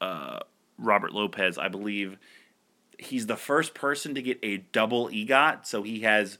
uh, 0.01 0.39
Robert 0.77 1.13
Lopez, 1.13 1.57
I 1.57 1.69
believe, 1.69 2.17
he's 2.99 3.25
the 3.27 3.37
first 3.37 3.73
person 3.73 4.13
to 4.15 4.21
get 4.21 4.39
a 4.43 4.57
double 4.73 5.07
EGOT. 5.07 5.65
So 5.65 5.83
he 5.83 6.01
has 6.01 6.37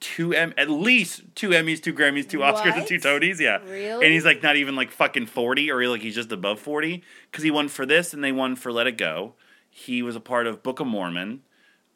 two 0.00 0.32
M, 0.32 0.54
at 0.56 0.70
least 0.70 1.22
two 1.34 1.50
Emmys, 1.50 1.82
two 1.82 1.92
Grammys, 1.92 2.28
two 2.28 2.38
Oscars, 2.38 2.76
and 2.76 2.86
two 2.86 2.96
What? 2.96 3.22
Tonys. 3.22 3.40
Yeah, 3.40 3.58
Really? 3.64 4.04
And 4.04 4.12
he's 4.12 4.24
like 4.24 4.42
not 4.42 4.56
even 4.56 4.76
like 4.76 4.90
fucking 4.90 5.26
forty, 5.26 5.70
or 5.70 5.86
like 5.88 6.02
he's 6.02 6.14
just 6.14 6.32
above 6.32 6.60
forty 6.60 7.02
because 7.30 7.44
he 7.44 7.50
won 7.50 7.68
for 7.68 7.86
this, 7.86 8.12
and 8.14 8.22
they 8.22 8.32
won 8.32 8.56
for 8.56 8.72
Let 8.72 8.86
It 8.86 8.96
Go. 8.96 9.34
He 9.70 10.02
was 10.02 10.16
a 10.16 10.20
part 10.20 10.46
of 10.46 10.62
Book 10.62 10.80
of 10.80 10.86
Mormon. 10.86 11.42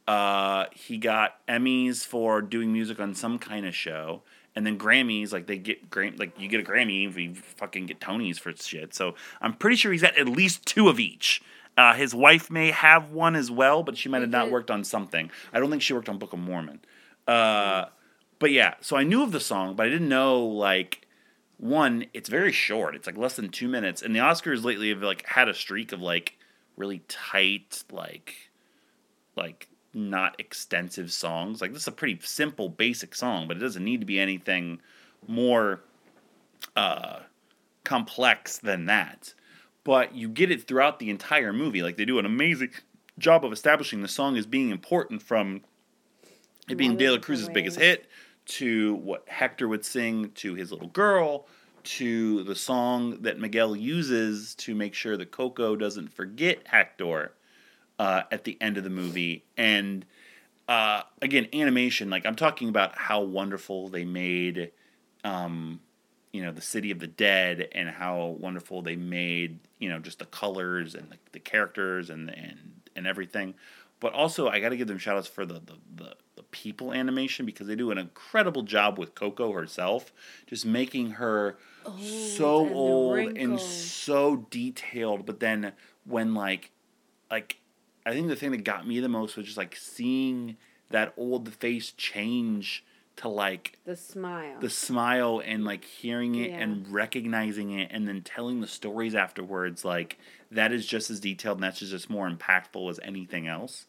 Uh, 0.07 0.67
he 0.73 0.99
got 0.99 1.47
Emmys 1.47 2.05
for 2.05 2.43
doing 2.43 2.73
music 2.73 2.99
on 2.99 3.15
some 3.15 3.39
kind 3.39 3.67
of 3.67 3.75
show, 3.75 4.23
and 4.57 4.67
then 4.67 4.79
Grammys. 4.79 5.33
Like 5.33 5.47
they 5.47 5.59
get 5.59 5.89
Gram, 5.91 6.17
like 6.17 6.39
you 6.41 6.49
get 6.49 6.61
a 6.61 6.65
Grammy 6.65 7.09
if 7.09 7.17
you 7.17 7.35
fucking 7.35 7.87
get 7.87 8.01
Tonys 8.01 8.39
for 8.39 8.53
shit. 8.53 8.95
So 8.95 9.15
I'm 9.41 9.55
pretty 9.55 9.77
sure 9.77 9.93
he's 9.93 10.03
got 10.03 10.17
at 10.19 10.29
least 10.29 10.67
two 10.67 10.89
of 10.89 10.99
each. 10.99 11.43
Uh, 11.77 11.95
his 11.95 12.15
wife 12.15 12.51
may 12.51 12.71
have 12.71 13.11
one 13.13 13.35
as 13.35 13.51
well, 13.51 13.83
but 13.83 13.97
she 13.97 14.09
might 14.09 14.21
have 14.21 14.31
not 14.31 14.51
worked 14.51 14.71
on 14.71 14.85
something. 14.85 15.31
I 15.55 15.59
don't 15.59 15.71
think 15.71 15.81
she 15.81 15.95
worked 15.95 16.09
on 16.09 16.19
Book 16.19 16.35
of 16.35 16.39
Mormon. 16.39 16.81
Uh, 17.27 17.87
but 18.39 18.51
yeah, 18.51 18.75
so 18.81 18.97
I 18.97 19.05
knew 19.05 19.23
of 19.23 19.33
the 19.33 19.41
song, 19.41 19.77
but 19.77 19.87
I 19.87 19.91
didn't 19.91 20.09
know 20.09 20.45
like 20.45 21.07
one. 21.59 22.07
It's 22.13 22.29
very 22.29 22.53
short. 22.53 22.97
It's 22.97 23.07
like 23.07 23.17
less 23.17 23.37
than 23.37 23.51
two 23.51 23.69
minutes, 23.69 24.03
and 24.03 24.15
the 24.15 24.21
Oscars 24.21 24.65
lately 24.65 24.89
have 24.89 25.03
like 25.03 25.27
had 25.27 25.49
a 25.49 25.55
streak 25.55 25.93
of 25.93 26.01
like 26.01 26.37
really 26.77 27.03
tight, 27.09 27.85
like 27.91 28.51
like 29.37 29.69
not 29.95 30.35
extensive 30.39 31.13
songs. 31.13 31.61
Like 31.61 31.73
this 31.73 31.83
is 31.83 31.89
a 31.89 31.93
pretty 31.93 32.19
simple, 32.23 32.69
basic 32.69 33.15
song, 33.15 33.47
but 33.47 33.57
it 33.57 33.61
doesn't 33.61 33.85
need 33.85 34.01
to 34.01 34.07
be 34.07 34.19
anything 34.19 34.81
more 35.27 35.83
uh, 36.77 37.21
complex 37.85 38.59
than 38.59 38.87
that. 38.87 39.35
But 39.85 40.15
you 40.15 40.29
get 40.29 40.51
it 40.51 40.67
throughout 40.67 40.99
the 40.99 41.11
entire 41.11 41.53
movie. 41.53 41.83
Like 41.83 41.97
they 41.97 42.05
do 42.05 42.19
an 42.19 42.27
amazing 42.27 42.71
job 43.19 43.45
of 43.45 43.53
establishing 43.53 44.03
the 44.03 44.09
song 44.09 44.37
as 44.37 44.47
being 44.47 44.71
important 44.71 45.23
from 45.23 45.63
it 46.69 46.77
being 46.77 46.97
De 46.97 47.11
La 47.11 47.19
Cruz's 47.19 47.49
biggest 47.49 47.79
hit 47.79 48.09
to 48.45 48.95
what 48.97 49.29
Hector 49.29 49.69
would 49.69 49.85
sing 49.85 50.31
to 50.37 50.55
his 50.55 50.73
little 50.73 50.89
girl 50.89 51.47
to 51.85 52.45
the 52.45 52.55
song 52.55 53.23
that 53.23 53.39
Miguel 53.39 53.75
uses 53.75 54.55
to 54.55 54.75
make 54.75 54.95
sure 54.95 55.17
that 55.17 55.31
Coco 55.31 55.75
doesn't 55.77 56.13
forget 56.13 56.61
Hector 56.67 57.33
uh, 57.99 58.23
at 58.31 58.45
the 58.45 58.57
end 58.61 58.79
of 58.79 58.85
the 58.85 58.91
movie. 58.91 59.45
And 59.57 60.05
uh, 60.69 61.03
again, 61.21 61.49
animation, 61.53 62.09
like 62.11 62.25
I'm 62.25 62.37
talking 62.37 62.69
about 62.69 62.97
how 62.97 63.23
wonderful 63.23 63.89
they 63.89 64.05
made, 64.05 64.71
um, 65.25 65.81
you 66.33 66.43
know, 66.43 66.53
the 66.53 66.61
City 66.63 66.91
of 66.91 66.99
the 66.99 67.07
Dead 67.09 67.69
and 67.73 67.89
how 67.89 68.37
wonderful 68.39 68.83
they 68.83 68.97
made, 68.97 69.59
you 69.79 69.89
know, 69.89 69.99
just 69.99 70.21
the 70.21 70.25
colors 70.27 70.95
and 70.95 71.11
the, 71.11 71.19
the 71.33 71.41
characters 71.41 72.11
and, 72.11 72.31
and, 72.31 72.81
and 72.95 73.07
everything. 73.07 73.55
But 74.03 74.15
also, 74.15 74.49
I 74.49 74.59
got 74.59 74.71
to 74.71 74.77
give 74.77 74.89
them 74.89 74.99
shout 74.99 75.17
outs 75.17 75.29
for 75.29 75.47
the, 75.47 75.55
the, 75.55 75.75
the, 75.95 76.15
the 76.35 76.43
people 76.51 76.93
animation 76.93 77.47
because 77.47 77.69
they 77.69 77.77
do 77.77 77.93
an 77.93 77.99
incredible 77.99 78.63
job 78.65 78.99
with 78.99 79.15
Coco 79.15 79.53
herself, 79.53 80.13
just 80.49 80.67
making 80.67 81.13
her 81.13 81.57
oh, 81.87 81.97
so 82.01 82.63
and 82.63 82.71
the 82.71 82.75
old 82.75 83.39
and 83.39 83.61
so 83.61 84.49
detailed. 84.51 85.25
But 85.25 85.39
then 85.39 85.71
when 86.05 86.35
like 86.35 86.73
like 87.31 87.61
I 88.05 88.11
think 88.11 88.27
the 88.27 88.35
thing 88.35 88.51
that 88.51 88.65
got 88.65 88.89
me 88.89 88.99
the 88.99 89.09
most 89.09 89.37
was 89.37 89.47
just 89.47 89.57
like 89.57 89.77
seeing 89.77 90.57
that 90.91 91.15
old 91.17 91.49
face 91.55 91.93
change 91.93 92.85
to 93.15 93.29
like 93.29 93.79
The 93.85 93.95
smile. 93.95 94.59
the 94.59 94.69
smile 94.71 95.41
and 95.45 95.65
like 95.65 95.85
hearing 95.85 96.35
it 96.35 96.51
Yeah. 96.51 96.59
and 96.59 96.89
recognizing 96.89 97.71
it 97.71 97.89
and 97.93 98.09
then 98.09 98.23
telling 98.23 98.61
the 98.61 98.67
stories 98.67 99.15
afterwards 99.15 99.85
like 99.85 100.19
that 100.51 100.73
is 100.73 100.87
just 100.87 101.11
as 101.11 101.21
detailed 101.21 101.59
and 101.59 101.63
that's 101.63 101.79
just, 101.79 101.93
just 101.93 102.11
more 102.11 102.29
impactful 102.29 102.91
as 102.91 102.99
anything 103.03 103.47
else 103.47 103.87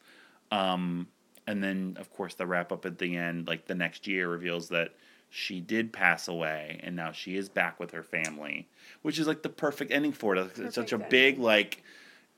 um 0.54 1.08
and 1.48 1.64
then 1.64 1.98
of 2.00 2.12
course 2.14 2.36
the 2.36 2.46
wrap 2.46 2.72
up 2.72 2.86
at 2.86 3.00
the 3.00 3.18
end 3.18 3.48
like 3.48 3.66
the 3.66 3.76
next 3.76 4.08
year 4.08 4.30
reveals 4.30 4.70
that 4.70 4.90
she 5.30 5.60
did 5.60 5.92
pass 5.92 6.28
away 6.28 6.80
and 6.84 6.96
now 6.96 7.12
she 7.12 7.36
is 7.36 7.50
back 7.50 7.80
with 7.80 7.92
her 7.92 8.04
family 8.04 8.68
which 9.02 9.18
is 9.18 9.26
like 9.28 9.42
the 9.42 9.50
perfect 9.50 9.92
ending 9.92 10.12
for 10.12 10.36
it. 10.36 10.60
It's 10.60 10.76
such 10.76 10.92
a 10.92 10.98
Perfect 10.98 11.10
big 11.10 11.40
like 11.40 11.84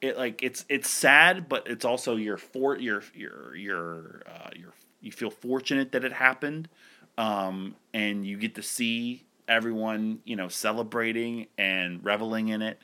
it 0.01 0.17
like 0.17 0.41
it's 0.41 0.65
it's 0.69 0.89
sad 0.89 1.49
but 1.49 1.67
it's 1.67 1.83
also 1.83 2.15
your 2.15 2.37
for 2.37 2.77
your 2.77 3.03
your 3.13 3.55
your 3.55 4.23
uh 4.27 4.49
your 4.55 4.73
you 5.01 5.11
feel 5.11 5.29
fortunate 5.29 5.91
that 5.91 6.03
it 6.05 6.13
happened 6.13 6.69
um 7.17 7.75
and 7.93 8.25
you 8.25 8.37
get 8.37 8.55
to 8.55 8.61
see 8.61 9.25
everyone 9.47 10.19
you 10.23 10.35
know 10.35 10.47
celebrating 10.47 11.47
and 11.57 12.03
reveling 12.03 12.47
in 12.47 12.61
it 12.61 12.79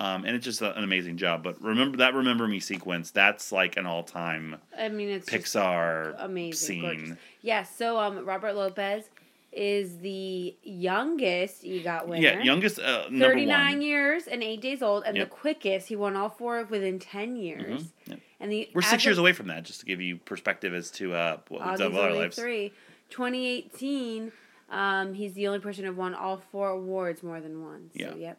um 0.00 0.24
and 0.24 0.34
it's 0.36 0.44
just 0.44 0.60
a- 0.62 0.76
an 0.76 0.82
amazing 0.84 1.16
job 1.16 1.42
but 1.42 1.60
remember 1.62 1.96
that 1.98 2.14
remember 2.14 2.46
me 2.48 2.58
sequence 2.60 3.10
that's 3.10 3.52
like 3.52 3.76
an 3.76 3.86
all-time 3.86 4.56
I 4.78 4.88
mean, 4.88 5.08
it's 5.08 5.28
pixar 5.28 6.14
amazing, 6.18 6.80
gorgeous. 6.80 7.00
scene 7.08 7.18
Yes. 7.42 7.74
So, 7.76 7.98
um, 7.98 8.24
Robert 8.24 8.54
Lopez 8.54 9.04
is 9.52 9.98
the 9.98 10.54
youngest 10.64 11.62
EGOT 11.62 12.08
winner. 12.08 12.22
yeah 12.22 12.42
youngest 12.42 12.78
uh, 12.80 13.04
number 13.10 13.28
39 13.34 13.72
one 13.74 13.82
years 13.82 14.26
and 14.26 14.42
eight 14.42 14.60
days 14.60 14.82
old, 14.82 15.04
and 15.06 15.16
Yep. 15.16 15.28
the 15.28 15.34
quickest. 15.34 15.88
He 15.88 15.94
won 15.94 16.16
all 16.16 16.30
four 16.30 16.64
within 16.64 16.98
10 16.98 17.36
years. 17.36 17.82
Mhm, 17.84 17.90
yep. 18.06 18.20
And 18.40 18.50
the 18.50 18.68
we're 18.74 18.82
six 18.82 19.04
years 19.04 19.18
away 19.18 19.32
from 19.32 19.46
that 19.46 19.62
just 19.62 19.80
to 19.80 19.86
give 19.86 20.00
you 20.00 20.16
perspective 20.16 20.74
as 20.74 20.90
to 20.92 21.14
uh 21.14 21.36
what 21.48 21.66
we've 21.68 21.78
done 21.78 21.92
with 21.92 22.02
our 22.02 22.12
lives 22.14 22.36
three. 22.36 22.72
2018, 23.10 24.32
um, 24.70 25.14
he's 25.14 25.34
the 25.34 25.46
only 25.46 25.60
person 25.60 25.82
to 25.82 25.88
have 25.88 25.96
won 25.96 26.14
all 26.14 26.42
four 26.50 26.70
awards 26.70 27.22
more 27.22 27.40
than 27.40 27.62
once. 27.62 27.92
Yeah. 27.94 28.10
So, 28.10 28.16
yep. 28.16 28.38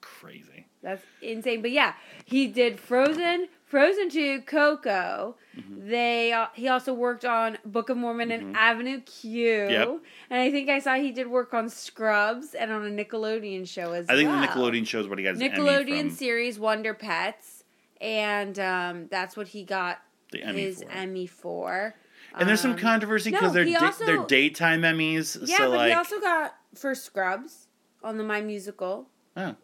Crazy 0.00 0.66
That's 0.82 1.02
insane. 1.22 1.60
But 1.62 1.70
yeah, 1.72 1.94
he 2.24 2.46
did 2.46 2.78
Frozen, 2.80 3.48
Frozen 3.66 4.10
2, 4.10 4.42
Coco. 4.42 5.36
Mm-hmm. 5.56 5.88
They 5.88 6.32
uh, 6.32 6.46
he 6.54 6.68
also 6.68 6.92
worked 6.94 7.24
on 7.24 7.58
Book 7.64 7.88
of 7.90 7.96
Mormon 7.96 8.30
and 8.30 8.56
Avenue 8.56 9.00
Q. 9.00 9.68
Yep. 9.68 9.88
And 10.30 10.40
I 10.40 10.50
think 10.50 10.68
I 10.70 10.78
saw 10.78 10.94
he 10.94 11.10
did 11.12 11.26
work 11.28 11.52
on 11.54 11.68
Scrubs 11.68 12.54
and 12.54 12.70
on 12.70 12.86
a 12.86 12.90
Nickelodeon 13.04 13.66
show 13.68 13.92
as 13.92 14.06
well. 14.06 14.16
i 14.16 14.18
think 14.18 14.28
well. 14.30 14.40
the 14.40 14.46
nickelodeon 14.46 14.86
show 14.86 15.00
is 15.00 15.08
what 15.08 15.18
he 15.18 15.24
got 15.24 15.34
Nickelodeon 15.36 16.10
series 16.12 16.58
Wonder 16.58 16.94
Pets, 16.94 17.64
and 18.00 18.58
um, 18.58 19.06
that's 19.10 19.36
what 19.36 19.48
he 19.48 19.64
got 19.64 19.98
The 20.32 20.42
Emmy 20.44 20.62
his 20.62 20.82
for. 20.82 20.90
Emmy 20.90 21.26
for. 21.26 21.94
And 22.36 22.48
there's 22.48 22.60
some 22.60 22.72
Um, 22.72 22.78
controversy 22.78 23.30
because 23.32 23.48
no, 23.48 23.52
they're 23.54 23.64
he 23.64 23.72
da- 23.72 23.86
also- 23.86 24.06
they're 24.06 24.24
daytime 24.26 24.82
Emmys. 24.82 25.36
Yeah, 25.48 25.56
so 25.58 25.70
but 25.70 25.76
like, 25.78 25.88
he 25.88 25.94
also 25.94 26.20
got 26.20 26.54
for 26.74 26.94
Scrubs 26.94 27.66
on 28.04 28.16
the 28.18 28.24
My 28.24 28.40
Musical. 28.40 29.08
oh, 29.36 29.56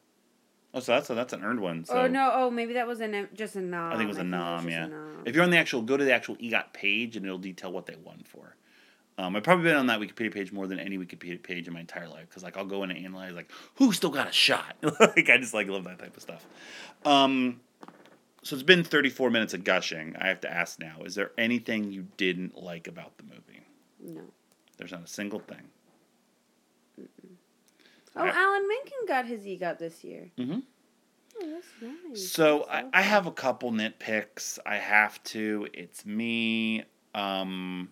oh, 0.76 0.80
so 0.80 0.92
that's 0.92 1.10
a, 1.10 1.14
that's 1.14 1.32
an 1.32 1.42
earned 1.42 1.60
one. 1.60 1.84
So 1.84 1.94
oh 1.94 2.06
no! 2.06 2.30
Oh, 2.32 2.50
maybe 2.50 2.74
that 2.74 2.86
was 2.86 3.00
an 3.00 3.28
just 3.34 3.56
a 3.56 3.60
nom. 3.60 3.92
I 3.92 3.96
think 3.96 4.04
it 4.04 4.08
was 4.08 4.18
a 4.18 4.24
nom. 4.24 4.64
just 4.64 4.70
Yeah. 4.70 4.84
a 4.84 4.88
nom. 4.88 5.22
If 5.24 5.34
you're 5.34 5.42
on 5.44 5.50
the 5.50 5.56
actual, 5.58 5.82
go 5.82 5.96
to 5.96 6.04
the 6.04 6.12
actual 6.14 6.36
EGOT 6.36 6.72
page 6.72 7.16
and 7.16 7.24
it'll 7.26 7.38
detail 7.38 7.72
what 7.72 7.86
they 7.86 7.96
won 7.96 8.22
for. 8.24 8.54
Um, 9.18 9.34
I've 9.34 9.42
probably 9.42 9.64
been 9.64 9.76
on 9.76 9.86
that 9.86 9.98
Wikipedia 9.98 10.32
page 10.32 10.52
more 10.52 10.66
than 10.66 10.78
any 10.78 10.98
Wikipedia 10.98 11.42
page 11.42 11.66
in 11.66 11.72
my 11.72 11.80
entire 11.80 12.06
life 12.08 12.28
because 12.28 12.42
like 12.42 12.56
I'll 12.56 12.66
go 12.66 12.82
in 12.82 12.90
and 12.90 13.04
analyze 13.04 13.32
like 13.32 13.50
who 13.76 13.92
still 13.92 14.10
got 14.10 14.28
a 14.28 14.32
shot. 14.32 14.76
like 15.00 15.30
I 15.30 15.38
just 15.38 15.54
like 15.54 15.68
love 15.68 15.84
that 15.84 15.98
type 15.98 16.16
of 16.16 16.22
stuff. 16.22 16.44
Um, 17.04 17.60
so 18.42 18.54
it's 18.54 18.62
been 18.62 18.84
34 18.84 19.30
minutes 19.30 19.54
of 19.54 19.64
gushing. 19.64 20.14
I 20.20 20.28
have 20.28 20.42
to 20.42 20.52
ask 20.52 20.78
now: 20.78 20.98
Is 21.04 21.14
there 21.14 21.32
anything 21.38 21.90
you 21.92 22.06
didn't 22.18 22.62
like 22.62 22.86
about 22.86 23.16
the 23.16 23.24
movie? 23.24 23.62
no. 24.00 24.20
There's 24.78 24.92
not 24.92 25.04
a 25.04 25.08
single 25.08 25.40
thing. 25.40 25.62
Oh, 28.16 28.24
I- 28.24 28.28
Alan 28.30 28.66
Menken 28.68 28.98
got 29.06 29.26
his 29.26 29.44
EGOT 29.46 29.78
this 29.78 30.02
year. 30.04 30.30
Mhm. 30.38 30.62
Oh, 31.42 31.50
that's 31.50 31.66
nice. 31.82 32.30
So 32.30 32.58
That's 32.60 32.70
I, 32.70 32.80
so 32.82 32.90
I 32.94 33.02
have 33.02 33.26
a 33.26 33.30
couple 33.32 33.70
nitpicks. 33.72 34.58
I 34.64 34.76
have 34.76 35.22
to. 35.24 35.68
It's 35.74 36.06
me. 36.06 36.84
Um, 37.14 37.90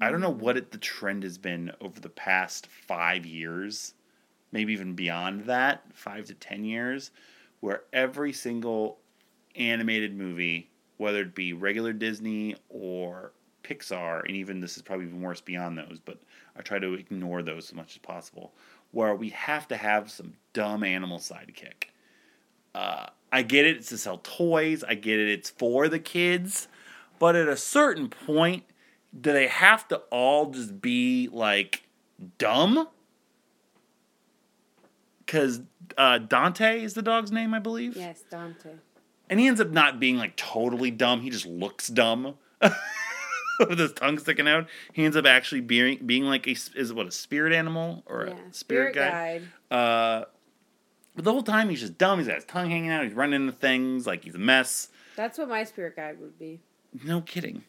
I 0.00 0.10
don't 0.10 0.20
know 0.20 0.30
what 0.30 0.56
it, 0.56 0.70
the 0.72 0.78
trend 0.78 1.22
has 1.22 1.38
been 1.38 1.70
over 1.80 2.00
the 2.00 2.08
past 2.08 2.66
five 2.66 3.24
years, 3.24 3.94
maybe 4.52 4.72
even 4.72 4.94
beyond 4.94 5.44
that, 5.46 5.84
five 5.94 6.24
to 6.26 6.34
ten 6.34 6.64
years, 6.64 7.12
where 7.60 7.84
every 7.92 8.32
single 8.32 8.98
animated 9.54 10.16
movie, 10.16 10.68
whether 10.96 11.20
it 11.22 11.34
be 11.34 11.52
regular 11.52 11.92
Disney 11.92 12.56
or 12.68 13.32
Pixar, 13.62 14.24
and 14.26 14.36
even 14.36 14.60
this 14.60 14.76
is 14.76 14.82
probably 14.82 15.06
even 15.06 15.22
worse 15.22 15.40
beyond 15.40 15.78
those, 15.78 16.00
but 16.04 16.20
I 16.56 16.62
try 16.62 16.78
to 16.80 16.94
ignore 16.94 17.42
those 17.42 17.68
as 17.68 17.74
much 17.74 17.92
as 17.92 17.98
possible, 17.98 18.52
where 18.94 19.14
we 19.14 19.30
have 19.30 19.66
to 19.68 19.76
have 19.76 20.10
some 20.10 20.34
dumb 20.52 20.84
animal 20.84 21.18
sidekick. 21.18 21.88
Uh, 22.74 23.06
I 23.32 23.42
get 23.42 23.66
it, 23.66 23.76
it's 23.78 23.88
to 23.88 23.98
sell 23.98 24.18
toys, 24.18 24.84
I 24.84 24.94
get 24.94 25.18
it, 25.18 25.28
it's 25.28 25.50
for 25.50 25.88
the 25.88 25.98
kids, 25.98 26.68
but 27.18 27.34
at 27.34 27.48
a 27.48 27.56
certain 27.56 28.08
point, 28.08 28.62
do 29.20 29.32
they 29.32 29.48
have 29.48 29.86
to 29.88 29.96
all 30.10 30.50
just 30.50 30.80
be 30.80 31.28
like 31.32 31.82
dumb? 32.38 32.88
Because 35.26 35.60
uh, 35.98 36.18
Dante 36.18 36.82
is 36.82 36.94
the 36.94 37.02
dog's 37.02 37.32
name, 37.32 37.54
I 37.54 37.58
believe 37.58 37.96
Yes, 37.96 38.22
Dante. 38.30 38.70
and 39.28 39.40
he 39.40 39.46
ends 39.48 39.60
up 39.60 39.70
not 39.70 39.98
being 39.98 40.16
like 40.16 40.36
totally 40.36 40.90
dumb. 40.90 41.20
He 41.20 41.30
just 41.30 41.46
looks 41.46 41.88
dumb 41.88 42.34
with 43.68 43.78
his 43.78 43.92
tongue 43.92 44.18
sticking 44.18 44.48
out. 44.48 44.66
He 44.92 45.04
ends 45.04 45.16
up 45.16 45.26
actually 45.26 45.60
being 45.60 45.98
being 46.04 46.24
like 46.24 46.46
a 46.46 46.56
is 46.74 46.92
what 46.92 47.06
a 47.06 47.10
spirit 47.10 47.52
animal 47.52 48.02
or 48.06 48.26
Yeah, 48.28 48.34
a 48.50 48.54
spirit, 48.54 48.94
guide. 48.94 49.42
Uh, 49.70 50.24
but 51.14 51.24
the 51.24 51.32
whole 51.32 51.42
time 51.42 51.68
he's 51.68 51.80
just 51.80 51.96
dumb. 51.98 52.18
He's 52.18 52.28
got 52.28 52.36
his 52.36 52.44
tongue 52.44 52.70
hanging 52.70 52.90
out. 52.90 53.04
He's 53.04 53.12
running 53.14 53.42
into 53.42 53.52
things 53.52 54.06
like 54.06 54.24
he's 54.24 54.34
a 54.34 54.38
mess. 54.38 54.88
That's 55.16 55.38
what 55.38 55.48
my 55.48 55.64
spirit 55.64 55.96
guide 55.96 56.20
would 56.20 56.38
be. 56.38 56.60
No 57.04 57.20
kidding. 57.20 57.64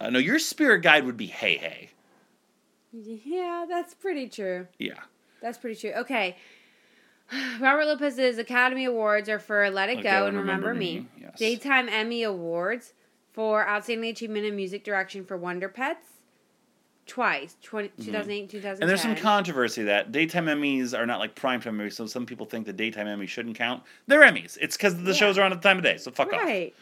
Uh, 0.00 0.10
no, 0.10 0.18
your 0.18 0.38
spirit 0.38 0.80
guide 0.82 1.04
would 1.06 1.16
be 1.16 1.26
hey 1.26 1.56
hey. 1.56 1.90
Yeah, 2.92 3.64
that's 3.68 3.94
pretty 3.94 4.28
true. 4.28 4.66
Yeah. 4.78 4.98
That's 5.40 5.58
pretty 5.58 5.80
true. 5.80 5.92
Okay. 5.92 6.36
Robert 7.60 7.86
Lopez's 7.86 8.38
Academy 8.38 8.84
Awards 8.84 9.28
are 9.28 9.38
for 9.38 9.70
Let 9.70 9.88
It 9.88 9.96
Let 9.96 10.02
Go 10.04 10.26
and 10.26 10.36
Remember, 10.36 10.74
Me. 10.74 11.06
yes. 11.20 11.38
Daytime 11.38 11.88
Emmy 11.88 12.22
Awards 12.22 12.92
for 13.32 13.66
Outstanding 13.68 14.10
Achievement 14.10 14.44
in 14.46 14.54
Music 14.56 14.84
Direction 14.84 15.24
for 15.24 15.36
Wonder 15.36 15.68
Pets. 15.68 16.06
Twice, 17.04 17.56
20, 17.62 17.88
2008 18.00 18.48
2010. 18.50 18.72
Mm-hmm. 18.74 18.82
And 18.82 18.88
there's 18.88 19.02
some 19.02 19.16
controversy 19.16 19.82
that 19.84 20.12
daytime 20.12 20.46
Emmys 20.46 20.96
are 20.96 21.04
not 21.04 21.18
like 21.18 21.34
primetime 21.34 21.76
Emmys, 21.76 21.94
so 21.94 22.06
some 22.06 22.24
people 22.26 22.46
think 22.46 22.64
the 22.64 22.72
daytime 22.72 23.06
Emmys 23.08 23.28
shouldn't 23.28 23.56
count. 23.56 23.82
They're 24.06 24.20
Emmys. 24.22 24.56
It's 24.60 24.76
because 24.76 24.94
the 25.02 25.10
Yeah. 25.10 25.16
shows 25.16 25.36
are 25.36 25.42
on 25.42 25.50
at 25.52 25.60
the 25.60 25.68
time 25.68 25.78
of 25.78 25.82
day, 25.84 25.96
so 25.96 26.12
fuck 26.12 26.32
off. 26.32 26.40
Right. 26.42 26.72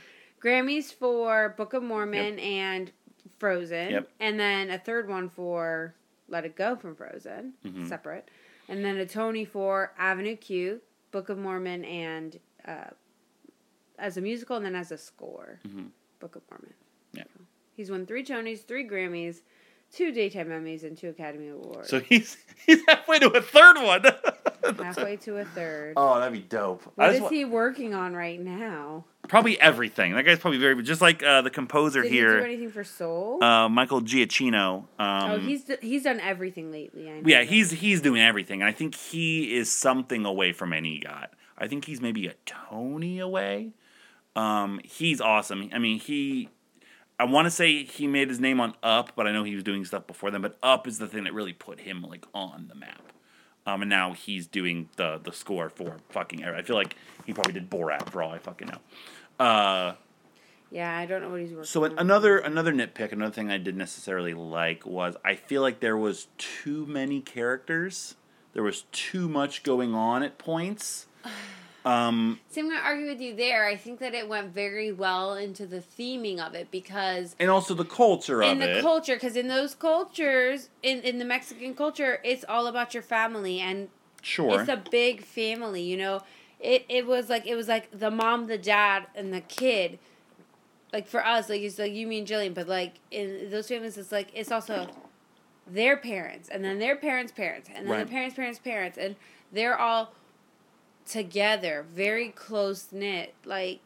Grammys 0.42 0.92
for 0.92 1.54
Book 1.56 1.72
of 1.72 1.82
Mormon 1.82 2.38
and 2.38 2.92
Frozen. 3.38 3.90
Yep. 3.92 4.10
And 4.20 4.38
then 4.38 4.70
a 4.70 4.78
third 4.78 5.08
one 5.08 5.30
for 5.30 5.94
Let 6.28 6.44
It 6.44 6.54
Go 6.54 6.76
from 6.76 6.94
Frozen, 6.96 7.54
Mm-hmm. 7.64 7.86
separate. 7.88 8.28
And 8.68 8.84
then 8.84 8.98
a 8.98 9.06
Tony 9.06 9.46
for 9.46 9.92
Avenue 9.98 10.36
Q, 10.36 10.82
Book 11.12 11.30
of 11.30 11.38
Mormon, 11.38 11.82
and 11.86 12.38
uh, 12.68 12.90
as 13.98 14.18
a 14.18 14.20
musical 14.20 14.56
and 14.56 14.66
then 14.66 14.74
as 14.76 14.92
a 14.92 14.98
score, 14.98 15.60
Book 16.20 16.36
of 16.36 16.42
Mormon. 16.50 16.74
Yeah. 17.12 17.24
He's 17.76 17.90
won 17.90 18.06
three 18.06 18.24
Tonys, 18.24 18.64
three 18.64 18.86
Grammys, 18.86 19.40
two 19.92 20.12
Daytime 20.12 20.48
Emmys, 20.48 20.84
and 20.84 20.96
two 20.96 21.08
Academy 21.08 21.48
Awards. 21.48 21.88
So 21.88 21.98
he's 22.00 22.36
he's 22.66 22.80
halfway 22.86 23.18
to 23.18 23.28
a 23.30 23.40
third 23.40 23.76
one. 23.82 24.04
halfway 24.84 25.16
to 25.16 25.38
a 25.38 25.44
third. 25.44 25.94
oh, 25.96 26.18
that'd 26.20 26.32
be 26.32 26.40
dope. 26.46 26.82
I 26.98 27.06
what 27.06 27.06
just 27.06 27.16
is 27.16 27.22
wa- 27.22 27.28
he 27.30 27.44
working 27.44 27.94
on 27.94 28.14
right 28.14 28.40
now? 28.40 29.04
probably 29.28 29.60
everything. 29.60 30.12
That 30.14 30.24
guy's 30.24 30.40
probably 30.40 30.58
very 30.58 30.82
just 30.82 31.00
like 31.00 31.22
uh, 31.22 31.40
the 31.42 31.50
composer 31.50 32.02
Did 32.02 32.10
he 32.10 32.18
do 32.18 32.26
here, 32.26 32.38
anything 32.40 32.70
for 32.70 32.82
Soul? 32.84 33.42
uh, 33.42 33.68
Michael 33.68 34.00
Giacchino. 34.02 34.84
Um, 34.98 35.30
oh, 35.30 35.38
he's 35.38 35.64
d- 35.64 35.76
he's 35.80 36.02
done 36.02 36.20
everything 36.20 36.70
lately. 36.72 37.08
I 37.08 37.20
know 37.20 37.28
yeah, 37.28 37.38
that. 37.38 37.48
he's 37.48 37.70
he's 37.70 38.00
doing 38.02 38.20
everything, 38.20 38.60
and 38.60 38.68
I 38.68 38.72
think 38.72 38.94
he 38.94 39.56
is 39.56 39.70
something 39.70 40.24
away 40.26 40.52
from 40.52 40.72
any 40.72 41.00
EGOT. 41.00 41.28
I 41.56 41.68
think 41.68 41.84
he's 41.84 42.00
maybe 42.00 42.26
a 42.26 42.34
Tony 42.44 43.18
away. 43.20 43.72
Um, 44.36 44.80
he's 44.84 45.20
awesome. 45.20 45.70
I 45.72 45.78
mean, 45.78 45.98
he. 45.98 46.48
I 47.18 47.24
want 47.24 47.46
to 47.46 47.50
say 47.50 47.84
he 47.84 48.06
made 48.06 48.28
his 48.28 48.40
name 48.40 48.60
on 48.60 48.74
Up, 48.82 49.12
but 49.14 49.26
I 49.26 49.32
know 49.32 49.44
he 49.44 49.54
was 49.54 49.62
doing 49.62 49.84
stuff 49.84 50.06
before 50.06 50.30
then. 50.30 50.40
But 50.40 50.56
Up 50.62 50.86
is 50.86 50.98
the 50.98 51.06
thing 51.06 51.24
that 51.24 51.34
really 51.34 51.52
put 51.52 51.80
him 51.80 52.02
like 52.02 52.26
on 52.34 52.68
the 52.68 52.74
map. 52.74 53.12
Um, 53.66 53.82
and 53.82 53.90
now 53.90 54.14
he's 54.14 54.46
doing 54.46 54.88
the 54.96 55.20
the 55.22 55.32
score 55.32 55.68
for 55.68 55.96
fucking. 56.10 56.44
I 56.44 56.62
feel 56.62 56.76
like 56.76 56.96
he 57.26 57.32
probably 57.32 57.52
did 57.52 57.68
Borat 57.68 58.08
for 58.10 58.22
all 58.22 58.30
I 58.30 58.38
fucking 58.38 58.68
know. 58.68 59.44
Uh, 59.44 59.94
Yeah, 60.70 60.96
I 60.96 61.04
don't 61.04 61.20
know 61.20 61.30
what 61.30 61.40
he's 61.40 61.50
working. 61.50 61.64
so 61.64 61.84
an, 61.84 61.98
another 61.98 62.38
another 62.38 62.72
nitpick, 62.72 63.12
another 63.12 63.32
thing 63.32 63.50
I 63.50 63.58
didn't 63.58 63.78
necessarily 63.78 64.32
like 64.32 64.86
was 64.86 65.16
I 65.24 65.34
feel 65.34 65.60
like 65.60 65.80
there 65.80 65.98
was 65.98 66.28
too 66.38 66.86
many 66.86 67.20
characters. 67.20 68.14
There 68.54 68.62
was 68.62 68.84
too 68.92 69.28
much 69.28 69.62
going 69.62 69.94
on 69.94 70.22
at 70.22 70.38
points. 70.38 71.06
Um, 71.84 72.40
See, 72.50 72.60
I'm 72.60 72.68
going 72.68 72.78
to 72.78 72.84
argue 72.84 73.06
with 73.06 73.20
you 73.20 73.34
there. 73.34 73.66
I 73.66 73.76
think 73.76 74.00
that 74.00 74.14
it 74.14 74.28
went 74.28 74.52
very 74.52 74.92
well 74.92 75.34
into 75.34 75.66
the 75.66 75.78
theming 75.78 76.38
of 76.38 76.54
it 76.54 76.70
because 76.70 77.34
and 77.38 77.50
also 77.50 77.74
the 77.74 77.84
culture 77.84 78.42
of 78.42 78.50
in 78.50 78.58
the 78.58 78.80
culture, 78.80 79.14
because 79.14 79.36
in 79.36 79.48
those 79.48 79.74
cultures, 79.74 80.68
in 80.82 81.00
in 81.00 81.18
the 81.18 81.24
Mexican 81.24 81.74
culture, 81.74 82.20
it's 82.24 82.44
all 82.48 82.66
about 82.66 82.92
your 82.92 83.02
family 83.02 83.60
and 83.60 83.88
sure. 84.20 84.60
it's 84.60 84.68
a 84.68 84.82
big 84.90 85.24
family. 85.24 85.82
You 85.82 85.96
know, 85.96 86.20
it 86.58 86.84
it 86.88 87.06
was 87.06 87.28
like 87.30 87.46
it 87.46 87.54
was 87.54 87.68
like 87.68 87.98
the 87.98 88.10
mom, 88.10 88.46
the 88.46 88.58
dad, 88.58 89.06
and 89.14 89.32
the 89.32 89.40
kid. 89.40 89.98
Like 90.92 91.06
for 91.06 91.24
us, 91.24 91.48
like 91.48 91.62
it's 91.62 91.78
like 91.78 91.92
you 91.92 92.06
mean 92.06 92.26
Jillian, 92.26 92.52
but 92.52 92.68
like 92.68 92.94
in 93.10 93.48
those 93.50 93.68
families, 93.68 93.96
it's 93.96 94.12
like 94.12 94.30
it's 94.34 94.50
also 94.50 94.88
their 95.66 95.96
parents, 95.96 96.48
and 96.48 96.64
then 96.64 96.78
their 96.78 96.96
parents' 96.96 97.32
parents, 97.32 97.70
and 97.72 97.86
then 97.86 97.92
Right. 97.92 98.06
the 98.06 98.10
parents' 98.10 98.34
parents' 98.34 98.58
parents, 98.58 98.98
and 98.98 99.14
they're 99.52 99.78
all 99.78 100.12
together, 101.10 101.84
very 101.92 102.28
close 102.28 102.92
knit. 102.92 103.34
Like, 103.44 103.80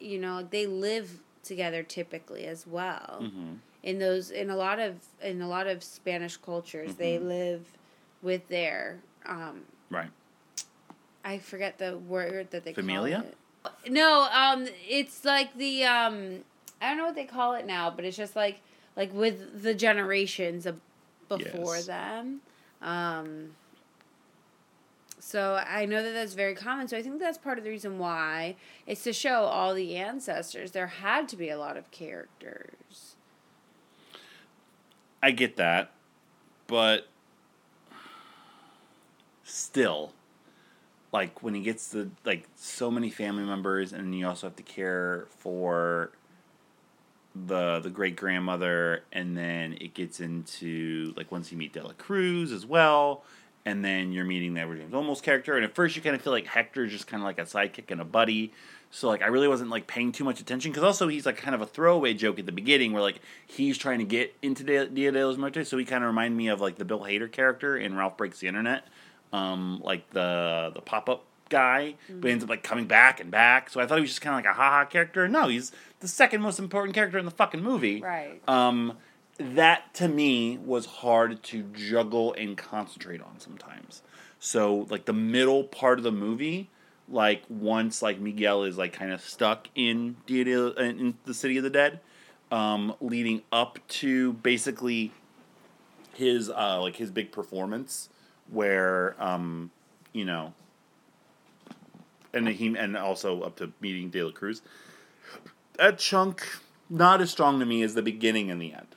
you 0.00 0.18
know, 0.18 0.42
they 0.42 0.66
live 0.66 1.20
together 1.42 1.82
typically 1.82 2.44
as 2.46 2.66
well. 2.66 3.26
hmm 3.34 3.54
In 3.82 3.98
those, 4.00 4.30
in 4.30 4.50
a 4.50 4.56
lot 4.56 4.78
of 4.80 4.96
in 5.22 5.40
a 5.40 5.48
lot 5.48 5.66
of 5.66 5.82
Spanish 5.84 6.36
cultures, 6.36 6.94
they 6.94 7.16
Mm-hmm. 7.16 7.28
live 7.28 7.66
with 8.22 8.48
their. 8.48 8.98
Um, 9.24 9.62
Right. 9.90 10.10
I 11.24 11.38
forget 11.38 11.78
the 11.78 11.96
word 11.98 12.50
that 12.50 12.64
they 12.64 12.72
Familia? 12.72 13.24
call 13.64 13.72
it. 13.84 13.90
No, 13.90 14.28
um, 14.32 14.66
it's 14.88 15.24
like 15.24 15.56
the 15.56 15.84
um, 15.84 16.44
I 16.80 16.88
don't 16.88 16.98
know 16.98 17.06
what 17.06 17.14
they 17.14 17.24
call 17.24 17.54
it 17.54 17.66
now, 17.66 17.90
but 17.90 18.04
it's 18.04 18.16
just 18.16 18.34
like 18.36 18.60
like 18.96 19.12
with 19.14 19.62
the 19.62 19.74
generations 19.74 20.66
of 20.66 20.80
before 21.28 21.76
Yes. 21.76 21.86
them. 21.86 22.40
Um, 22.82 23.50
so 25.28 25.62
I 25.62 25.84
know 25.84 26.02
that 26.02 26.12
that's 26.12 26.32
very 26.32 26.54
common. 26.54 26.88
So 26.88 26.96
I 26.96 27.02
think 27.02 27.20
that's 27.20 27.36
part 27.36 27.58
of 27.58 27.64
the 27.64 27.68
reason 27.68 27.98
why 27.98 28.56
it's 28.86 29.04
to 29.04 29.12
show 29.12 29.42
all 29.42 29.74
the 29.74 29.94
ancestors. 29.94 30.70
There 30.70 30.86
had 30.86 31.28
to 31.28 31.36
be 31.36 31.50
a 31.50 31.58
lot 31.58 31.76
of 31.76 31.90
characters. 31.90 33.16
I 35.22 35.32
get 35.32 35.56
that, 35.56 35.90
but 36.66 37.08
still, 39.44 40.14
like 41.12 41.42
when 41.42 41.52
he 41.52 41.60
gets 41.60 41.88
the 41.88 42.08
like 42.24 42.48
so 42.56 42.90
many 42.90 43.10
family 43.10 43.44
members, 43.44 43.92
and 43.92 44.18
you 44.18 44.26
also 44.26 44.46
have 44.46 44.56
to 44.56 44.62
care 44.62 45.26
for 45.28 46.10
the 47.34 47.80
the 47.80 47.90
great 47.90 48.16
grandmother, 48.16 49.02
and 49.12 49.36
then 49.36 49.76
it 49.78 49.92
gets 49.92 50.20
into 50.20 51.12
like 51.18 51.30
once 51.30 51.52
you 51.52 51.58
meet 51.58 51.74
De 51.74 51.82
La 51.82 51.92
Cruz 51.98 52.50
as 52.50 52.64
well, 52.64 53.24
and 53.68 53.84
then 53.84 54.12
you're 54.12 54.24
meeting 54.24 54.54
the 54.54 54.62
Edward 54.62 54.78
James 54.78 54.94
Olmos 54.94 55.22
character, 55.22 55.54
and 55.54 55.62
at 55.62 55.74
first 55.74 55.94
you 55.94 56.00
kind 56.00 56.16
of 56.16 56.22
feel 56.22 56.32
like 56.32 56.46
Hector's 56.46 56.90
just 56.90 57.06
kind 57.06 57.22
of 57.22 57.26
like 57.26 57.38
a 57.38 57.42
sidekick 57.42 57.90
and 57.90 58.00
a 58.00 58.04
buddy. 58.04 58.54
So 58.90 59.08
like 59.08 59.20
I 59.20 59.26
really 59.26 59.46
wasn't 59.46 59.68
like 59.68 59.86
paying 59.86 60.10
too 60.10 60.24
much 60.24 60.40
attention 60.40 60.70
because 60.70 60.82
also 60.82 61.08
he's 61.08 61.26
like 61.26 61.36
kind 61.36 61.54
of 61.54 61.60
a 61.60 61.66
throwaway 61.66 62.14
joke 62.14 62.38
at 62.38 62.46
the 62.46 62.52
beginning 62.52 62.94
where 62.94 63.02
like 63.02 63.20
he's 63.46 63.76
trying 63.76 63.98
to 63.98 64.06
get 64.06 64.34
into 64.40 64.64
Dia 64.64 65.12
de 65.12 65.26
los 65.26 65.36
Muertos, 65.36 65.68
so 65.68 65.76
he 65.76 65.84
kind 65.84 66.02
of 66.02 66.08
reminded 66.08 66.36
me 66.38 66.48
of 66.48 66.62
like 66.62 66.76
the 66.76 66.86
Bill 66.86 67.00
Hader 67.00 67.30
character 67.30 67.76
in 67.76 67.94
Ralph 67.94 68.16
Breaks 68.16 68.40
the 68.40 68.48
Internet, 68.48 68.86
um, 69.34 69.82
like 69.84 70.08
the 70.10 70.72
the 70.74 70.80
pop 70.80 71.10
up 71.10 71.24
guy, 71.50 71.94
but 72.08 72.30
ends 72.30 72.42
up 72.44 72.48
like 72.48 72.62
coming 72.62 72.86
back 72.86 73.20
and 73.20 73.30
back. 73.30 73.68
So 73.68 73.80
I 73.80 73.86
thought 73.86 73.96
he 73.96 74.02
was 74.02 74.10
just 74.10 74.22
kind 74.22 74.34
of 74.34 74.38
like 74.44 74.50
a 74.50 74.56
haha 74.56 74.86
character. 74.86 75.28
No, 75.28 75.48
he's 75.48 75.72
the 76.00 76.08
second 76.08 76.40
most 76.40 76.58
important 76.58 76.94
character 76.94 77.18
in 77.18 77.26
the 77.26 77.30
fucking 77.30 77.62
movie. 77.62 78.00
Right. 78.00 78.40
Um, 78.48 78.96
that 79.38 79.94
to 79.94 80.08
me 80.08 80.58
was 80.58 80.86
hard 80.86 81.42
to 81.44 81.62
juggle 81.72 82.34
and 82.34 82.56
concentrate 82.56 83.20
on 83.20 83.38
sometimes. 83.38 84.02
So 84.40 84.86
like 84.90 85.04
the 85.04 85.12
middle 85.12 85.64
part 85.64 85.98
of 85.98 86.04
the 86.04 86.12
movie, 86.12 86.70
like 87.08 87.42
once 87.48 88.02
like 88.02 88.18
Miguel 88.18 88.64
is 88.64 88.76
like 88.76 88.92
kind 88.92 89.12
of 89.12 89.20
stuck 89.20 89.68
in 89.74 90.16
in 90.28 91.14
the 91.24 91.34
City 91.34 91.56
of 91.56 91.64
the 91.64 91.70
Dead, 91.70 92.00
um, 92.50 92.94
leading 93.00 93.42
up 93.52 93.78
to 93.88 94.34
basically 94.34 95.12
his 96.14 96.50
uh, 96.50 96.80
like 96.80 96.96
his 96.96 97.10
big 97.10 97.32
performance 97.32 98.08
where 98.50 99.14
um, 99.18 99.70
you 100.12 100.24
know 100.24 100.52
and 102.32 102.48
he 102.48 102.76
and 102.76 102.96
also 102.96 103.42
up 103.42 103.56
to 103.56 103.72
meeting 103.80 104.10
De 104.10 104.22
La 104.22 104.32
Cruz. 104.32 104.62
That 105.78 105.98
chunk 105.98 106.46
not 106.90 107.20
as 107.20 107.30
strong 107.30 107.60
to 107.60 107.66
me 107.66 107.82
as 107.82 107.94
the 107.94 108.02
beginning 108.02 108.50
and 108.50 108.60
the 108.60 108.72
end. 108.72 108.87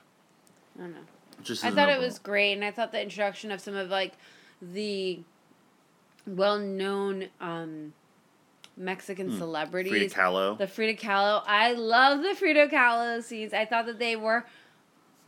I 0.78 0.82
don't 0.82 0.92
know. 0.92 0.98
Just 1.42 1.64
I 1.64 1.70
thought 1.70 1.88
it 1.88 1.98
was 2.00 2.18
great, 2.18 2.52
and 2.52 2.64
I 2.64 2.70
thought 2.70 2.92
the 2.92 3.02
introduction 3.02 3.50
of 3.50 3.60
some 3.60 3.74
of 3.74 3.88
like 3.90 4.12
the 4.60 5.20
well-known 6.26 7.26
um, 7.40 7.92
Mexican 8.76 9.36
celebrities, 9.36 9.92
Hmm. 9.92 9.98
Frida 9.98 10.14
Kahlo. 10.14 10.58
the 10.58 10.66
Frida 10.66 11.00
Kahlo. 11.00 11.42
I 11.46 11.72
love 11.72 12.22
the 12.22 12.34
Frida 12.34 12.68
Kahlo 12.68 13.22
scenes. 13.22 13.52
I 13.52 13.64
thought 13.64 13.86
that 13.86 13.98
they 13.98 14.16
were 14.16 14.44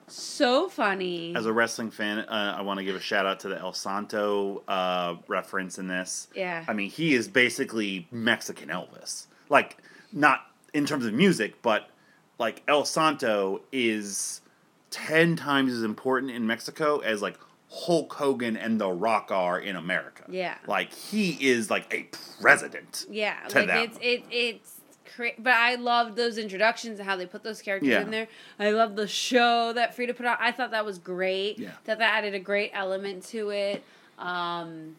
so 0.07 0.69
funny. 0.69 1.35
As 1.35 1.47
a 1.47 1.53
wrestling 1.53 1.91
fan, 1.91 2.21
uh, 2.21 2.55
I 2.59 2.63
want 2.63 2.79
to 2.79 2.85
give 2.85 2.95
a 2.95 3.01
shout 3.01 3.27
out 3.27 3.41
to 3.41 3.49
the 3.49 3.59
El 3.59 3.73
Santo 3.73 4.63
uh, 4.69 5.17
reference 5.29 5.79
in 5.79 5.89
this. 5.89 6.29
Yeah. 6.35 6.65
I 6.69 6.73
mean, 6.75 6.91
he 6.91 7.15
is 7.15 7.27
basically 7.27 8.07
Mexican 8.13 8.69
Elvis. 8.69 9.27
Like, 9.49 9.79
not 10.13 10.43
in 10.73 10.87
terms 10.87 11.07
of 11.07 11.13
music, 11.15 11.61
but 11.63 11.89
like 12.39 12.63
El 12.69 12.85
Santo 12.85 13.63
is 13.73 14.41
10 14.95 15.35
times 15.37 15.73
as 15.73 15.83
important 15.83 16.31
in 16.31 16.47
Mexico 16.47 16.99
as 16.99 17.21
like 17.21 17.37
Hulk 17.69 18.13
Hogan 18.13 18.57
and 18.57 18.81
The 18.81 18.89
Rock 18.89 19.31
are 19.33 19.59
in 19.59 19.75
America. 19.75 20.23
Yeah. 20.29 20.55
Like, 20.69 20.93
he 20.93 21.31
is 21.51 21.69
like 21.71 21.93
a 21.93 22.09
president. 22.41 23.05
Yeah, 23.11 23.37
like 23.53 23.67
them. 23.67 23.79
it's 23.79 23.99
it 24.01 24.23
it's 24.31 24.81
cra- 25.17 25.33
but 25.39 25.53
I 25.55 25.75
love 25.75 26.15
those 26.15 26.39
introductions 26.39 27.01
and 27.01 27.09
how 27.09 27.17
they 27.17 27.27
put 27.27 27.43
those 27.43 27.61
characters 27.61 27.89
Yeah. 27.89 28.03
in 28.03 28.13
there. 28.13 28.29
I 28.61 28.71
love 28.71 28.95
the 28.95 29.09
show 29.09 29.73
that 29.73 29.97
Frida 29.97 30.15
put 30.15 30.27
on. 30.27 30.37
I 30.39 30.53
thought 30.53 30.71
that 30.71 30.85
was 30.85 30.99
great. 31.01 31.59
Yeah. 31.59 31.73
That 31.85 31.99
that 31.99 32.15
added 32.19 32.35
a 32.35 32.39
great 32.41 32.71
element 32.73 33.25
to 33.27 33.51
it. 33.51 33.83
Um 34.19 34.95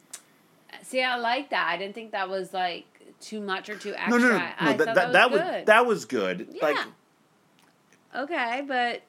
See, 0.84 1.02
I 1.02 1.16
like 1.16 1.52
that. 1.52 1.70
I 1.74 1.78
didn't 1.78 1.96
think 1.96 2.12
that 2.12 2.28
was 2.30 2.54
like 2.54 2.86
too 3.22 3.40
much 3.40 3.70
or 3.70 3.78
too 3.78 3.94
extra. 3.96 4.10
No, 4.10 4.18
no, 4.18 4.30
no. 4.34 4.38
no 4.40 4.52
I 4.60 4.74
that, 4.74 4.86
thought 4.86 4.96
that, 4.96 5.14
that, 5.14 5.32
was 5.32 5.40
was 5.40 5.50
good. 5.50 5.66
that 5.68 5.86
was 5.86 6.06
good. 6.06 6.56
Like, 6.62 6.76
Yeah. 6.76 8.22
okay, 8.24 8.64
but 8.68 9.02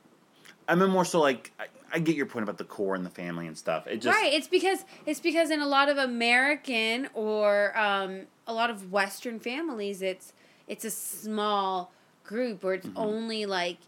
I 0.68 0.74
mean, 0.74 0.90
more 0.90 1.04
so 1.04 1.20
like, 1.20 1.52
I, 1.60 1.66
I 1.92 1.98
get 2.00 2.16
your 2.16 2.26
point 2.26 2.42
about 2.42 2.58
the 2.58 2.64
core 2.64 2.94
and 2.94 3.06
the 3.06 3.10
family 3.10 3.46
and 3.46 3.56
stuff. 3.56 3.86
It 3.86 3.98
just. 4.02 4.16
right, 4.16 4.32
it's 4.32 4.48
because 4.48 4.84
it's 5.06 5.20
because 5.20 5.50
in 5.50 5.60
a 5.60 5.66
lot 5.66 5.88
of 5.88 5.96
American 5.98 7.08
or 7.14 7.76
um, 7.78 8.22
a 8.46 8.52
lot 8.52 8.70
of 8.70 8.90
Western 8.92 9.38
families, 9.38 10.02
it's 10.02 10.32
it's 10.66 10.84
a 10.84 10.90
small 10.90 11.92
group 12.24 12.62
where 12.64 12.76
Mm-hmm. 12.78 12.88
it's 12.88 12.96
only 12.98 13.46
like 13.46 13.78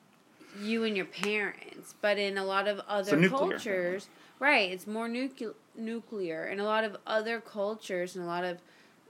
you 0.62 0.84
and 0.84 0.96
your 0.96 1.06
parents. 1.06 1.94
But 2.00 2.18
in 2.18 2.38
a 2.38 2.44
lot 2.44 2.68
of 2.68 2.80
other 2.88 3.16
nuclear 3.16 3.50
cultures, 3.50 4.08
right, 4.38 4.70
it's 4.70 4.86
more 4.86 5.08
nucle- 5.08 5.54
nuclear. 5.76 6.46
In 6.46 6.60
a 6.60 6.64
lot 6.64 6.84
of 6.84 6.96
other 7.06 7.40
cultures, 7.40 8.14
and 8.14 8.24
a 8.24 8.28
lot 8.28 8.44
of 8.44 8.58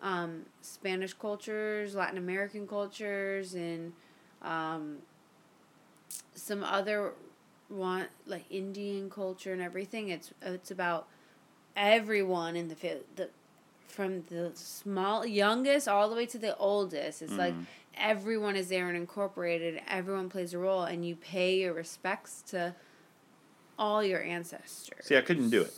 um, 0.00 0.46
Spanish 0.62 1.12
cultures, 1.12 1.94
Latin 1.94 2.16
American 2.16 2.66
cultures, 2.66 3.54
and 3.54 3.92
um, 4.40 4.98
some 6.34 6.64
other 6.64 7.12
one 7.68 8.06
like 8.26 8.44
Indian 8.50 9.10
culture 9.10 9.52
and 9.52 9.62
everything. 9.62 10.08
It's 10.08 10.32
it's 10.42 10.70
about 10.70 11.06
everyone 11.76 12.56
in 12.56 12.68
the 12.68 12.76
the 13.16 13.28
from 13.86 14.22
the 14.28 14.52
small 14.54 15.26
youngest 15.26 15.88
all 15.88 16.08
the 16.08 16.16
way 16.16 16.26
to 16.26 16.38
the 16.38 16.56
oldest. 16.56 17.22
It's 17.22 17.32
like 17.32 17.54
everyone 17.96 18.56
is 18.56 18.68
there 18.68 18.88
and 18.88 18.96
incorporated. 18.96 19.80
Everyone 19.88 20.28
plays 20.28 20.54
a 20.54 20.58
role, 20.58 20.84
and 20.84 21.06
you 21.06 21.16
pay 21.16 21.58
your 21.60 21.72
respects 21.72 22.42
to 22.48 22.74
all 23.78 24.02
your 24.02 24.22
ancestors. 24.22 25.06
See, 25.06 25.16
I 25.16 25.20
couldn't 25.20 25.50
do 25.50 25.62
it. 25.62 25.74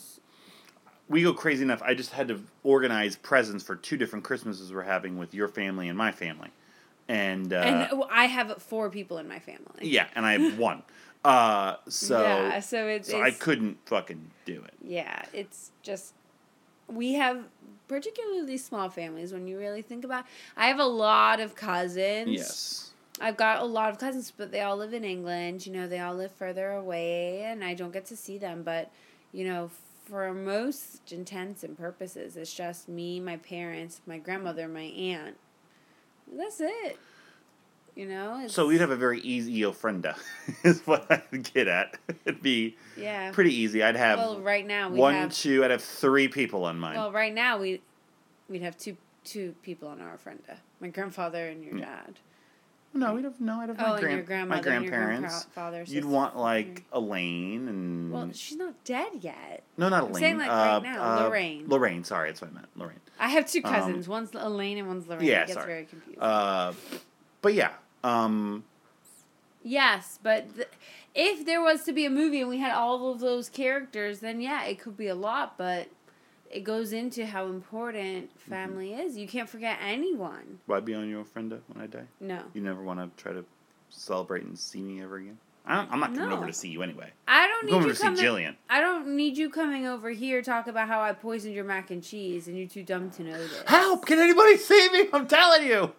We 1.08 1.22
go 1.22 1.32
crazy 1.32 1.62
enough. 1.62 1.82
I 1.82 1.94
just 1.94 2.12
had 2.12 2.28
to 2.28 2.40
organize 2.62 3.16
presents 3.16 3.64
for 3.64 3.74
two 3.74 3.96
different 3.96 4.24
Christmases 4.24 4.72
we're 4.72 4.82
having 4.82 5.18
with 5.18 5.34
your 5.34 5.48
family 5.48 5.88
and 5.88 5.98
my 5.98 6.12
family, 6.12 6.50
and, 7.08 7.52
uh, 7.52 7.56
and 7.56 7.88
oh, 7.92 8.06
I 8.10 8.26
have 8.26 8.62
four 8.62 8.90
people 8.90 9.18
in 9.18 9.26
my 9.26 9.40
family. 9.40 9.80
yeah, 9.82 10.06
and 10.14 10.24
I 10.24 10.38
have 10.38 10.58
one. 10.58 10.82
Uh, 11.24 11.76
so 11.88 12.22
yeah, 12.22 12.60
so 12.60 12.86
it's, 12.86 13.10
so 13.10 13.20
I 13.20 13.30
couldn't 13.30 13.78
fucking 13.86 14.30
do 14.46 14.62
it. 14.62 14.74
Yeah, 14.82 15.22
it's 15.32 15.70
just 15.82 16.14
we 16.88 17.14
have 17.14 17.44
particularly 17.88 18.56
small 18.56 18.88
families 18.88 19.32
when 19.32 19.46
you 19.46 19.58
really 19.58 19.82
think 19.82 20.04
about. 20.04 20.24
I 20.56 20.68
have 20.68 20.78
a 20.78 20.84
lot 20.84 21.40
of 21.40 21.54
cousins. 21.54 22.30
Yes. 22.30 22.90
I've 23.20 23.36
got 23.36 23.60
a 23.60 23.66
lot 23.66 23.90
of 23.90 23.98
cousins, 23.98 24.32
but 24.34 24.50
they 24.50 24.62
all 24.62 24.76
live 24.76 24.94
in 24.94 25.04
England. 25.04 25.66
You 25.66 25.72
know, 25.72 25.86
they 25.86 25.98
all 25.98 26.14
live 26.14 26.32
further 26.32 26.70
away, 26.70 27.42
and 27.42 27.62
I 27.62 27.74
don't 27.74 27.92
get 27.92 28.06
to 28.06 28.16
see 28.16 28.38
them. 28.38 28.62
But 28.62 28.90
you 29.32 29.44
know, 29.44 29.70
for 30.06 30.32
most 30.32 31.12
intents 31.12 31.62
and 31.62 31.76
purposes, 31.76 32.36
it's 32.36 32.54
just 32.54 32.88
me, 32.88 33.20
my 33.20 33.36
parents, 33.36 34.00
my 34.06 34.18
grandmother, 34.18 34.68
my 34.68 34.82
aunt. 34.82 35.36
That's 36.32 36.60
it. 36.60 36.98
You 38.00 38.06
know. 38.06 38.40
It's, 38.42 38.54
So 38.54 38.66
we'd 38.66 38.80
have 38.80 38.90
a 38.90 38.96
very 38.96 39.20
easy 39.20 39.60
ofrenda, 39.60 40.16
is 40.64 40.80
what 40.86 41.04
I'd 41.12 41.52
get 41.52 41.68
at. 41.68 41.98
It'd 42.24 42.40
be 42.42 42.78
yeah. 42.96 43.30
pretty 43.30 43.54
easy. 43.54 43.82
I'd 43.82 43.94
have 43.94 44.18
Well, 44.18 44.40
right 44.40 44.66
now 44.66 44.88
we 44.88 44.98
one, 44.98 45.12
have. 45.14 45.34
two. 45.34 45.62
I'd 45.62 45.70
have 45.70 45.82
three 45.84 46.26
people 46.26 46.64
on 46.64 46.78
mine. 46.80 46.96
Well, 46.96 47.12
right 47.12 47.34
now 47.34 47.58
we 47.58 47.82
we'd 48.48 48.62
have 48.62 48.78
two 48.78 48.96
two 49.24 49.54
people 49.62 49.86
on 49.88 50.00
our 50.00 50.16
ofrenda. 50.16 50.56
My 50.80 50.88
grandfather 50.88 51.46
and 51.48 51.62
your 51.62 51.74
dad. 51.78 52.14
no, 52.94 53.12
we'd 53.12 53.24
have 53.24 53.38
no. 53.38 53.60
I'd 53.60 53.68
have 53.68 53.76
Oh, 53.78 53.82
my, 53.82 53.90
and 53.90 54.00
gran- 54.00 54.14
your 54.16 54.22
grandmother 54.22 54.70
my 54.70 54.76
and 54.76 54.84
your 54.86 54.92
grandparents. 54.96 55.34
grandfather, 55.44 55.84
You'd 55.86 56.06
want 56.06 56.38
like 56.38 56.84
Elaine 56.94 57.68
and 57.68 58.10
Well, 58.12 58.30
she's 58.32 58.56
not 58.56 58.82
dead 58.84 59.12
yet. 59.20 59.62
no, 59.76 59.90
not 59.90 60.04
I'm 60.04 60.10
Elaine. 60.12 60.20
saying, 60.22 60.38
like, 60.38 60.48
uh, 60.48 60.52
right 60.54 60.82
now, 60.84 61.02
uh, 61.18 61.24
Lorraine. 61.28 61.68
Lorraine. 61.68 62.04
Sorry, 62.04 62.30
that's 62.30 62.40
what 62.40 62.50
I 62.50 62.54
meant. 62.54 62.68
Lorraine. 62.76 63.00
I 63.18 63.28
have 63.28 63.46
two 63.46 63.60
cousins. 63.60 64.08
one's 64.08 64.30
Elaine 64.34 64.78
and 64.78 64.88
one's 64.88 65.06
Lorraine. 65.06 65.20
Um, 65.20 65.26
yeah, 65.28 65.42
it 65.42 65.48
gets 65.48 65.52
sorry. 65.52 65.66
very 65.66 65.84
confusing. 65.84 66.22
Uh, 66.22 66.72
but 67.42 67.52
yeah. 67.52 67.72
Um, 68.04 68.64
yes, 69.62 70.18
but 70.22 70.54
th- 70.54 70.68
if 71.14 71.44
there 71.44 71.60
was 71.62 71.82
to 71.84 71.92
be 71.92 72.04
a 72.06 72.10
movie 72.10 72.40
and 72.40 72.48
we 72.48 72.58
had 72.58 72.72
all 72.74 73.10
of 73.12 73.20
those 73.20 73.48
characters, 73.48 74.20
then 74.20 74.40
yeah, 74.40 74.64
it 74.64 74.78
could 74.80 74.96
be 74.96 75.08
a 75.08 75.14
lot. 75.14 75.56
But 75.58 75.88
it 76.50 76.60
goes 76.64 76.92
into 76.92 77.26
how 77.26 77.46
important 77.46 78.30
Mm-hmm. 78.30 78.50
family 78.50 78.94
is. 78.94 79.16
You 79.16 79.28
can't 79.28 79.48
forget 79.48 79.78
anyone. 79.82 80.58
will 80.66 80.76
I 80.76 80.80
be 80.80 80.94
on 80.94 81.08
your 81.08 81.24
ofrenda 81.24 81.60
when 81.68 81.82
I 81.82 81.86
die? 81.86 82.06
No, 82.20 82.42
You 82.54 82.60
never 82.62 82.82
want 82.82 82.98
to 83.16 83.22
try 83.22 83.32
to 83.32 83.44
celebrate 83.90 84.42
and 84.44 84.58
see 84.58 84.80
me 84.80 85.02
ever 85.02 85.16
again. 85.16 85.38
I 85.66 85.76
don't, 85.76 85.92
I'm 85.92 86.00
not 86.00 86.14
coming 86.14 86.30
No. 86.30 86.36
over 86.38 86.46
to 86.46 86.52
see 86.52 86.68
you 86.70 86.82
anyway. 86.82 87.10
I 87.28 87.46
don't 87.46 87.60
I'm 87.60 87.66
need 87.66 87.70
going 87.72 87.82
you 87.84 87.88
to 87.90 87.94
see. 87.94 88.24
Jillian. 88.24 88.56
I 88.68 88.80
don't 88.80 89.14
need 89.14 89.36
you 89.36 89.50
coming 89.50 89.86
over 89.86 90.10
here 90.10 90.42
talk 90.42 90.66
about 90.66 90.88
how 90.88 91.00
I 91.00 91.12
poisoned 91.12 91.54
your 91.54 91.64
mac 91.64 91.90
and 91.90 92.02
cheese 92.02 92.48
and 92.48 92.56
you're 92.58 92.66
too 92.66 92.82
dumb 92.82 93.10
to 93.10 93.22
know 93.22 93.36
this. 93.38 93.62
Help! 93.66 94.06
Can 94.06 94.18
anybody 94.18 94.56
see 94.56 94.88
me? 94.92 95.08
I'm 95.12 95.28
telling 95.28 95.66
you. 95.66 95.92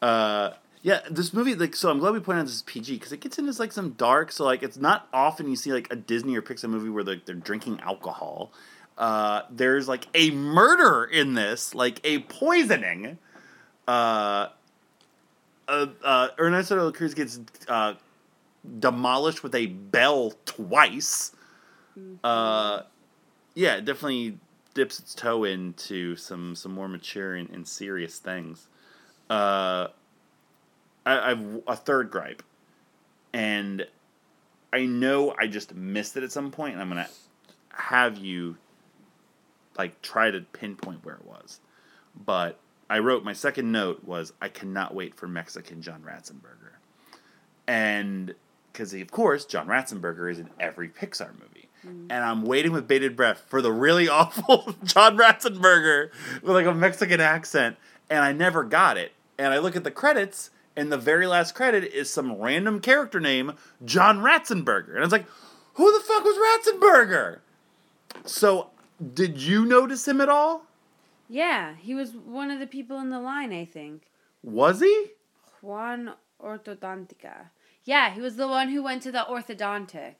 Uh, 0.00 0.50
yeah, 0.82 1.00
this 1.10 1.34
movie, 1.34 1.54
like, 1.54 1.74
so 1.74 1.90
I'm 1.90 1.98
glad 1.98 2.14
we 2.14 2.20
pointed 2.20 2.42
out 2.42 2.46
this 2.46 2.56
is 2.56 2.62
PG 2.62 2.94
because 2.94 3.12
it 3.12 3.20
gets 3.20 3.38
into 3.38 3.52
like 3.60 3.72
some 3.72 3.90
dark. 3.90 4.30
So 4.32 4.44
like, 4.44 4.62
it's 4.62 4.76
not 4.76 5.08
often 5.12 5.48
you 5.48 5.56
see 5.56 5.72
like 5.72 5.92
a 5.92 5.96
Disney 5.96 6.36
or 6.36 6.42
Pixar 6.42 6.68
movie 6.68 6.88
where 6.88 7.04
like 7.04 7.24
they're 7.26 7.34
drinking 7.34 7.80
alcohol. 7.80 8.52
Uh, 8.96 9.42
there's 9.50 9.88
like 9.88 10.06
a 10.14 10.30
murder 10.30 11.04
in 11.04 11.34
this, 11.34 11.74
like 11.74 12.00
a 12.04 12.20
poisoning. 12.20 13.18
Uh, 13.86 14.48
uh, 15.68 15.86
uh, 16.02 16.28
Ernesto 16.38 16.76
de 16.76 16.84
la 16.84 16.90
Cruz 16.90 17.14
gets 17.14 17.40
uh, 17.68 17.94
demolished 18.78 19.42
with 19.42 19.54
a 19.54 19.66
bell 19.66 20.32
twice. 20.44 21.32
Uh, 22.22 22.82
yeah, 23.54 23.76
it 23.76 23.84
definitely 23.84 24.38
dips 24.74 25.00
its 25.00 25.14
toe 25.14 25.44
into 25.44 26.14
some 26.14 26.54
some 26.54 26.72
more 26.72 26.88
mature 26.88 27.34
and, 27.34 27.50
and 27.50 27.66
serious 27.66 28.18
things. 28.18 28.68
Uh, 29.30 29.88
I, 31.04 31.30
I've 31.30 31.62
a 31.66 31.76
third 31.76 32.10
gripe, 32.10 32.42
and 33.32 33.86
I 34.72 34.86
know 34.86 35.34
I 35.38 35.46
just 35.46 35.74
missed 35.74 36.16
it 36.16 36.22
at 36.22 36.32
some 36.32 36.50
point, 36.50 36.74
and 36.74 36.82
I'm 36.82 36.88
gonna 36.88 37.08
have 37.70 38.18
you 38.18 38.56
like 39.76 40.00
try 40.02 40.30
to 40.30 40.40
pinpoint 40.40 41.04
where 41.04 41.14
it 41.14 41.24
was. 41.24 41.60
But 42.14 42.58
I 42.90 42.98
wrote 42.98 43.24
my 43.24 43.32
second 43.32 43.70
note 43.70 44.04
was 44.04 44.32
I 44.40 44.48
cannot 44.48 44.94
wait 44.94 45.14
for 45.14 45.28
Mexican 45.28 45.82
John 45.82 46.02
Ratzenberger, 46.02 46.76
and 47.66 48.34
because 48.72 48.92
of 48.94 49.10
course 49.10 49.44
John 49.44 49.66
Ratzenberger 49.66 50.30
is 50.30 50.38
in 50.38 50.50
every 50.58 50.88
Pixar 50.88 51.32
movie. 51.32 51.68
And 51.84 52.12
I'm 52.12 52.42
waiting 52.42 52.72
with 52.72 52.88
bated 52.88 53.14
breath 53.16 53.44
for 53.46 53.62
the 53.62 53.72
really 53.72 54.08
awful 54.10 54.74
John 54.84 55.16
Ratzenberger 55.16 56.10
with 56.42 56.52
like 56.52 56.66
a 56.66 56.74
Mexican 56.74 57.20
accent, 57.20 57.76
and 58.10 58.20
I 58.20 58.32
never 58.32 58.64
got 58.64 58.96
it. 58.98 59.12
And 59.38 59.54
I 59.54 59.58
look 59.58 59.76
at 59.76 59.84
the 59.84 59.90
credits, 59.90 60.50
and 60.76 60.90
the 60.90 60.98
very 60.98 61.26
last 61.26 61.54
credit 61.54 61.84
is 61.84 62.10
some 62.10 62.32
random 62.40 62.80
character 62.80 63.20
name, 63.20 63.52
John 63.84 64.18
Ratzenberger. 64.18 64.90
And 64.90 64.98
I 64.98 65.02
was 65.02 65.12
like, 65.12 65.26
who 65.74 65.92
the 65.92 66.04
fuck 66.04 66.24
was 66.24 66.36
Ratzenberger? 66.36 67.38
So, 68.24 68.70
did 69.14 69.38
you 69.40 69.64
notice 69.64 70.08
him 70.08 70.20
at 70.20 70.28
all? 70.28 70.66
Yeah, 71.28 71.76
he 71.76 71.94
was 71.94 72.12
one 72.12 72.50
of 72.50 72.58
the 72.58 72.66
people 72.66 72.98
in 72.98 73.10
the 73.10 73.20
line, 73.20 73.52
I 73.52 73.64
think. 73.64 74.04
Was 74.42 74.80
he? 74.80 75.12
Juan 75.62 76.14
Ortodoncia. 76.42 77.50
Yeah, 77.84 78.10
he 78.12 78.20
was 78.20 78.36
the 78.36 78.48
one 78.48 78.70
who 78.70 78.82
went 78.82 79.02
to 79.04 79.12
the 79.12 79.26
orthodontic. 79.28 80.14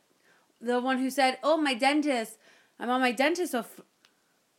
The 0.61 0.81
one 0.81 0.99
who 0.99 1.11
said, 1.11 1.39
"Oh, 1.43 1.57
my 1.57 1.75
dentist, 1.75 2.39
I'm 2.79 2.91
on 2.91 3.01
my 3.01 3.13
dentist 3.13 3.55
of 3.55 3.81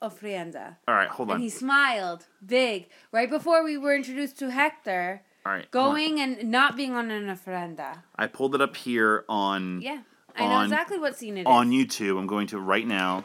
ofrenda." 0.02 0.78
All 0.88 0.96
right, 0.96 1.10
hold 1.10 1.30
on. 1.30 1.36
And 1.36 1.44
he 1.44 1.50
smiled 1.50 2.26
big 2.46 2.88
right 3.12 3.30
before 3.30 3.64
we 3.64 3.78
were 3.78 3.96
introduced 3.96 4.38
to 4.40 4.52
Hector 4.52 5.24
All 5.46 5.52
right, 5.54 5.70
going 5.72 6.20
and 6.20 6.44
not 6.52 6.76
being 6.76 6.94
on 6.96 7.12
an 7.12 7.28
ofrenda. 7.28 8.04
I 8.16 8.28
pulled 8.28 8.56
it 8.56 8.62
up 8.62 8.76
here 8.76 9.26
on 9.30 9.82
Yeah, 9.82 10.00
I 10.36 10.46
know 10.46 10.52
On- 10.54 10.64
exactly 10.66 10.98
what 11.00 11.16
scene 11.18 11.38
it 11.38 11.42
is. 11.42 11.48
on 11.48 11.72
YouTube. 11.72 12.18
I'm 12.20 12.28
going 12.28 12.48
to 12.48 12.60
right 12.60 12.86
now. 12.88 13.24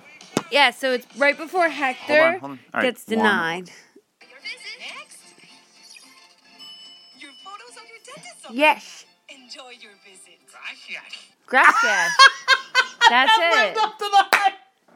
yeah, 0.50 0.70
so 0.70 0.92
it's 0.92 1.06
right 1.16 1.36
before 1.36 1.68
Hector 1.68 2.14
Hold 2.14 2.34
on, 2.34 2.40
hold 2.40 2.50
on. 2.52 2.58
All 2.74 2.80
right, 2.80 2.82
gets 2.82 3.04
denied. 3.04 3.70
Your 4.20 4.40
visit. 4.40 4.96
Next. 4.96 5.18
Your 7.18 7.30
photos 7.44 7.76
of 7.76 7.82
your 7.88 8.00
dentist. 8.04 8.46
Yes, 8.50 9.04
Enjoy 9.28 9.70
your 9.80 9.92
visit. 10.04 10.38
gracias. 11.46 12.12
That's 13.10 13.32
it. 13.38 14.54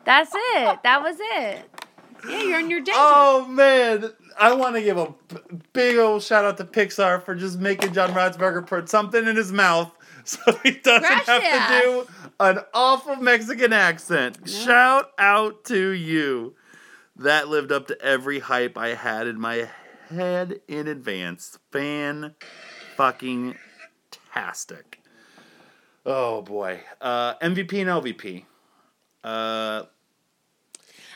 That's 0.09 0.33
it. 0.35 0.83
That 0.85 1.03
was 1.03 1.17
it. 1.21 1.71
Yeah, 2.27 2.43
you're 2.43 2.57
on 2.57 2.71
your 2.71 2.81
dentist. 2.81 2.97
Oh 2.99 3.47
man, 3.47 4.11
I 4.41 4.55
want 4.55 4.75
to 4.77 4.83
give 4.83 4.97
a 4.97 5.15
big 5.75 5.99
old 5.99 6.23
shout 6.23 6.47
out 6.47 6.57
to 6.57 6.65
Pixar 6.65 7.23
for 7.23 7.35
just 7.35 7.59
making 7.59 7.93
John 7.93 8.13
Ratzenberger 8.13 8.67
put 8.67 8.89
something 8.89 9.27
in 9.27 9.37
his 9.37 9.53
mouth 9.53 9.93
so 10.25 10.41
he 10.63 10.71
doesn't 10.71 11.05
have 11.05 11.27
to 11.27 11.83
do 11.83 12.07
an 12.41 12.61
awful 12.73 13.17
Mexican 13.17 13.75
accent. 13.75 14.49
Shout 14.49 15.11
out 15.19 15.65
to 15.65 15.91
you. 15.91 16.55
That 17.17 17.49
lived 17.49 17.71
up 17.71 17.89
to 17.89 18.01
every 18.01 18.39
hype 18.39 18.79
I 18.79 18.95
had 18.95 19.27
in 19.27 19.39
my 19.39 19.69
head 20.09 20.63
in 20.69 20.89
advance. 20.89 21.59
Fan 21.71 22.35
fucking 22.97 23.57
tastic. 24.33 25.03
Oh 26.07 26.41
boy. 26.41 26.81
Uh, 26.99 27.35
MVP 27.41 27.75
and 27.83 27.91
LVP. 27.91 28.47
Uh, 29.23 29.83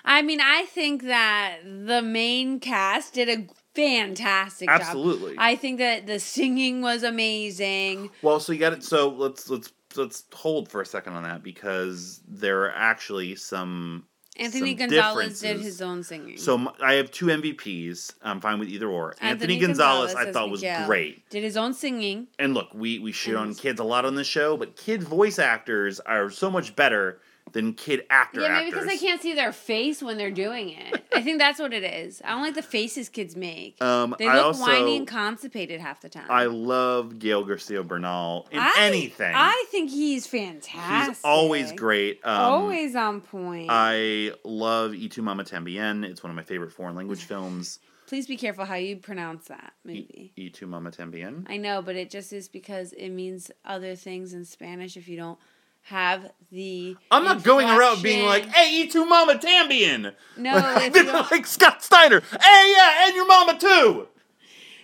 I 0.05 0.23
mean, 0.23 0.41
I 0.41 0.65
think 0.65 1.05
that 1.05 1.59
the 1.65 2.03
main 2.03 2.61
cast 2.61 3.15
did 3.15 3.29
a 3.29 3.47
fantastic 3.75 4.69
job. 4.69 4.81
Absolutely. 4.81 5.35
I 5.39 5.57
think 5.57 5.79
that 5.79 6.07
the 6.07 6.19
singing 6.19 6.83
was 6.83 7.03
amazing. 7.03 8.11
Well, 8.23 8.41
so 8.41 8.53
you 8.53 8.59
got 8.59 8.73
it. 8.73 8.85
So 8.85 9.09
let's 9.09 9.49
let's 9.49 9.73
let's 9.97 10.25
hold 10.33 10.69
for 10.69 10.81
a 10.81 10.87
second 10.87 11.15
on 11.15 11.23
that 11.25 11.43
because 11.43 12.21
there 12.27 12.63
are 12.63 12.73
actually 12.75 13.37
some. 13.37 14.07
Anthony 14.39 14.71
some 14.71 14.89
Gonzalez 14.89 15.41
did 15.41 15.61
his 15.61 15.83
own 15.83 16.03
singing. 16.03 16.39
So 16.39 16.73
I 16.83 16.95
have 16.95 17.11
two 17.11 17.27
MVPs. 17.27 18.15
I'm 18.23 18.41
fine 18.41 18.59
with 18.59 18.69
either 18.71 18.89
or. 18.89 19.11
Anthony, 19.21 19.31
Anthony 19.31 19.59
Gonzalez, 19.59 20.15
Gonzalez 20.15 20.29
I 20.29 20.33
thought 20.33 20.51
was 20.51 20.63
Miguel. 20.63 20.87
great. 20.87 21.29
did 21.29 21.43
his 21.43 21.59
own 21.59 21.75
singing. 21.75 22.29
And 22.39 22.55
look, 22.55 22.69
we 22.73 22.99
we 22.99 23.13
shit 23.13 23.37
on 23.37 23.55
kids 23.55 23.79
a 23.79 23.85
lot 23.85 24.07
on 24.07 24.15
this 24.15 24.27
show, 24.27 24.57
but 24.57 24.75
kid 24.75 25.03
voice 25.03 25.39
actors 25.39 26.01
are 26.01 26.31
so 26.31 26.51
much 26.51 26.75
better 26.75 27.21
than 27.53 27.74
kid 27.74 28.03
actor 28.09 28.40
Yeah, 28.40 28.49
maybe 28.49 28.68
actors. 28.68 28.82
because 28.84 28.88
I 28.88 28.97
can't 29.05 29.20
see 29.20 29.34
their 29.34 29.53
face 29.53 30.03
when 30.03 30.16
they're 30.16 30.30
doing 30.30 30.70
it. 30.70 31.03
I 31.14 31.20
think 31.20 31.38
that's 31.38 31.59
what 31.59 31.74
it 31.74 31.82
is. 31.84 32.22
I 32.24 32.30
don't 32.30 32.40
like 32.43 32.55
the 32.55 32.62
faces 32.62 33.11
kids 33.11 33.36
make. 33.36 33.80
Um, 33.82 34.14
they 34.18 34.24
look 34.26 34.36
also- 34.45 34.62
whiny 34.62 34.97
and 34.97 35.07
constipated 35.07 35.80
half 35.80 36.01
the 36.01 36.09
time. 36.09 36.30
I 36.30 36.47
love 36.47 37.18
Gael 37.18 37.45
Garcia 37.45 37.82
Bernal 37.82 38.49
in 38.51 38.59
I- 38.59 38.72
anything. 38.78 39.34
I 39.34 39.64
think 39.70 39.90
he's 39.90 40.26
fantastic. 40.26 41.14
He's 41.16 41.20
always 41.24 41.72
great. 41.72 42.20
Um, 42.24 42.40
always 42.40 42.97
on 42.97 43.20
point. 43.20 43.66
I 43.70 44.32
love 44.45 44.93
Y 44.93 45.09
Tu 45.09 45.20
Mama 45.20 45.45
Tambien. 45.45 46.05
It's 46.05 46.22
one 46.22 46.30
of 46.30 46.36
my 46.36 46.43
favorite 46.45 46.72
foreign 46.72 46.97
language 46.97 47.24
films. 47.24 47.80
Please 48.07 48.26
be 48.26 48.36
careful 48.36 48.64
how 48.66 48.74
you 48.74 48.97
pronounce 48.97 49.47
that 49.49 49.72
movie. 49.84 50.32
Y 50.36 50.51
Tu 50.53 50.66
Mama 50.66 50.90
Tambien. 50.90 51.47
I 51.51 51.57
know, 51.57 51.82
but 51.82 51.97
it 51.97 52.11
just 52.11 52.32
is 52.32 52.49
because 52.49 52.93
it 52.93 53.09
means 53.11 53.51
other 53.64 53.95
things 53.95 54.32
in 54.34 54.45
Spanish 54.45 54.97
if 54.97 55.09
you 55.09 55.16
don't 55.16 55.38
have 55.83 56.30
the. 56.51 56.97
I'm 57.11 57.24
not 57.24 57.43
going 57.43 57.68
around 57.68 58.03
being 58.03 58.24
like, 58.26 58.47
"Hey, 58.47 58.87
E2 58.87 59.09
Mama 59.09 59.35
Tambien." 59.35 60.12
No, 60.37 60.55
I've 60.55 60.83
if 60.89 60.93
been 60.93 61.07
you 61.07 61.12
don't- 61.12 61.30
like 61.30 61.47
Scott 61.47 61.83
Steiner. 61.83 62.20
Hey, 62.20 62.72
yeah, 62.76 63.07
and 63.07 63.14
your 63.16 63.26
mama 63.26 63.59
too. 63.59 64.09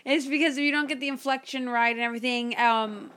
It's 0.05 0.27
because 0.27 0.57
if 0.57 0.63
you 0.65 0.73
don't 0.73 0.89
get 0.89 1.01
the 1.01 1.09
inflection 1.09 1.69
right 1.69 1.95
and 1.95 2.01
everything, 2.01 2.59
um, 2.59 3.11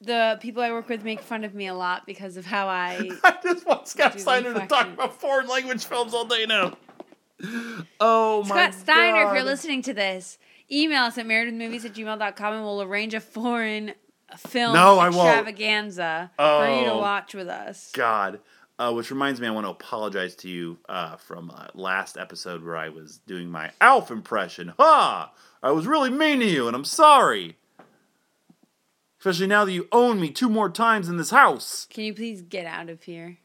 the 0.00 0.38
people 0.40 0.62
I 0.62 0.70
work 0.70 0.88
with 0.88 1.04
make 1.04 1.20
fun 1.20 1.44
of 1.44 1.54
me 1.54 1.66
a 1.66 1.74
lot 1.74 2.06
because 2.06 2.36
of 2.36 2.46
how 2.46 2.66
I. 2.68 3.10
I 3.24 3.36
just 3.42 3.66
want 3.66 3.86
Scott 3.88 4.18
Steiner 4.18 4.54
to 4.54 4.66
talk 4.66 4.86
about 4.88 5.20
foreign 5.20 5.48
language 5.48 5.84
films 5.84 6.14
all 6.14 6.24
day 6.24 6.46
now. 6.46 6.76
Oh 8.00 8.42
my 8.42 8.48
Scott 8.48 8.74
Steiner, 8.74 9.28
if 9.28 9.34
you're 9.34 9.44
listening 9.44 9.80
to 9.82 9.94
this, 9.94 10.38
email 10.72 11.04
us 11.04 11.18
at 11.18 11.26
marriedwithmovies 11.26 11.84
at 11.84 11.92
gmail.com 11.94 12.52
and 12.54 12.64
we'll 12.64 12.82
arrange 12.82 13.14
a 13.14 13.20
foreign 13.20 13.92
film 14.36 14.74
No, 14.74 14.98
I 14.98 15.08
won't. 15.08 15.28
extravaganza 15.28 16.30
for 16.36 16.68
you 16.68 16.84
to 16.84 16.92
Oh. 16.92 16.98
watch 16.98 17.34
with 17.34 17.48
us. 17.48 17.90
God. 17.92 18.40
Uh, 18.80 18.92
which 18.92 19.10
reminds 19.10 19.40
me, 19.40 19.46
I 19.48 19.50
want 19.50 19.66
to 19.66 19.70
apologize 19.70 20.36
to 20.36 20.48
you 20.48 20.78
uh, 20.88 21.16
from 21.16 21.50
uh, 21.50 21.66
last 21.74 22.16
episode 22.16 22.64
where 22.64 22.76
I 22.76 22.90
was 22.90 23.18
doing 23.26 23.50
my 23.50 23.72
Alf 23.80 24.08
impression. 24.12 24.72
Ha! 24.78 25.32
I 25.64 25.70
was 25.72 25.88
really 25.88 26.10
mean 26.10 26.38
to 26.38 26.46
you, 26.46 26.68
and 26.68 26.76
I'm 26.76 26.84
sorry. 26.84 27.56
Especially 29.18 29.48
now 29.48 29.64
that 29.64 29.72
you 29.72 29.88
own 29.90 30.20
me 30.20 30.30
two 30.30 30.48
more 30.48 30.68
times 30.70 31.08
in 31.08 31.16
this 31.16 31.30
house. 31.30 31.88
Can 31.90 32.04
you 32.04 32.14
please 32.14 32.40
get 32.42 32.66
out 32.66 32.88
of 32.88 33.02
here? 33.02 33.38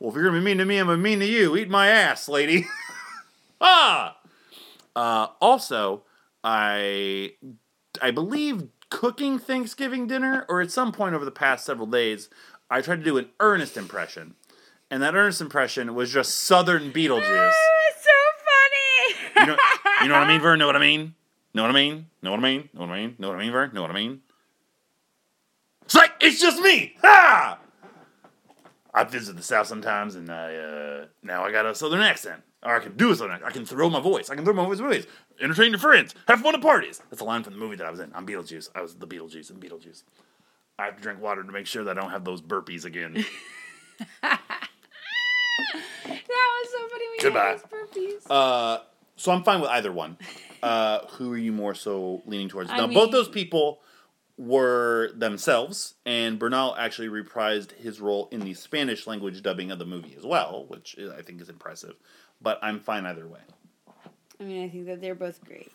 Well, 0.00 0.10
if 0.10 0.16
you're 0.16 0.24
gonna 0.24 0.40
be 0.40 0.44
mean 0.44 0.58
to 0.58 0.64
me, 0.64 0.78
I'm 0.78 0.86
gonna 0.86 0.96
be 0.96 1.02
mean 1.04 1.20
to 1.20 1.26
you. 1.26 1.56
Eat 1.56 1.70
my 1.70 1.86
ass, 1.86 2.28
lady. 2.28 2.66
ah. 3.60 4.16
Uh, 4.96 5.28
also, 5.40 6.02
I 6.42 7.34
I 8.02 8.10
believe 8.10 8.64
cooking 8.92 9.38
Thanksgiving 9.38 10.06
dinner, 10.06 10.44
or 10.50 10.60
at 10.60 10.70
some 10.70 10.92
point 10.92 11.14
over 11.14 11.24
the 11.24 11.30
past 11.30 11.64
several 11.64 11.86
days, 11.86 12.28
I 12.70 12.82
tried 12.82 12.96
to 12.96 13.04
do 13.04 13.16
an 13.16 13.30
earnest 13.40 13.76
impression, 13.78 14.34
and 14.90 15.02
that 15.02 15.14
earnest 15.14 15.40
impression 15.40 15.94
was 15.94 16.12
just 16.12 16.34
Southern 16.34 16.92
Beetlejuice. 16.92 17.52
It's 17.88 18.04
so 18.04 18.10
funny. 18.44 19.40
You 19.40 19.46
know, 19.46 19.56
you 20.02 20.08
know 20.08 20.14
what 20.14 20.24
I 20.24 20.28
mean, 20.28 20.40
Vern? 20.42 20.58
Know 20.58 20.66
what 20.66 20.76
I 20.76 20.80
mean? 20.80 21.14
Know 21.54 21.62
what 21.62 21.70
I 21.70 21.74
mean? 21.74 22.06
Know 22.22 22.30
what 22.30 22.40
I 22.40 22.42
mean? 22.42 22.68
Know 22.74 22.80
what 22.80 22.90
I 22.90 23.00
mean? 23.00 23.16
Know 23.18 23.28
what 23.28 23.38
I 23.38 23.40
mean, 23.40 23.52
Vern? 23.52 23.70
Know 23.72 23.82
what 23.82 23.90
I 23.90 23.94
mean? 23.94 24.20
It's 25.84 25.94
like 25.94 26.12
it's 26.20 26.40
just 26.40 26.60
me. 26.60 26.94
Ha! 27.00 27.58
I 28.94 29.04
visit 29.04 29.36
the 29.36 29.42
South 29.42 29.66
sometimes, 29.66 30.16
and 30.16 30.30
I 30.30 30.54
uh, 30.54 31.06
now 31.22 31.44
I 31.44 31.50
got 31.50 31.64
a 31.64 31.74
Southern 31.74 32.02
accent. 32.02 32.42
Or 32.64 32.76
I 32.76 32.80
can 32.80 32.96
do 32.96 33.10
accent. 33.10 33.42
I 33.44 33.50
can 33.50 33.66
throw 33.66 33.90
my 33.90 34.00
voice. 34.00 34.30
I 34.30 34.36
can 34.36 34.44
throw 34.44 34.54
my 34.54 34.64
voice 34.64 34.80
ways. 34.80 35.06
Entertain 35.40 35.70
your 35.72 35.80
friends. 35.80 36.14
Have 36.28 36.40
fun 36.42 36.54
at 36.54 36.60
parties. 36.62 37.02
That's 37.10 37.20
a 37.20 37.24
line 37.24 37.42
from 37.42 37.54
the 37.54 37.58
movie 37.58 37.76
that 37.76 37.86
I 37.86 37.90
was 37.90 37.98
in. 37.98 38.12
I'm 38.14 38.24
Beetlejuice. 38.26 38.68
I 38.74 38.82
was 38.82 38.94
the 38.94 39.06
Beetlejuice 39.06 39.50
in 39.50 39.56
Beetlejuice. 39.56 40.04
I 40.78 40.84
have 40.86 40.96
to 40.96 41.02
drink 41.02 41.20
water 41.20 41.42
to 41.42 41.50
make 41.52 41.66
sure 41.66 41.82
that 41.84 41.98
I 41.98 42.00
don't 42.00 42.10
have 42.10 42.24
those 42.24 42.40
burpees 42.40 42.84
again. 42.84 43.14
that 44.22 44.40
was 46.06 46.70
so 46.70 46.88
funny 46.88 47.04
when 47.08 47.18
Goodbye. 47.20 47.46
had 47.48 47.58
those 47.58 48.22
burpees. 48.26 48.26
Uh, 48.30 48.78
so 49.16 49.32
I'm 49.32 49.42
fine 49.42 49.60
with 49.60 49.70
either 49.70 49.92
one. 49.92 50.16
Uh, 50.62 51.04
who 51.14 51.32
are 51.32 51.36
you 51.36 51.50
more 51.50 51.74
so 51.74 52.22
leaning 52.24 52.48
towards? 52.48 52.70
I 52.70 52.76
now, 52.76 52.86
mean- 52.86 52.94
both 52.94 53.10
those 53.10 53.28
people 53.28 53.80
were 54.38 55.10
themselves, 55.12 55.94
and 56.06 56.38
Bernal 56.38 56.76
actually 56.76 57.08
reprised 57.08 57.72
his 57.72 58.00
role 58.00 58.28
in 58.30 58.42
the 58.42 58.54
Spanish 58.54 59.08
language 59.08 59.42
dubbing 59.42 59.72
of 59.72 59.80
the 59.80 59.84
movie 59.84 60.14
as 60.16 60.24
well, 60.24 60.64
which 60.68 60.96
I 61.18 61.22
think 61.22 61.40
is 61.40 61.48
impressive. 61.48 61.96
But 62.42 62.58
I'm 62.62 62.80
fine 62.80 63.06
either 63.06 63.26
way. 63.26 63.40
I 64.40 64.44
mean, 64.44 64.64
I 64.64 64.68
think 64.68 64.86
that 64.86 65.00
they're 65.00 65.14
both 65.14 65.44
great. 65.44 65.70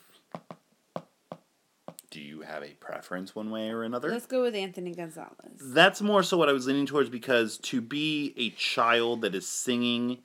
Do 2.09 2.21
you 2.21 2.41
have 2.41 2.63
a 2.63 2.69
preference 2.79 3.35
one 3.35 3.51
way 3.51 3.69
or 3.69 3.83
another? 3.83 4.09
Let's 4.09 4.25
go 4.25 4.41
with 4.41 4.55
Anthony 4.55 4.93
Gonzalez. 4.93 5.61
That's 5.61 6.01
more 6.01 6.23
so 6.23 6.37
what 6.37 6.49
I 6.49 6.51
was 6.51 6.65
leaning 6.65 6.85
towards 6.85 7.09
because 7.09 7.57
to 7.59 7.81
be 7.81 8.33
a 8.37 8.49
child 8.51 9.21
that 9.21 9.35
is 9.35 9.47
singing 9.47 10.19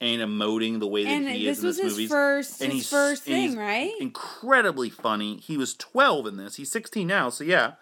and 0.00 0.20
emoting 0.20 0.80
the 0.80 0.86
way 0.86 1.04
that 1.04 1.10
And 1.10 1.28
he 1.28 1.48
is 1.48 1.60
in 1.60 1.66
this 1.68 1.82
movie, 1.82 2.06
first, 2.06 2.60
and 2.60 2.72
his 2.72 2.82
he's 2.82 2.90
first 2.90 3.22
thing, 3.24 3.56
right? 3.56 3.92
Incredibly 4.00 4.90
funny. 4.90 5.36
He 5.38 5.56
was 5.56 5.74
12 5.74 6.26
in 6.26 6.36
this. 6.36 6.56
He's 6.56 6.70
16 6.70 7.06
now, 7.06 7.30
so 7.30 7.44
yeah. 7.44 7.72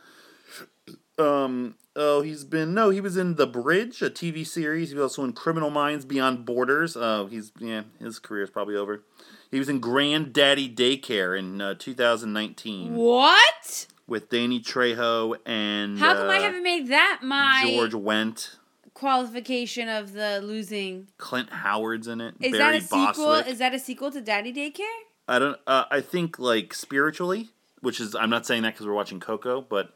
Um, 1.18 1.76
Oh, 1.94 2.22
he's 2.22 2.44
been 2.44 2.72
no, 2.72 2.88
he 2.90 3.00
was 3.00 3.16
in 3.16 3.34
The 3.34 3.46
Bridge, 3.46 4.00
a 4.00 4.08
TV 4.08 4.46
series. 4.46 4.90
He 4.90 4.94
was 4.94 5.02
also 5.02 5.24
in 5.24 5.32
Criminal 5.34 5.68
Minds 5.70 6.04
Beyond 6.04 6.46
Borders. 6.46 6.96
Oh, 6.96 7.26
he's 7.26 7.52
yeah, 7.58 7.82
his 7.98 8.18
career 8.18 8.44
is 8.44 8.50
probably 8.50 8.76
over. 8.76 9.02
He 9.50 9.58
was 9.58 9.68
in 9.68 9.80
Granddaddy 9.80 10.74
Daycare 10.74 11.38
in 11.38 11.60
uh, 11.60 11.74
2019 11.74 12.94
What? 12.96 13.86
with 14.06 14.30
Danny 14.30 14.58
Trejo 14.60 15.36
and 15.44 15.98
How 15.98 16.14
come 16.14 16.30
I 16.30 16.38
uh, 16.38 16.42
haven't 16.42 16.62
made 16.62 16.88
that 16.88 17.20
my 17.22 17.64
George 17.66 17.92
Wendt. 17.92 18.56
qualification 18.94 19.90
of 19.90 20.14
the 20.14 20.40
losing? 20.42 21.08
Clint 21.18 21.50
Howard's 21.50 22.08
in 22.08 22.22
it. 22.22 22.34
Is 22.40 22.52
Barry 22.52 22.78
that 22.80 22.82
a 22.82 22.86
sequel? 23.14 23.32
Is 23.34 23.58
that 23.58 23.74
a 23.74 23.78
sequel 23.78 24.10
to 24.12 24.22
Daddy 24.22 24.52
Daycare? 24.52 24.80
I 25.28 25.38
don't. 25.38 25.58
Uh, 25.66 25.84
I 25.90 26.00
think 26.00 26.38
like 26.38 26.72
spiritually, 26.72 27.50
which 27.82 28.00
is 28.00 28.14
I'm 28.14 28.30
not 28.30 28.46
saying 28.46 28.62
that 28.62 28.72
because 28.72 28.86
we're 28.86 28.94
watching 28.94 29.20
Coco, 29.20 29.60
but 29.60 29.92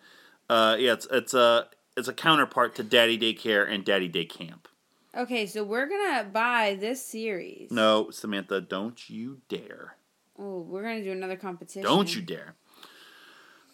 uh, 0.51 0.77
yeah, 0.79 0.93
it's 0.93 1.09
it's 1.11 1.33
a 1.33 1.69
it's 1.97 2.09
a 2.09 2.13
counterpart 2.13 2.75
to 2.77 2.83
Daddy 2.83 3.19
Daycare 3.19 3.69
and 3.69 3.85
Daddy 3.85 4.09
Day 4.09 4.25
Camp. 4.25 4.69
Okay, 5.17 5.47
so 5.47 5.65
we're 5.65 5.89
gonna 5.89 6.25
buy 6.25 6.77
this 6.79 7.03
series. 7.05 7.71
No, 7.71 8.11
Samantha, 8.11 8.61
don't 8.61 9.09
you 9.09 9.41
dare! 9.49 9.97
Oh, 10.39 10.61
we're 10.61 10.83
gonna 10.83 11.03
do 11.03 11.13
another 11.13 11.37
competition. 11.37 11.83
Don't 11.83 12.15
you 12.15 12.21
dare! 12.21 12.55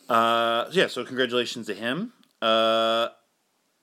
Uh, 0.08 0.66
yeah. 0.70 0.86
So 0.86 1.04
congratulations 1.04 1.66
to 1.66 1.74
him. 1.74 2.12
Uh, 2.40 3.08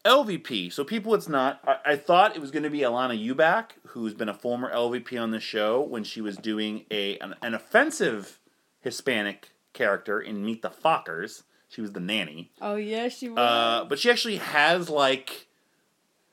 LVP. 0.05 0.71
So 0.71 0.83
people, 0.83 1.13
it's 1.15 1.27
not. 1.27 1.59
I, 1.65 1.93
I 1.93 1.95
thought 1.95 2.35
it 2.35 2.41
was 2.41 2.51
going 2.51 2.63
to 2.63 2.69
be 2.69 2.79
Alanna 2.79 3.17
Ubach, 3.33 3.71
who's 3.87 4.13
been 4.13 4.29
a 4.29 4.33
former 4.33 4.73
LVP 4.73 5.21
on 5.21 5.31
the 5.31 5.39
show 5.39 5.81
when 5.81 6.03
she 6.03 6.21
was 6.21 6.37
doing 6.37 6.85
a 6.89 7.17
an, 7.17 7.35
an 7.41 7.53
offensive 7.53 8.39
Hispanic 8.79 9.49
character 9.73 10.21
in 10.21 10.45
Meet 10.45 10.61
the 10.61 10.69
Fockers. 10.69 11.43
She 11.69 11.81
was 11.81 11.93
the 11.93 11.99
nanny. 11.99 12.51
Oh 12.61 12.75
yeah, 12.75 13.07
she 13.07 13.29
was. 13.29 13.37
Uh, 13.37 13.85
but 13.87 13.99
she 13.99 14.09
actually 14.09 14.37
has 14.37 14.89
like 14.89 15.47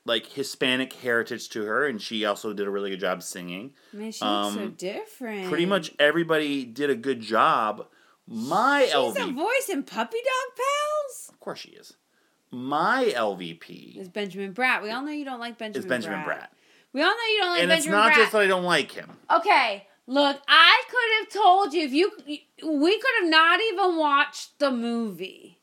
like 0.05 0.25
Hispanic 0.27 0.93
heritage 0.93 1.49
to 1.49 1.63
her, 1.63 1.85
and 1.85 2.01
she 2.01 2.25
also 2.25 2.53
did 2.53 2.65
a 2.65 2.69
really 2.71 2.89
good 2.89 2.99
job 2.99 3.21
singing. 3.21 3.73
Man, 3.93 4.11
she 4.11 4.25
looks 4.25 4.55
so 4.55 4.61
um, 4.61 4.75
different. 4.77 5.47
Pretty 5.49 5.65
much 5.65 5.93
everybody 5.99 6.65
did 6.65 6.89
a 6.89 6.95
good 6.95 7.21
job. 7.21 7.85
My 8.27 8.83
She's 8.85 8.93
LVP, 8.93 9.29
a 9.29 9.33
voice 9.33 9.69
in 9.69 9.83
Puppy 9.83 10.17
Dog 10.17 10.57
Pals. 10.57 11.29
of 11.29 11.39
course 11.39 11.59
she 11.59 11.69
is. 11.69 11.93
My 12.51 13.13
LVP 13.15 13.97
Is 13.97 14.09
Benjamin 14.09 14.53
Bratt. 14.53 14.81
We 14.81 14.89
all 14.89 15.01
know 15.01 15.11
you 15.11 15.25
don't 15.25 15.39
like 15.39 15.57
Benjamin. 15.57 15.85
is 15.85 15.89
Benjamin 15.89 16.19
Bratt. 16.19 16.39
Bratt, 16.39 16.47
We 16.93 17.01
all 17.01 17.09
know 17.09 17.13
you 17.33 17.39
don't 17.39 17.49
like 17.51 17.61
and 17.63 17.71
it's 17.71 17.85
not 17.85 18.11
Bratt. 18.11 18.15
just 18.15 18.31
that 18.31 18.41
I 18.41 18.47
don't 18.47 18.63
like 18.63 18.91
him. 18.91 19.11
Okay, 19.31 19.87
look, 20.07 20.41
I 20.47 20.83
could 20.89 21.37
have 21.37 21.43
told 21.43 21.73
you 21.73 21.83
if 21.83 21.93
you 21.93 22.11
we 22.63 22.99
could 22.99 23.11
have 23.21 23.29
not 23.29 23.59
even 23.71 23.97
watched 23.97 24.57
the 24.59 24.71
movie. 24.71 25.57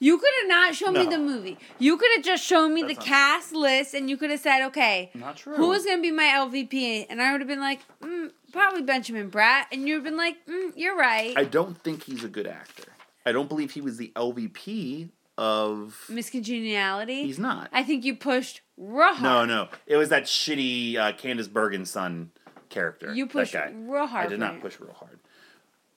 You 0.00 0.16
could 0.18 0.30
have 0.42 0.48
not 0.48 0.74
shown 0.76 0.94
me 0.94 1.06
the 1.06 1.18
movie. 1.18 1.58
You 1.80 1.96
could 1.96 2.10
have 2.14 2.24
just 2.24 2.44
shown 2.44 2.72
me 2.72 2.82
That's 2.82 2.98
the 2.98 3.04
cast 3.04 3.52
list, 3.52 3.94
and 3.94 4.08
you 4.08 4.16
could 4.16 4.30
have 4.30 4.38
said, 4.38 4.64
"Okay, 4.66 5.10
Not 5.14 5.36
true. 5.36 5.56
who 5.56 5.72
is 5.72 5.84
going 5.84 5.98
to 5.98 6.02
be 6.02 6.12
my 6.12 6.24
LVP?" 6.36 7.06
And 7.10 7.20
I 7.20 7.32
would 7.32 7.40
have 7.40 7.48
been 7.48 7.60
like, 7.60 7.80
mm, 8.00 8.30
"Probably 8.52 8.82
Benjamin 8.82 9.28
Bratt," 9.28 9.64
and 9.72 9.88
you've 9.88 10.04
been 10.04 10.16
like, 10.16 10.36
mm, 10.46 10.72
"You're 10.76 10.96
right." 10.96 11.36
I 11.36 11.44
don't 11.44 11.76
think 11.82 12.04
he's 12.04 12.22
a 12.22 12.28
good 12.28 12.46
actor. 12.46 12.92
I 13.26 13.32
don't 13.32 13.48
believe 13.48 13.72
he 13.72 13.80
was 13.80 13.96
the 13.96 14.12
LVP 14.14 15.08
of. 15.36 16.04
Miss 16.08 16.30
Congeniality. 16.30 17.24
He's 17.24 17.38
not. 17.38 17.68
I 17.72 17.82
think 17.82 18.04
you 18.04 18.14
pushed 18.14 18.60
real 18.76 19.14
hard. 19.14 19.22
No, 19.22 19.44
no, 19.44 19.68
it 19.86 19.96
was 19.96 20.10
that 20.10 20.24
shitty 20.24 20.96
uh, 20.96 21.12
Candice 21.12 21.48
Bergen's 21.48 21.90
son 21.90 22.30
character. 22.68 23.12
You 23.14 23.26
that 23.26 23.32
pushed 23.32 23.52
guy. 23.52 23.72
real 23.74 24.06
hard 24.06 24.26
I 24.26 24.28
did 24.28 24.40
not 24.40 24.56
it. 24.56 24.60
push 24.60 24.78
real 24.80 24.92
hard. 24.92 25.18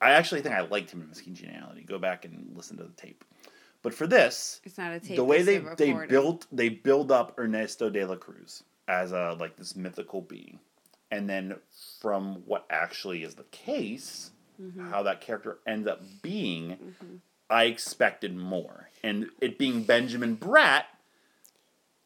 I 0.01 0.11
actually 0.11 0.41
think 0.41 0.55
I 0.55 0.61
liked 0.61 0.91
him 0.91 1.01
in 1.01 1.09
Miss 1.09 1.21
Congeniality. 1.21 1.83
Go 1.83 1.99
back 1.99 2.25
and 2.25 2.51
listen 2.55 2.77
to 2.77 2.83
the 2.83 2.89
tape. 2.93 3.23
But 3.83 3.93
for 3.93 4.07
this, 4.07 4.61
It's 4.63 4.77
not 4.77 4.91
a 4.93 4.99
tape. 4.99 5.15
the 5.15 5.23
way 5.23 5.41
they 5.41 5.57
they 5.59 5.93
built 5.93 6.45
they 6.51 6.69
build 6.69 7.11
up 7.11 7.37
Ernesto 7.39 7.89
de 7.89 8.03
la 8.05 8.15
Cruz 8.15 8.63
as 8.87 9.11
a 9.11 9.35
like 9.39 9.55
this 9.57 9.75
mythical 9.75 10.21
being, 10.21 10.59
and 11.11 11.29
then 11.29 11.55
from 11.99 12.43
what 12.45 12.65
actually 12.69 13.23
is 13.23 13.35
the 13.35 13.43
case, 13.45 14.31
Mm-hmm. 14.61 14.89
how 14.91 15.01
that 15.03 15.21
character 15.21 15.57
ends 15.65 15.87
up 15.87 16.01
being, 16.21 16.93
I 17.49 17.63
expected 17.63 18.35
more. 18.37 18.89
And 19.03 19.29
it 19.39 19.57
being 19.57 19.81
Benjamin 19.81 20.37
Bratt, 20.37 20.83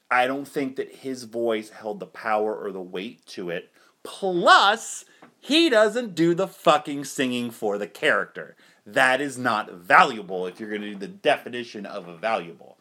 I 0.10 0.28
don't 0.28 0.48
think 0.48 0.78
that 0.78 0.96
his 0.96 1.24
voice 1.24 1.70
held 1.72 2.00
the 2.00 2.06
power 2.06 2.56
or 2.56 2.72
the 2.72 2.82
weight 2.82 3.26
to 3.28 3.50
it. 3.50 3.72
Plus, 4.06 5.04
he 5.40 5.70
doesn't 5.70 6.16
do 6.16 6.34
the 6.34 6.48
fucking 6.48 7.04
singing 7.06 7.52
for 7.52 7.78
the 7.78 7.88
character. 7.88 8.56
That 8.86 9.20
is 9.20 9.38
not 9.38 9.74
valuable 9.74 10.46
if 10.48 10.60
you're 10.60 10.70
going 10.70 10.82
to 10.82 10.92
do 10.92 10.96
the 10.98 11.08
definition 11.08 11.86
of 11.86 12.08
a 12.08 12.16
valuable. 12.16 12.78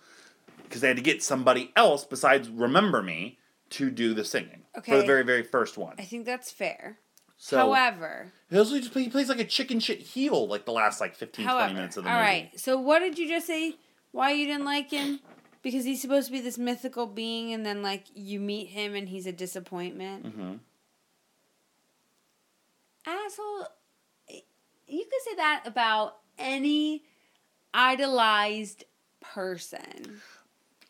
Because 0.62 0.80
they 0.80 0.88
had 0.88 0.96
to 0.96 1.02
get 1.02 1.22
somebody 1.22 1.72
else 1.74 2.04
besides 2.04 2.48
Remember 2.48 3.02
Me 3.02 3.38
to 3.70 3.90
do 3.90 4.14
the 4.14 4.24
singing 4.24 4.62
for 4.84 4.98
the 4.98 5.04
very, 5.04 5.24
very 5.24 5.42
first 5.42 5.76
one. 5.76 5.94
I 5.98 6.02
think 6.04 6.26
that's 6.26 6.50
fair. 6.52 6.98
So, 7.36 7.56
However, 7.58 8.32
he 8.48 8.56
also 8.56 8.78
just 8.78 8.92
play, 8.92 9.02
he 9.02 9.08
plays 9.10 9.28
like 9.28 9.40
a 9.40 9.44
chicken 9.44 9.80
shit 9.80 10.00
heel 10.00 10.46
like 10.46 10.64
the 10.64 10.72
last 10.72 11.00
like 11.00 11.14
15, 11.14 11.46
20 11.46 11.74
minutes 11.74 11.96
of 11.96 12.04
the 12.04 12.10
all 12.10 12.16
movie. 12.16 12.26
right. 12.26 12.50
So 12.60 12.78
what 12.78 13.00
did 13.00 13.18
you 13.18 13.28
just 13.28 13.46
say? 13.46 13.76
Why 14.12 14.32
you 14.32 14.46
didn't 14.46 14.64
like 14.64 14.90
him? 14.90 15.20
Because 15.62 15.84
he's 15.84 16.00
supposed 16.00 16.26
to 16.26 16.32
be 16.32 16.40
this 16.40 16.58
mythical 16.58 17.06
being, 17.06 17.52
and 17.52 17.64
then 17.66 17.82
like 17.82 18.04
you 18.14 18.38
meet 18.38 18.68
him, 18.68 18.94
and 18.94 19.08
he's 19.08 19.26
a 19.26 19.32
disappointment. 19.32 20.26
hmm 20.26 20.52
Asshole. 23.06 23.66
You 24.86 25.04
could 25.04 25.22
say 25.30 25.36
that 25.36 25.62
about 25.66 26.16
any 26.38 27.04
idolized 27.72 28.84
person. 29.20 30.20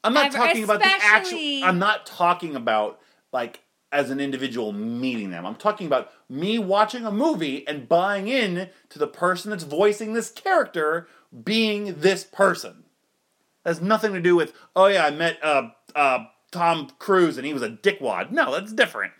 I'm 0.02 0.12
not 0.12 0.26
Ever- 0.26 0.38
talking 0.38 0.64
about 0.64 0.80
the 0.80 0.90
actual. 1.00 1.64
I'm 1.64 1.78
not 1.78 2.06
talking 2.06 2.56
about 2.56 3.00
like 3.32 3.60
as 3.92 4.10
an 4.10 4.20
individual 4.20 4.72
meeting 4.72 5.30
them. 5.30 5.46
I'm 5.46 5.54
talking 5.54 5.86
about 5.86 6.10
me 6.28 6.58
watching 6.58 7.06
a 7.06 7.12
movie 7.12 7.66
and 7.66 7.88
buying 7.88 8.28
in 8.28 8.68
to 8.90 8.98
the 8.98 9.06
person 9.06 9.50
that's 9.50 9.64
voicing 9.64 10.12
this 10.12 10.30
character 10.30 11.06
being 11.44 12.00
this 12.00 12.24
person. 12.24 12.84
That 13.62 13.70
has 13.70 13.80
nothing 13.80 14.12
to 14.12 14.20
do 14.20 14.36
with 14.36 14.52
oh 14.76 14.86
yeah 14.86 15.06
I 15.06 15.10
met 15.10 15.38
uh 15.42 15.68
uh 15.94 16.24
Tom 16.50 16.90
Cruise 16.98 17.36
and 17.38 17.46
he 17.46 17.54
was 17.54 17.62
a 17.62 17.70
dickwad. 17.70 18.30
No, 18.30 18.52
that's 18.52 18.72
different. 18.72 19.12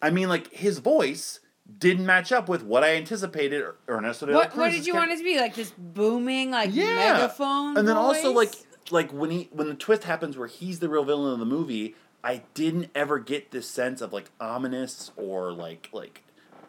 I 0.00 0.10
mean 0.10 0.28
like 0.28 0.52
his 0.52 0.78
voice 0.78 1.40
didn't 1.78 2.06
match 2.06 2.32
up 2.32 2.48
with 2.48 2.62
what 2.62 2.82
I 2.82 2.96
anticipated 2.96 3.60
de 3.60 3.92
la 3.92 4.00
What 4.00 4.20
What 4.32 4.50
Cruz's 4.50 4.78
did 4.78 4.86
you 4.86 4.92
character- 4.94 4.94
want 4.94 5.10
it 5.12 5.18
to 5.18 5.24
be 5.24 5.38
like? 5.38 5.54
This 5.54 5.72
booming 5.76 6.50
like 6.50 6.70
yeah. 6.72 7.12
megaphone. 7.14 7.76
And 7.76 7.86
then 7.86 7.96
also 7.96 8.32
like 8.32 8.54
like 8.90 9.12
when 9.12 9.30
he 9.30 9.48
when 9.52 9.68
the 9.68 9.74
twist 9.74 10.04
happens 10.04 10.36
where 10.38 10.48
he's 10.48 10.78
the 10.80 10.88
real 10.88 11.04
villain 11.04 11.32
of 11.34 11.38
the 11.38 11.44
movie, 11.46 11.94
I 12.24 12.42
didn't 12.54 12.90
ever 12.94 13.18
get 13.18 13.50
this 13.50 13.68
sense 13.68 14.00
of 14.00 14.12
like 14.12 14.30
ominous 14.40 15.10
or 15.16 15.52
like 15.52 15.90
like 15.92 16.22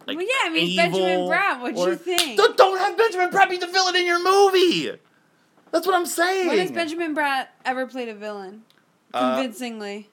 like 0.06 0.18
Well, 0.18 0.26
yeah, 0.26 0.50
I 0.50 0.50
mean, 0.50 0.76
Benjamin 0.76 1.20
Bratt, 1.30 1.62
what'd 1.62 1.78
you 1.78 1.96
think? 1.96 2.38
Don't, 2.38 2.58
don't 2.58 2.78
have 2.80 2.98
Benjamin 2.98 3.30
Bratt 3.30 3.50
be 3.50 3.58
the 3.58 3.68
villain 3.68 3.96
in 3.96 4.06
your 4.06 4.22
movie. 4.22 4.92
That's 5.72 5.86
what 5.86 5.96
I'm 5.96 6.06
saying. 6.06 6.48
when 6.48 6.58
has 6.58 6.72
Benjamin 6.72 7.16
Bratt 7.16 7.48
ever 7.64 7.86
played 7.86 8.10
a 8.10 8.16
villain 8.16 8.64
Uh, 9.14 9.36
convincingly? 9.36 10.10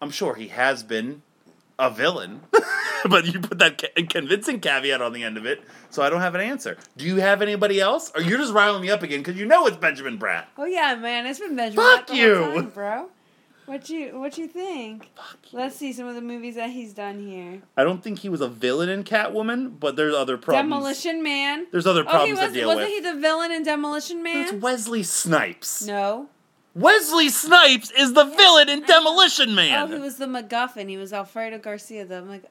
I'm 0.00 0.10
sure 0.10 0.34
he 0.36 0.48
has 0.48 0.82
been 0.82 1.22
a 1.78 1.90
villain, 1.90 2.40
but 3.08 3.26
you 3.26 3.40
put 3.40 3.58
that 3.58 3.78
ca- 3.80 4.02
convincing 4.08 4.60
caveat 4.60 5.00
on 5.00 5.12
the 5.12 5.22
end 5.22 5.36
of 5.36 5.46
it, 5.46 5.62
so 5.90 6.02
I 6.02 6.10
don't 6.10 6.20
have 6.20 6.34
an 6.34 6.40
answer. 6.40 6.76
Do 6.96 7.04
you 7.04 7.16
have 7.16 7.40
anybody 7.42 7.80
else, 7.80 8.10
or 8.14 8.20
you're 8.22 8.38
just 8.38 8.52
riling 8.52 8.82
me 8.82 8.90
up 8.90 9.02
again 9.02 9.20
because 9.20 9.36
you 9.38 9.46
know 9.46 9.66
it's 9.66 9.76
Benjamin 9.76 10.18
Bratt? 10.18 10.44
oh 10.56 10.64
yeah, 10.64 10.94
man, 10.96 11.26
it's 11.26 11.38
been 11.38 11.54
Benjamin 11.56 11.84
Fuck 11.84 12.08
Bratt 12.08 12.14
you. 12.16 12.34
time, 12.34 12.70
bro. 12.70 13.08
What 13.66 13.90
you 13.90 14.18
What 14.18 14.38
you 14.38 14.48
think? 14.48 15.10
Let's 15.52 15.76
see 15.76 15.92
some 15.92 16.06
of 16.06 16.14
the 16.14 16.22
movies 16.22 16.54
that 16.54 16.70
he's 16.70 16.94
done 16.94 17.20
here. 17.20 17.60
I 17.76 17.84
don't 17.84 18.02
think 18.02 18.20
he 18.20 18.30
was 18.30 18.40
a 18.40 18.48
villain 18.48 18.88
in 18.88 19.04
Catwoman, 19.04 19.78
but 19.78 19.94
there's 19.94 20.14
other 20.14 20.38
problems. 20.38 20.70
Demolition 20.70 21.22
Man. 21.22 21.66
There's 21.70 21.86
other 21.86 22.00
Oh, 22.00 22.04
he 22.04 22.10
problems 22.10 22.40
was. 22.40 22.48
to 22.48 22.54
deal 22.54 22.68
Wasn't 22.68 22.86
with. 22.86 22.94
he 22.94 23.00
the 23.12 23.20
villain 23.20 23.52
in 23.52 23.62
Demolition 23.64 24.22
Man? 24.22 24.38
It's 24.38 24.52
Wesley 24.54 25.02
Snipes. 25.02 25.86
No. 25.86 26.30
Wesley 26.74 27.28
Snipes 27.28 27.90
is 27.90 28.12
the 28.12 28.24
villain 28.24 28.68
in 28.68 28.82
Demolition 28.84 29.54
Man. 29.54 29.90
Oh, 29.90 29.94
he 29.96 30.00
was 30.00 30.16
the 30.16 30.26
MacGuffin. 30.26 30.88
He 30.88 30.96
was 30.96 31.12
Alfredo 31.12 31.58
Garcia. 31.58 32.04
The 32.04 32.22
Mc. 32.22 32.44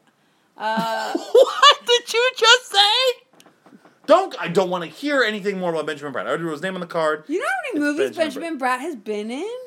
Uh, 0.57 1.13
what 1.31 1.85
did 1.85 2.13
you 2.13 2.31
just 2.37 2.71
say? 2.71 3.77
Don't 4.05 4.35
I 4.39 4.47
don't 4.47 4.69
want 4.69 4.83
to 4.83 4.89
hear 4.89 5.21
anything 5.23 5.59
more 5.59 5.71
about 5.71 5.85
Benjamin 5.85 6.13
Bratt. 6.13 6.25
I 6.25 6.29
already 6.29 6.43
wrote 6.43 6.53
his 6.53 6.61
name 6.61 6.75
on 6.75 6.81
the 6.81 6.87
card. 6.87 7.23
you 7.27 7.39
know 7.39 7.45
how 7.45 7.73
many 7.73 7.85
It's 7.89 7.97
movies 7.97 8.17
Benjamin 8.17 8.57
Benjamin 8.57 8.59
Bratt 8.59 8.79
has 8.79 8.95
been 8.95 9.31
in? 9.31 9.57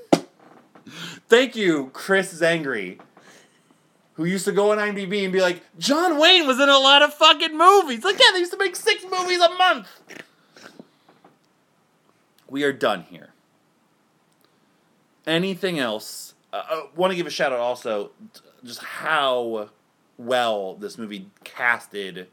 Thank 1.29 1.55
you, 1.57 1.91
Chris 1.93 2.33
Zangri, 2.41 2.99
who 4.15 4.25
used 4.25 4.45
to 4.47 4.53
go 4.53 4.73
on 4.73 4.79
IMDb 4.79 5.23
and 5.25 5.33
be 5.33 5.41
like, 5.41 5.63
John 5.79 6.19
Wayne 6.19 6.47
was 6.47 6.59
in 6.59 6.69
a 6.69 6.79
lot 6.79 7.03
of 7.03 7.15
fucking 7.15 7.57
movies. 7.57 8.03
Like, 8.03 8.19
yeah, 8.19 8.33
they 8.33 8.41
used 8.41 8.51
to 8.53 8.59
make 8.59 8.75
six 8.75 9.05
movies 9.05 9.39
a 9.41 9.51
month. 9.51 9.89
We 12.49 12.65
are 12.65 12.73
done 12.73 13.03
here. 13.03 13.30
Anything 15.31 15.79
else? 15.79 16.35
I 16.53 16.87
want 16.97 17.13
to 17.13 17.17
give 17.17 17.27
a 17.29 17.31
shout 17.31 17.53
out 17.53 17.61
also 17.61 18.11
just 18.65 18.83
how 18.83 19.71
well 20.19 20.75
this 20.75 20.99
movie 20.99 21.31
casted, 21.45 22.27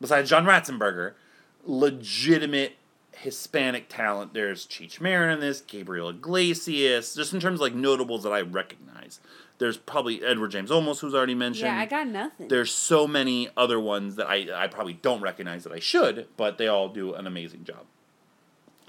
besides 0.00 0.28
John 0.28 0.44
Ratzenberger, 0.44 1.12
legitimate 1.64 2.72
Hispanic 3.12 3.88
talent. 3.88 4.34
There's 4.34 4.66
Cheech 4.66 5.00
Marin 5.00 5.30
in 5.30 5.40
this, 5.40 5.60
Gabriel 5.60 6.08
Iglesias, 6.08 7.14
just 7.14 7.32
in 7.32 7.38
terms 7.38 7.58
of 7.58 7.60
like 7.60 7.74
notables 7.74 8.24
that 8.24 8.32
I 8.32 8.40
recognize. 8.40 9.20
There's 9.58 9.76
probably 9.76 10.22
Edward 10.24 10.50
James 10.50 10.70
Olmos, 10.70 10.98
who's 10.98 11.14
already 11.14 11.36
mentioned. 11.36 11.66
Yeah, 11.66 11.78
I 11.78 11.86
got 11.86 12.08
nothing. 12.08 12.48
There's 12.48 12.74
so 12.74 13.06
many 13.06 13.48
other 13.56 13.78
ones 13.78 14.16
that 14.16 14.26
I, 14.26 14.48
I 14.52 14.66
probably 14.66 14.94
don't 14.94 15.22
recognize 15.22 15.62
that 15.62 15.72
I 15.72 15.78
should, 15.78 16.26
but 16.36 16.58
they 16.58 16.66
all 16.66 16.88
do 16.88 17.14
an 17.14 17.28
amazing 17.28 17.62
job. 17.62 17.86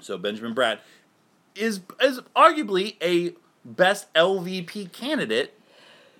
So 0.00 0.18
Benjamin 0.18 0.56
Bratt 0.56 0.80
is 1.56 1.80
is 2.00 2.20
arguably 2.34 2.96
a 3.02 3.34
best 3.64 4.12
LVP 4.14 4.92
candidate 4.92 5.58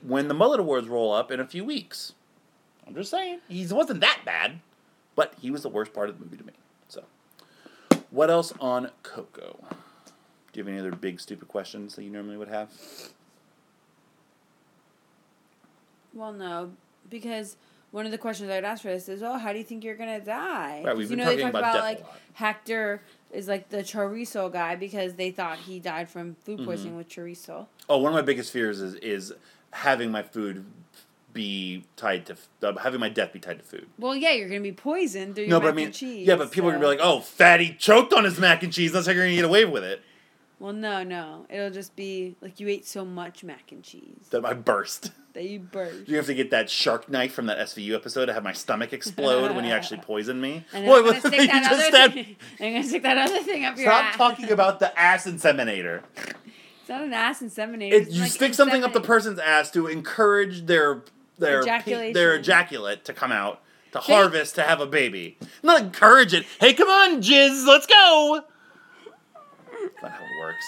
when 0.03 0.29
the 0.29 0.35
Mullet 0.35 0.61
Awards 0.61 0.89
roll 0.89 1.13
up 1.13 1.31
in 1.31 1.41
a 1.41 1.47
few 1.47 1.65
weeks. 1.65 2.15
I'm 2.87 2.95
just 2.95 3.11
saying 3.11 3.41
he 3.49 3.67
wasn't 3.67 4.01
that 4.01 4.21
bad, 4.25 4.61
but 5.15 5.35
he 5.41 5.51
was 5.51 5.63
the 5.63 5.69
worst 5.69 5.93
part 5.93 6.09
of 6.09 6.19
the 6.19 6.25
movie 6.25 6.37
to 6.37 6.45
me. 6.45 6.53
So, 6.89 7.05
what 8.11 8.31
else 8.31 8.53
on 8.61 8.91
Coco? 9.03 9.59
Do 10.53 10.61
you 10.61 10.65
have 10.65 10.69
any 10.69 10.79
other 10.79 10.93
big 10.93 11.21
stupid 11.21 11.49
questions 11.49 11.97
that 11.97 12.05
you 12.05 12.11
normally 12.11 12.37
would 12.37 12.49
have? 12.49 12.71
Well, 16.15 16.33
no, 16.33 16.73
because 17.11 17.57
one 17.91 18.07
of 18.07 18.13
the 18.13 18.19
questions 18.19 18.51
I'd 18.51 18.65
ask 18.65 18.83
for 18.83 18.89
this 18.89 19.09
is, 19.09 19.23
oh, 19.23 19.37
how 19.39 19.53
do 19.53 19.59
you 19.59 19.65
think 19.65 19.85
you're 19.85 19.97
gonna 19.97 20.21
die? 20.21 20.83
Right, 20.85 20.97
we've 20.97 21.09
been 21.09 21.19
you 21.19 21.25
know, 21.25 21.35
they 21.35 21.43
talk 21.43 21.51
about 21.51 21.77
about, 21.77 21.81
like. 21.81 22.05
Hector 22.35 23.03
is 23.33 23.49
like 23.49 23.69
the 23.71 23.79
chorizo 23.79 24.51
guy 24.53 24.77
because 24.77 25.15
they 25.15 25.31
thought 25.31 25.59
he 25.59 25.79
died 25.81 26.09
from 26.09 26.37
food 26.45 26.59
Mm-hmm. 26.59 26.65
poisoning 26.67 26.97
with 26.97 27.09
chorizo. 27.09 27.67
Oh, 27.89 27.99
one 27.99 28.13
of 28.13 28.17
my 28.17 28.23
biggest 28.23 28.53
fears 28.53 28.81
is 28.81 28.95
is 28.97 29.33
having 29.73 30.11
my 30.11 30.23
food 30.23 30.65
be 31.33 31.85
tied 31.97 32.25
to 32.27 32.37
uh, 32.63 32.77
having 32.79 32.99
my 32.99 33.11
death 33.11 33.33
be 33.33 33.39
tied 33.39 33.59
to 33.59 33.65
food. 33.65 33.87
Well, 33.99 34.17
yeah, 34.17 34.33
you're 34.33 34.49
gonna 34.49 34.61
be 34.61 34.73
poisoned 34.73 35.35
through 35.35 35.47
No, 35.49 35.57
your 35.57 35.61
but 35.61 35.69
I 35.69 35.73
mean, 35.73 35.87
and 35.87 35.95
cheese. 35.95 36.27
yeah, 36.27 36.37
but 36.37 36.51
people 36.51 36.71
are 36.71 36.73
gonna 36.73 36.83
be 36.85 36.87
like, 36.89 37.01
"Oh, 37.03 37.21
fatty 37.21 37.75
choked 37.79 38.13
on 38.15 38.25
his 38.25 38.39
mac 38.41 38.63
and 38.63 38.73
cheese. 38.73 38.93
That's 38.93 39.07
how 39.07 39.13
you're 39.13 39.25
gonna 39.25 39.37
get 39.37 39.45
away 39.45 39.65
with 39.67 39.85
it." 39.85 40.01
Well, 40.59 40.73
no, 40.73 41.03
no, 41.05 41.47
it'll 41.51 41.71
just 41.71 41.95
be 41.97 42.37
like 42.41 42.61
you 42.61 42.69
ate 42.69 42.87
so 42.87 43.05
much 43.05 43.45
mac 43.45 43.73
and 43.73 43.83
cheese 43.83 44.27
That 44.31 44.45
I 44.45 44.55
burst. 44.55 45.13
that 45.35 45.45
you 45.45 45.59
burst. 45.61 46.09
You 46.09 46.17
have 46.17 46.27
to 46.27 46.35
get 46.35 46.51
that 46.51 46.71
shark 46.71 47.09
knife 47.11 47.33
from 47.33 47.47
that 47.47 47.59
SVU 47.59 47.95
episode 47.95 48.27
to 48.27 48.33
have 48.33 48.43
my 48.43 48.53
stomach 48.55 48.93
explode 48.93 49.55
when 49.55 49.65
you 49.65 49.71
actually 49.73 50.01
poison 50.03 50.41
me. 50.41 50.65
And 50.73 50.87
Boy, 50.87 50.99
I'm 50.99 51.05
gonna 51.05 51.21
stick 51.21 51.33
you 51.41 51.47
that 51.49 51.63
just 51.71 51.73
other 51.73 51.91
said- 51.91 52.13
thing. 52.15 52.37
I'm 52.61 52.73
gonna 52.75 52.85
stick 52.85 53.03
that 53.03 53.19
other 53.19 53.43
thing 53.43 53.65
up 53.65 53.77
your 53.77 53.87
Stop 53.87 54.05
ass. 54.05 54.17
talking 54.17 54.51
about 54.51 54.81
the 54.81 54.99
ass 54.99 55.27
inseminator. 55.27 56.03
It's 56.81 56.89
not 56.89 57.03
an 57.03 57.13
ass 57.13 57.43
inseminator. 57.43 57.93
It, 57.93 58.11
you 58.11 58.23
like 58.23 58.31
stick 58.31 58.55
something 58.55 58.85
up 58.85 58.93
the 58.93 59.01
person's 59.01 59.39
ass 59.41 59.71
to 59.73 59.89
encourage 59.89 60.67
their 60.67 61.03
their 61.39 61.63
pe- 61.81 62.13
their 62.13 62.37
ejaculate 62.37 63.05
to 63.05 63.13
come 63.13 63.33
out 63.33 63.61
to 63.93 63.99
harvest 63.99 64.55
to 64.55 64.63
have 64.63 64.81
a 64.81 64.87
baby. 64.87 65.37
Not 65.63 65.81
encourage 65.83 66.33
it. 66.33 66.47
Hey, 66.61 66.73
come 66.75 66.89
on, 66.89 67.21
jizz, 67.23 67.67
let's 67.67 67.87
go. 67.87 68.43
That's 70.01 70.03
not 70.03 70.13
how 70.13 70.25
it 70.25 70.41
works. 70.41 70.67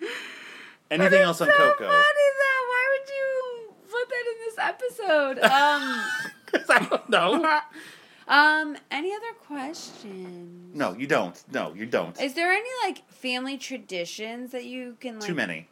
Anything 0.90 1.22
else 1.22 1.40
on 1.40 1.48
so 1.48 1.52
Coco? 1.54 1.84
funny 1.84 1.88
though. 1.88 2.64
Why 2.68 2.86
would 2.92 3.08
you 3.08 3.74
put 3.90 4.08
that 4.08 4.24
in 4.32 4.38
this 4.44 4.58
episode? 4.58 5.38
Um, 5.40 6.04
'Cause 6.46 6.70
I 6.70 6.78
don't 6.88 7.08
know. 7.10 7.60
um, 8.28 8.76
any 8.90 9.12
other 9.12 9.32
questions? 9.46 10.74
No, 10.76 10.94
you 10.94 11.06
don't. 11.06 11.42
No, 11.52 11.74
you 11.74 11.86
don't. 11.86 12.20
Is 12.20 12.34
there 12.34 12.52
any 12.52 12.68
like 12.84 13.08
family 13.10 13.56
traditions 13.58 14.52
that 14.52 14.64
you 14.64 14.96
can 15.00 15.18
like? 15.18 15.26
Too 15.28 15.34
many. 15.34 15.68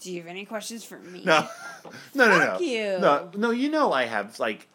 Do 0.00 0.10
you 0.10 0.20
have 0.20 0.28
any 0.28 0.44
questions 0.44 0.82
for 0.84 0.98
me? 0.98 1.22
No, 1.24 1.46
no, 2.14 2.26
no, 2.28 2.38
Fuck 2.38 2.60
no. 2.60 2.66
you. 2.66 2.98
No, 2.98 3.30
no. 3.36 3.50
You 3.50 3.70
know, 3.70 3.92
I 3.92 4.06
have 4.06 4.40
like, 4.40 4.66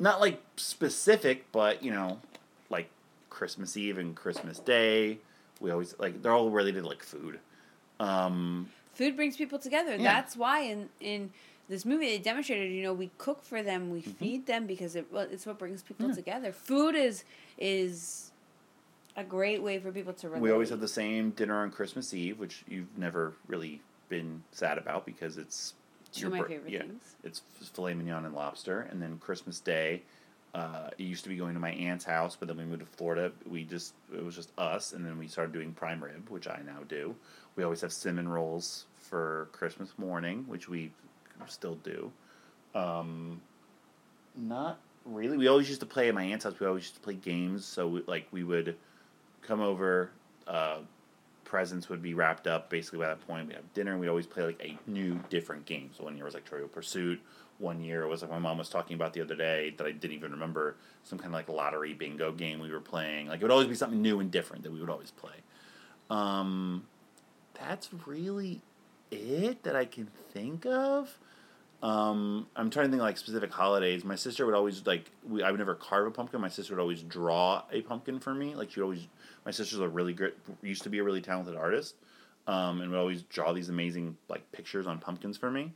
not 0.00 0.20
like 0.20 0.42
specific, 0.56 1.52
but 1.52 1.82
you 1.84 1.92
know, 1.92 2.18
Christmas 3.38 3.76
Eve 3.76 3.98
and 3.98 4.16
Christmas 4.16 4.58
Day. 4.58 5.18
We 5.60 5.70
always 5.70 5.94
like 5.98 6.22
they're 6.22 6.32
all 6.32 6.50
related 6.50 6.82
to 6.82 6.88
like 6.88 7.04
food. 7.04 7.38
Um, 8.00 8.68
Food 8.94 9.14
brings 9.14 9.36
people 9.36 9.60
together. 9.60 9.92
Yeah. 9.92 10.02
That's 10.02 10.36
why 10.36 10.62
in 10.62 10.88
in 11.00 11.30
this 11.68 11.84
movie 11.84 12.06
they 12.06 12.18
demonstrated. 12.18 12.72
You 12.72 12.82
know, 12.82 12.92
we 12.92 13.10
cook 13.16 13.44
for 13.44 13.62
them, 13.62 13.90
we 13.90 14.00
Mm-hmm. 14.00 14.10
feed 14.12 14.46
them 14.46 14.66
because 14.66 14.96
it 14.96 15.06
well, 15.12 15.26
it's 15.30 15.46
what 15.46 15.56
brings 15.58 15.82
people 15.82 16.12
together. 16.14 16.50
Food 16.52 16.96
is 16.96 17.22
is 17.58 18.32
a 19.16 19.22
great 19.22 19.62
way 19.62 19.78
for 19.78 19.92
people 19.92 20.12
to 20.14 20.28
relate. 20.28 20.42
we 20.42 20.50
always 20.50 20.70
have 20.70 20.80
the 20.80 20.88
same 20.88 21.30
dinner 21.30 21.62
on 21.62 21.70
Christmas 21.70 22.12
Eve, 22.14 22.38
which 22.40 22.64
you've 22.68 22.96
never 22.96 23.34
really 23.46 23.80
been 24.08 24.42
sad 24.52 24.78
about 24.78 25.06
because 25.06 25.38
it's 25.38 25.74
Two 26.12 26.28
of 26.28 26.32
my 26.32 26.42
favorite 26.42 26.72
yeah, 26.72 26.80
things. 26.80 27.14
It's 27.22 27.42
filet 27.74 27.94
mignon 27.94 28.24
and 28.24 28.34
lobster, 28.34 28.80
and 28.90 29.00
then 29.02 29.18
Christmas 29.18 29.60
Day. 29.60 30.02
Uh, 30.54 30.88
it 30.96 31.02
used 31.04 31.22
to 31.24 31.28
be 31.28 31.36
going 31.36 31.54
to 31.54 31.60
my 31.60 31.70
aunt's 31.72 32.04
house, 32.04 32.36
but 32.36 32.48
then 32.48 32.56
we 32.56 32.64
moved 32.64 32.80
to 32.80 32.86
Florida. 32.86 33.30
We 33.48 33.64
just 33.64 33.94
it 34.14 34.24
was 34.24 34.34
just 34.34 34.50
us, 34.58 34.92
and 34.92 35.04
then 35.04 35.18
we 35.18 35.28
started 35.28 35.52
doing 35.52 35.72
prime 35.72 36.02
rib, 36.02 36.28
which 36.30 36.48
I 36.48 36.60
now 36.64 36.80
do. 36.88 37.14
We 37.56 37.64
always 37.64 37.80
have 37.82 37.92
cinnamon 37.92 38.28
rolls 38.28 38.86
for 38.96 39.48
Christmas 39.52 39.92
morning, 39.98 40.44
which 40.46 40.68
we 40.68 40.90
still 41.46 41.76
do. 41.76 42.10
Um, 42.74 43.40
not 44.36 44.78
really. 45.04 45.36
We 45.36 45.48
always 45.48 45.68
used 45.68 45.80
to 45.80 45.86
play 45.86 46.08
at 46.08 46.14
my 46.14 46.24
aunt's 46.24 46.44
house. 46.44 46.58
We 46.58 46.66
always 46.66 46.84
used 46.84 46.94
to 46.94 47.00
play 47.00 47.14
games. 47.14 47.64
So 47.64 47.88
we, 47.88 48.02
like 48.06 48.26
we 48.30 48.44
would 48.44 48.76
come 49.42 49.60
over. 49.60 50.10
Uh, 50.46 50.78
presents 51.44 51.88
would 51.88 52.02
be 52.02 52.14
wrapped 52.14 52.46
up. 52.46 52.70
Basically, 52.70 52.98
by 52.98 53.06
that 53.06 53.26
point, 53.26 53.48
we 53.48 53.54
have 53.54 53.72
dinner. 53.74 53.92
and 53.92 54.00
We'd 54.00 54.08
always 54.08 54.26
play 54.26 54.44
like 54.44 54.60
a 54.62 54.78
new, 54.90 55.18
different 55.30 55.64
game. 55.66 55.90
So 55.96 56.04
one 56.04 56.16
year 56.16 56.24
was 56.24 56.34
like 56.34 56.44
Trivial 56.44 56.68
Pursuit. 56.68 57.20
One 57.58 57.82
year 57.82 58.06
was 58.06 58.22
like 58.22 58.30
my 58.30 58.38
mom 58.38 58.58
was 58.58 58.68
talking 58.68 58.94
about 58.94 59.12
the 59.12 59.20
other 59.20 59.34
day 59.34 59.74
that 59.76 59.86
I 59.86 59.90
didn't 59.90 60.16
even 60.16 60.32
remember. 60.32 60.76
Some 61.02 61.18
kind 61.18 61.28
of 61.28 61.34
like 61.34 61.48
lottery 61.48 61.92
bingo 61.92 62.32
game 62.32 62.60
we 62.60 62.70
were 62.70 62.80
playing. 62.80 63.28
Like 63.28 63.40
it 63.40 63.44
would 63.44 63.50
always 63.50 63.66
be 63.66 63.74
something 63.74 64.00
new 64.00 64.20
and 64.20 64.30
different 64.30 64.62
that 64.62 64.72
we 64.72 64.80
would 64.80 64.90
always 64.90 65.10
play. 65.10 65.34
Um, 66.10 66.86
that's 67.54 67.90
really 68.06 68.60
it 69.10 69.62
that 69.64 69.76
I 69.76 69.84
can 69.84 70.08
think 70.32 70.66
of. 70.66 71.18
Um, 71.82 72.48
I'm 72.56 72.70
trying 72.70 72.86
to 72.86 72.90
think 72.90 73.00
of, 73.00 73.06
like 73.06 73.18
specific 73.18 73.52
holidays. 73.52 74.04
My 74.04 74.16
sister 74.16 74.44
would 74.46 74.54
always 74.54 74.84
like 74.86 75.10
we, 75.28 75.42
I 75.42 75.50
would 75.50 75.58
never 75.58 75.74
carve 75.74 76.06
a 76.06 76.10
pumpkin. 76.10 76.40
My 76.40 76.48
sister 76.48 76.74
would 76.74 76.80
always 76.80 77.02
draw 77.02 77.62
a 77.72 77.82
pumpkin 77.82 78.18
for 78.18 78.34
me. 78.34 78.54
Like 78.54 78.70
she 78.70 78.80
always. 78.80 79.06
My 79.44 79.52
sister's 79.52 79.80
a 79.80 79.88
really 79.88 80.12
great. 80.12 80.34
Used 80.62 80.82
to 80.82 80.90
be 80.90 80.98
a 80.98 81.04
really 81.04 81.20
talented 81.20 81.56
artist, 81.56 81.94
um, 82.46 82.80
and 82.80 82.90
would 82.90 82.98
always 82.98 83.22
draw 83.22 83.52
these 83.52 83.68
amazing 83.68 84.16
like 84.28 84.50
pictures 84.50 84.86
on 84.86 84.98
pumpkins 84.98 85.36
for 85.36 85.50
me. 85.50 85.72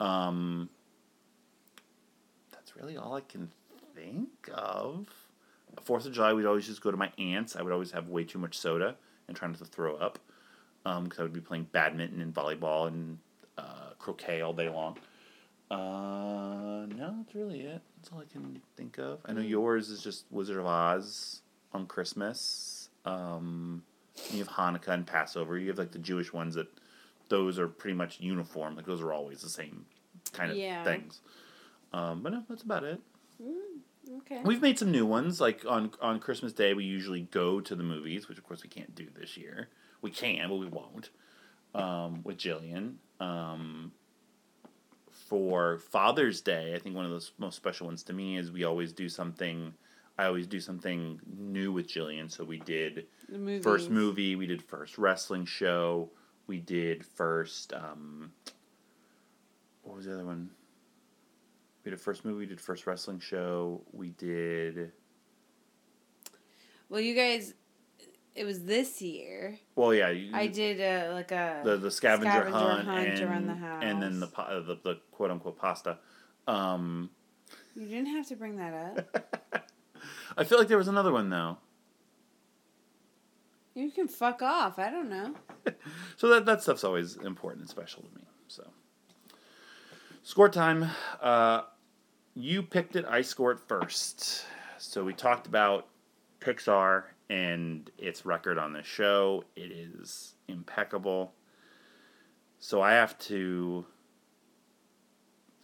Um, 0.00 0.70
that's 2.74 2.82
really 2.82 2.96
all 2.96 3.14
I 3.14 3.20
can 3.20 3.50
think 3.94 4.28
of. 4.52 5.08
Fourth 5.82 6.06
of 6.06 6.12
July, 6.12 6.32
we'd 6.32 6.46
always 6.46 6.66
just 6.66 6.82
go 6.82 6.90
to 6.90 6.96
my 6.96 7.10
aunt's. 7.18 7.56
I 7.56 7.62
would 7.62 7.72
always 7.72 7.90
have 7.92 8.08
way 8.08 8.24
too 8.24 8.38
much 8.38 8.58
soda 8.58 8.96
and 9.28 9.36
try 9.36 9.48
not 9.48 9.58
to 9.58 9.64
throw 9.64 9.96
up 9.96 10.18
because 10.84 11.18
I 11.18 11.22
would 11.22 11.32
be 11.32 11.40
playing 11.40 11.68
badminton 11.72 12.20
and 12.20 12.34
volleyball 12.34 12.88
and 12.88 13.18
uh, 13.56 13.90
croquet 13.98 14.40
all 14.42 14.52
day 14.52 14.68
long. 14.68 14.98
Uh, 15.70 16.84
no, 16.94 17.14
that's 17.16 17.34
really 17.34 17.60
it. 17.62 17.80
That's 17.96 18.12
all 18.12 18.20
I 18.20 18.30
can 18.30 18.60
think 18.76 18.98
of. 18.98 19.20
I 19.24 19.32
know 19.32 19.40
yours 19.40 19.88
is 19.88 20.02
just 20.02 20.26
Wizard 20.30 20.58
of 20.58 20.66
Oz 20.66 21.40
on 21.72 21.86
Christmas. 21.86 22.90
Um, 23.06 23.82
you 24.30 24.38
have 24.40 24.48
Hanukkah 24.48 24.88
and 24.88 25.06
Passover. 25.06 25.56
You 25.58 25.68
have 25.68 25.78
like 25.78 25.92
the 25.92 25.98
Jewish 25.98 26.32
ones 26.32 26.54
that 26.56 26.66
those 27.28 27.58
are 27.58 27.68
pretty 27.68 27.96
much 27.96 28.20
uniform. 28.20 28.76
Like 28.76 28.84
those 28.84 29.00
are 29.00 29.12
always 29.14 29.40
the 29.40 29.48
same 29.48 29.86
kind 30.34 30.50
of 30.50 30.58
Yeah. 30.58 30.84
things. 30.84 31.20
Um, 31.92 32.22
but 32.22 32.32
no, 32.32 32.42
that's 32.48 32.62
about 32.62 32.84
it. 32.84 33.00
Okay. 34.18 34.40
We've 34.44 34.62
made 34.62 34.78
some 34.78 34.90
new 34.90 35.06
ones. 35.06 35.40
Like 35.40 35.64
on 35.68 35.92
on 36.00 36.18
Christmas 36.20 36.52
Day, 36.52 36.74
we 36.74 36.84
usually 36.84 37.22
go 37.22 37.60
to 37.60 37.74
the 37.74 37.82
movies, 37.82 38.28
which 38.28 38.38
of 38.38 38.44
course 38.44 38.62
we 38.62 38.68
can't 38.68 38.94
do 38.94 39.06
this 39.18 39.36
year. 39.36 39.68
We 40.00 40.10
can, 40.10 40.48
but 40.48 40.56
we 40.56 40.66
won't. 40.66 41.10
Um, 41.74 42.22
with 42.24 42.36
Jillian. 42.36 42.94
Um, 43.20 43.92
for 45.10 45.78
Father's 45.78 46.40
Day, 46.40 46.74
I 46.74 46.78
think 46.78 46.94
one 46.94 47.06
of 47.06 47.10
the 47.10 47.26
most 47.38 47.56
special 47.56 47.86
ones 47.86 48.02
to 48.04 48.12
me 48.12 48.36
is 48.36 48.50
we 48.50 48.64
always 48.64 48.92
do 48.92 49.08
something. 49.08 49.72
I 50.18 50.26
always 50.26 50.46
do 50.46 50.60
something 50.60 51.20
new 51.38 51.72
with 51.72 51.88
Jillian. 51.88 52.30
So 52.30 52.44
we 52.44 52.58
did 52.58 53.06
The 53.28 53.60
first 53.62 53.88
movie. 53.88 54.36
We 54.36 54.46
did 54.46 54.62
first 54.62 54.98
wrestling 54.98 55.46
show. 55.46 56.10
We 56.46 56.58
did 56.58 57.06
first. 57.06 57.72
Um, 57.72 58.32
what 59.82 59.96
was 59.96 60.06
the 60.06 60.14
other 60.14 60.26
one? 60.26 60.50
We 61.84 61.90
did 61.90 62.00
first 62.00 62.24
movie. 62.24 62.38
We 62.40 62.46
did 62.46 62.60
first 62.60 62.86
wrestling 62.86 63.20
show. 63.20 63.82
We 63.92 64.10
did. 64.10 64.92
Well, 66.88 67.00
you 67.00 67.14
guys, 67.14 67.54
it 68.34 68.44
was 68.44 68.64
this 68.64 69.02
year. 69.02 69.58
Well, 69.74 69.92
yeah. 69.94 70.10
You, 70.10 70.30
I 70.34 70.46
did 70.46 70.80
a 70.80 71.12
like 71.12 71.32
a 71.32 71.62
the 71.64 71.76
the 71.76 71.90
scavenger, 71.90 72.30
scavenger 72.30 72.56
hunt, 72.58 72.84
hunt 72.86 73.08
and, 73.08 73.20
around 73.20 73.46
the 73.46 73.86
and 73.86 74.02
then 74.02 74.20
the, 74.20 74.26
house. 74.26 74.64
the 74.66 74.78
the 74.82 75.00
quote 75.10 75.30
unquote 75.30 75.58
pasta. 75.58 75.98
Um, 76.46 77.10
You 77.74 77.86
didn't 77.86 78.08
have 78.14 78.26
to 78.28 78.36
bring 78.36 78.56
that 78.56 78.74
up. 78.74 79.66
I 80.36 80.44
feel 80.44 80.58
like 80.58 80.68
there 80.68 80.78
was 80.78 80.88
another 80.88 81.12
one 81.12 81.30
though. 81.30 81.58
you 83.74 83.90
can 83.90 84.08
fuck 84.08 84.42
off. 84.42 84.78
I 84.78 84.90
don't 84.90 85.08
know. 85.10 85.34
So 86.16 86.28
that 86.28 86.44
that 86.46 86.62
stuff's 86.62 86.84
always 86.84 87.16
important 87.16 87.62
and 87.62 87.70
special 87.70 88.02
to 88.02 88.08
me. 88.16 88.24
So 88.48 88.68
score 90.22 90.48
time. 90.48 90.86
Uh, 91.20 91.62
you 92.34 92.62
picked 92.62 92.96
it. 92.96 93.04
I 93.08 93.22
scored 93.22 93.60
first. 93.60 94.44
So 94.78 95.04
we 95.04 95.12
talked 95.12 95.46
about 95.46 95.86
Pixar 96.40 97.04
and 97.28 97.90
its 97.98 98.26
record 98.26 98.58
on 98.58 98.72
the 98.72 98.82
show. 98.82 99.44
It 99.56 99.72
is 99.72 100.34
impeccable. 100.48 101.34
So 102.58 102.80
I 102.80 102.92
have 102.92 103.18
to 103.20 103.86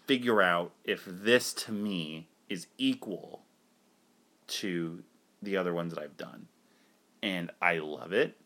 figure 0.07 0.41
out 0.41 0.73
if 0.85 1.05
this 1.07 1.53
to 1.53 1.73
me 1.73 2.29
is 2.49 2.67
equal 2.79 3.43
to 4.47 5.03
the 5.43 5.57
other 5.57 5.75
ones 5.75 5.95
that 5.95 6.03
I've 6.03 6.17
done. 6.17 6.49
And 7.23 7.51
I 7.61 7.79
love 7.79 8.13
it, 8.13 8.37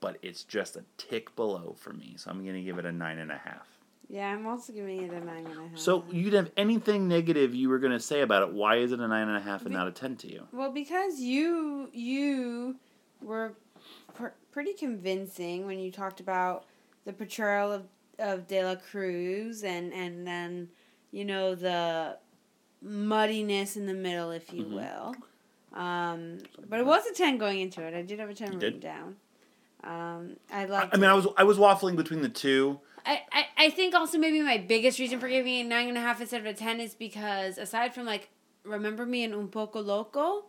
but 0.00 0.18
it's 0.22 0.44
just 0.44 0.76
a 0.76 0.84
tick 0.98 1.34
below 1.36 1.74
for 1.78 1.92
me. 1.92 2.14
So 2.16 2.30
I'm 2.30 2.42
going 2.42 2.56
to 2.56 2.62
give 2.62 2.78
it 2.78 2.84
a 2.84 2.92
nine 2.92 3.18
and 3.18 3.32
a 3.32 3.38
half. 3.38 3.79
Yeah, 4.12 4.26
I'm 4.32 4.44
also 4.46 4.72
giving 4.72 5.02
it 5.02 5.12
a 5.12 5.20
nine 5.24 5.46
and 5.46 5.56
a 5.56 5.68
half. 5.68 5.78
So 5.78 6.04
you 6.10 6.24
didn't 6.24 6.46
have 6.46 6.52
anything 6.56 7.06
negative 7.06 7.54
you 7.54 7.68
were 7.68 7.78
going 7.78 7.92
to 7.92 8.00
say 8.00 8.22
about 8.22 8.42
it. 8.42 8.52
Why 8.52 8.76
is 8.78 8.90
it 8.90 8.98
a 8.98 9.06
nine 9.06 9.28
and 9.28 9.36
a 9.36 9.40
half 9.40 9.60
and 9.60 9.70
Be- 9.70 9.76
not 9.76 9.86
a 9.86 9.92
ten 9.92 10.16
to 10.16 10.26
you? 10.32 10.48
Well, 10.52 10.72
because 10.72 11.20
you 11.20 11.88
you 11.92 12.74
were 13.22 13.54
pr- 14.14 14.34
pretty 14.50 14.72
convincing 14.72 15.64
when 15.64 15.78
you 15.78 15.92
talked 15.92 16.18
about 16.18 16.64
the 17.04 17.12
portrayal 17.12 17.70
of 17.72 17.84
of 18.18 18.48
De 18.48 18.64
La 18.64 18.74
Cruz 18.74 19.62
and 19.62 19.92
and 19.92 20.26
then 20.26 20.68
you 21.12 21.24
know 21.24 21.54
the 21.54 22.18
muddiness 22.82 23.76
in 23.76 23.86
the 23.86 23.94
middle, 23.94 24.30
if 24.32 24.52
you 24.52 24.64
Mhm. 24.64 24.72
will. 24.74 25.14
Um, 25.72 26.38
but 26.68 26.80
it 26.80 26.86
was 26.86 27.06
a 27.06 27.14
ten 27.14 27.38
going 27.38 27.60
into 27.60 27.80
it. 27.86 27.94
I 27.94 28.02
did 28.02 28.18
have 28.18 28.28
a 28.30 28.34
ten 28.34 28.58
written 28.58 28.80
down. 28.80 29.16
Um, 29.84 30.36
I 30.52 30.64
I. 30.66 30.88
I 30.92 30.96
mean, 30.96 31.04
it. 31.04 31.12
I 31.12 31.14
was 31.14 31.26
I 31.38 31.44
was 31.44 31.58
waffling 31.58 31.96
between 31.96 32.22
the 32.22 32.28
two. 32.28 32.80
I, 33.06 33.22
I, 33.32 33.44
I 33.58 33.70
think 33.70 33.94
also 33.94 34.18
maybe 34.18 34.40
my 34.42 34.58
biggest 34.58 34.98
reason 34.98 35.18
for 35.20 35.28
giving 35.28 35.54
it 35.58 35.66
a 35.66 35.68
nine 35.68 35.88
and 35.88 35.96
a 35.98 36.00
half 36.00 36.20
instead 36.20 36.40
of 36.40 36.46
a 36.46 36.54
ten 36.54 36.80
is 36.80 36.94
because 36.94 37.58
aside 37.58 37.94
from 37.94 38.06
like 38.06 38.28
remember 38.64 39.06
me 39.06 39.24
and 39.24 39.34
Un 39.34 39.48
Poco 39.48 39.80
Loco, 39.80 40.44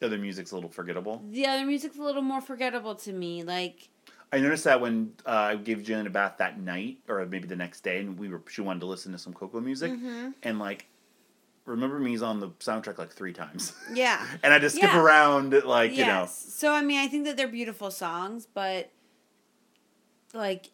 The 0.00 0.06
other 0.06 0.18
music's 0.18 0.52
a 0.52 0.54
little 0.54 0.70
forgettable. 0.70 1.22
the 1.30 1.46
other 1.46 1.64
music's 1.66 1.98
a 1.98 2.02
little 2.02 2.22
more 2.22 2.40
forgettable 2.40 2.94
to 2.96 3.12
me. 3.12 3.42
Like 3.42 3.88
I 4.32 4.38
noticed 4.40 4.64
that 4.64 4.80
when 4.80 5.12
uh, 5.26 5.30
I 5.30 5.56
gave 5.56 5.78
Jillian 5.78 6.06
a 6.06 6.10
bath 6.10 6.34
that 6.38 6.60
night, 6.60 6.98
or 7.08 7.24
maybe 7.26 7.48
the 7.48 7.56
next 7.56 7.80
day, 7.82 7.98
and 8.00 8.18
we 8.18 8.28
were 8.28 8.42
she 8.48 8.60
wanted 8.60 8.80
to 8.80 8.86
listen 8.86 9.10
to 9.12 9.18
some 9.18 9.32
Coco 9.32 9.60
music, 9.60 9.90
Mm-hmm. 9.92 10.30
and 10.42 10.58
like, 10.58 10.86
remember 11.64 11.98
me's 11.98 12.22
on 12.22 12.38
the 12.38 12.48
soundtrack 12.60 12.98
like 12.98 13.10
three 13.10 13.32
times, 13.32 13.72
yeah. 13.92 14.24
and 14.42 14.52
I 14.52 14.58
just 14.58 14.76
skip 14.76 14.90
Yeah. 14.92 15.00
around 15.00 15.52
like 15.64 15.92
you 15.92 16.04
know. 16.04 16.20
yes. 16.20 16.54
So 16.54 16.72
I 16.72 16.82
mean 16.82 16.98
I 16.98 17.08
think 17.08 17.24
that 17.24 17.36
they're 17.36 17.48
beautiful 17.48 17.90
songs, 17.90 18.46
but 18.46 18.90
like 20.34 20.70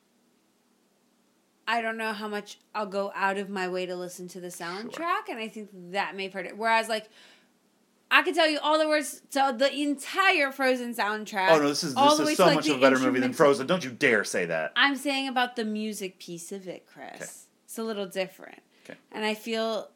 I 1.66 1.80
don't 1.80 1.96
know 1.96 2.12
how 2.12 2.28
much 2.28 2.58
I'll 2.74 2.86
go 2.86 3.12
out 3.14 3.38
of 3.38 3.48
my 3.48 3.68
way 3.68 3.86
to 3.86 3.96
listen 3.96 4.28
to 4.28 4.40
the 4.40 4.48
soundtrack, 4.48 5.28
and 5.30 5.38
I 5.38 5.48
think 5.48 5.70
that 5.92 6.14
may 6.14 6.28
hurt 6.28 6.46
it. 6.46 6.56
Whereas 6.56 6.88
like 6.88 7.08
I 8.10 8.22
could 8.22 8.34
tell 8.34 8.48
you 8.48 8.58
all 8.60 8.78
the 8.78 8.88
words 8.88 9.22
to 9.32 9.54
the 9.58 9.72
entire 9.72 10.52
Frozen 10.52 10.94
soundtrack. 10.94 11.50
Oh 11.50 11.58
no, 11.58 11.68
this 11.68 11.82
is 11.82 11.94
this 11.94 12.18
is 12.20 12.36
so 12.36 12.46
like, 12.46 12.56
much 12.56 12.68
of 12.68 12.76
a 12.76 12.80
better 12.80 12.98
movie 12.98 13.20
than 13.20 13.32
Frozen. 13.32 13.66
Don't 13.66 13.84
you 13.84 13.90
dare 13.90 14.24
say 14.24 14.44
that. 14.46 14.72
I'm 14.76 14.96
saying 14.96 15.28
about 15.28 15.56
the 15.56 15.64
music 15.64 16.18
piece 16.18 16.52
of 16.52 16.68
it, 16.68 16.86
Chris. 16.86 17.14
Okay. 17.14 17.24
It's 17.64 17.78
a 17.78 17.82
little 17.82 18.06
different. 18.06 18.60
Okay. 18.84 18.98
And 19.10 19.24
I 19.24 19.34
feel 19.34 19.90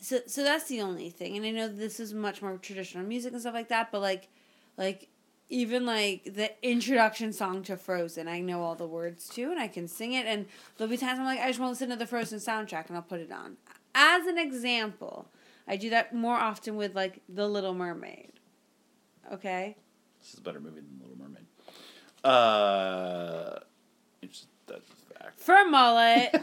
so 0.00 0.20
so 0.26 0.44
that's 0.44 0.68
the 0.68 0.82
only 0.82 1.10
thing. 1.10 1.36
And 1.36 1.46
I 1.46 1.50
know 1.50 1.68
this 1.68 1.98
is 1.98 2.12
much 2.14 2.42
more 2.42 2.56
traditional 2.58 3.04
music 3.04 3.32
and 3.32 3.40
stuff 3.40 3.54
like 3.54 3.68
that, 3.68 3.90
but 3.90 4.00
like 4.00 4.28
like 4.76 5.08
even 5.54 5.86
like 5.86 6.34
the 6.34 6.50
introduction 6.68 7.32
song 7.32 7.62
to 7.62 7.76
Frozen, 7.76 8.26
I 8.26 8.40
know 8.40 8.62
all 8.62 8.74
the 8.74 8.88
words 8.88 9.28
to 9.30 9.50
and 9.52 9.60
I 9.60 9.68
can 9.68 9.86
sing 9.86 10.12
it 10.12 10.26
and 10.26 10.46
there'll 10.76 10.90
be 10.90 10.96
times 10.96 11.20
I'm 11.20 11.24
like, 11.24 11.38
I 11.38 11.46
just 11.46 11.60
want 11.60 11.68
to 11.68 11.72
listen 11.74 11.90
to 11.90 11.96
the 11.96 12.08
Frozen 12.08 12.40
soundtrack 12.40 12.88
and 12.88 12.96
I'll 12.96 13.02
put 13.02 13.20
it 13.20 13.30
on. 13.30 13.56
As 13.94 14.26
an 14.26 14.36
example, 14.36 15.28
I 15.68 15.76
do 15.76 15.90
that 15.90 16.12
more 16.12 16.34
often 16.34 16.74
with 16.74 16.96
like 16.96 17.22
The 17.28 17.46
Little 17.46 17.72
Mermaid. 17.72 18.32
Okay? 19.32 19.76
This 20.20 20.32
is 20.32 20.40
a 20.40 20.42
better 20.42 20.58
movie 20.58 20.80
than 20.80 21.00
Little 21.00 21.16
Mermaid. 21.16 21.46
Uh, 22.24 23.60
it's 24.22 24.46
that's 24.66 24.90
a 24.90 25.18
fact. 25.22 25.38
For 25.38 25.64
mullet. 25.66 26.34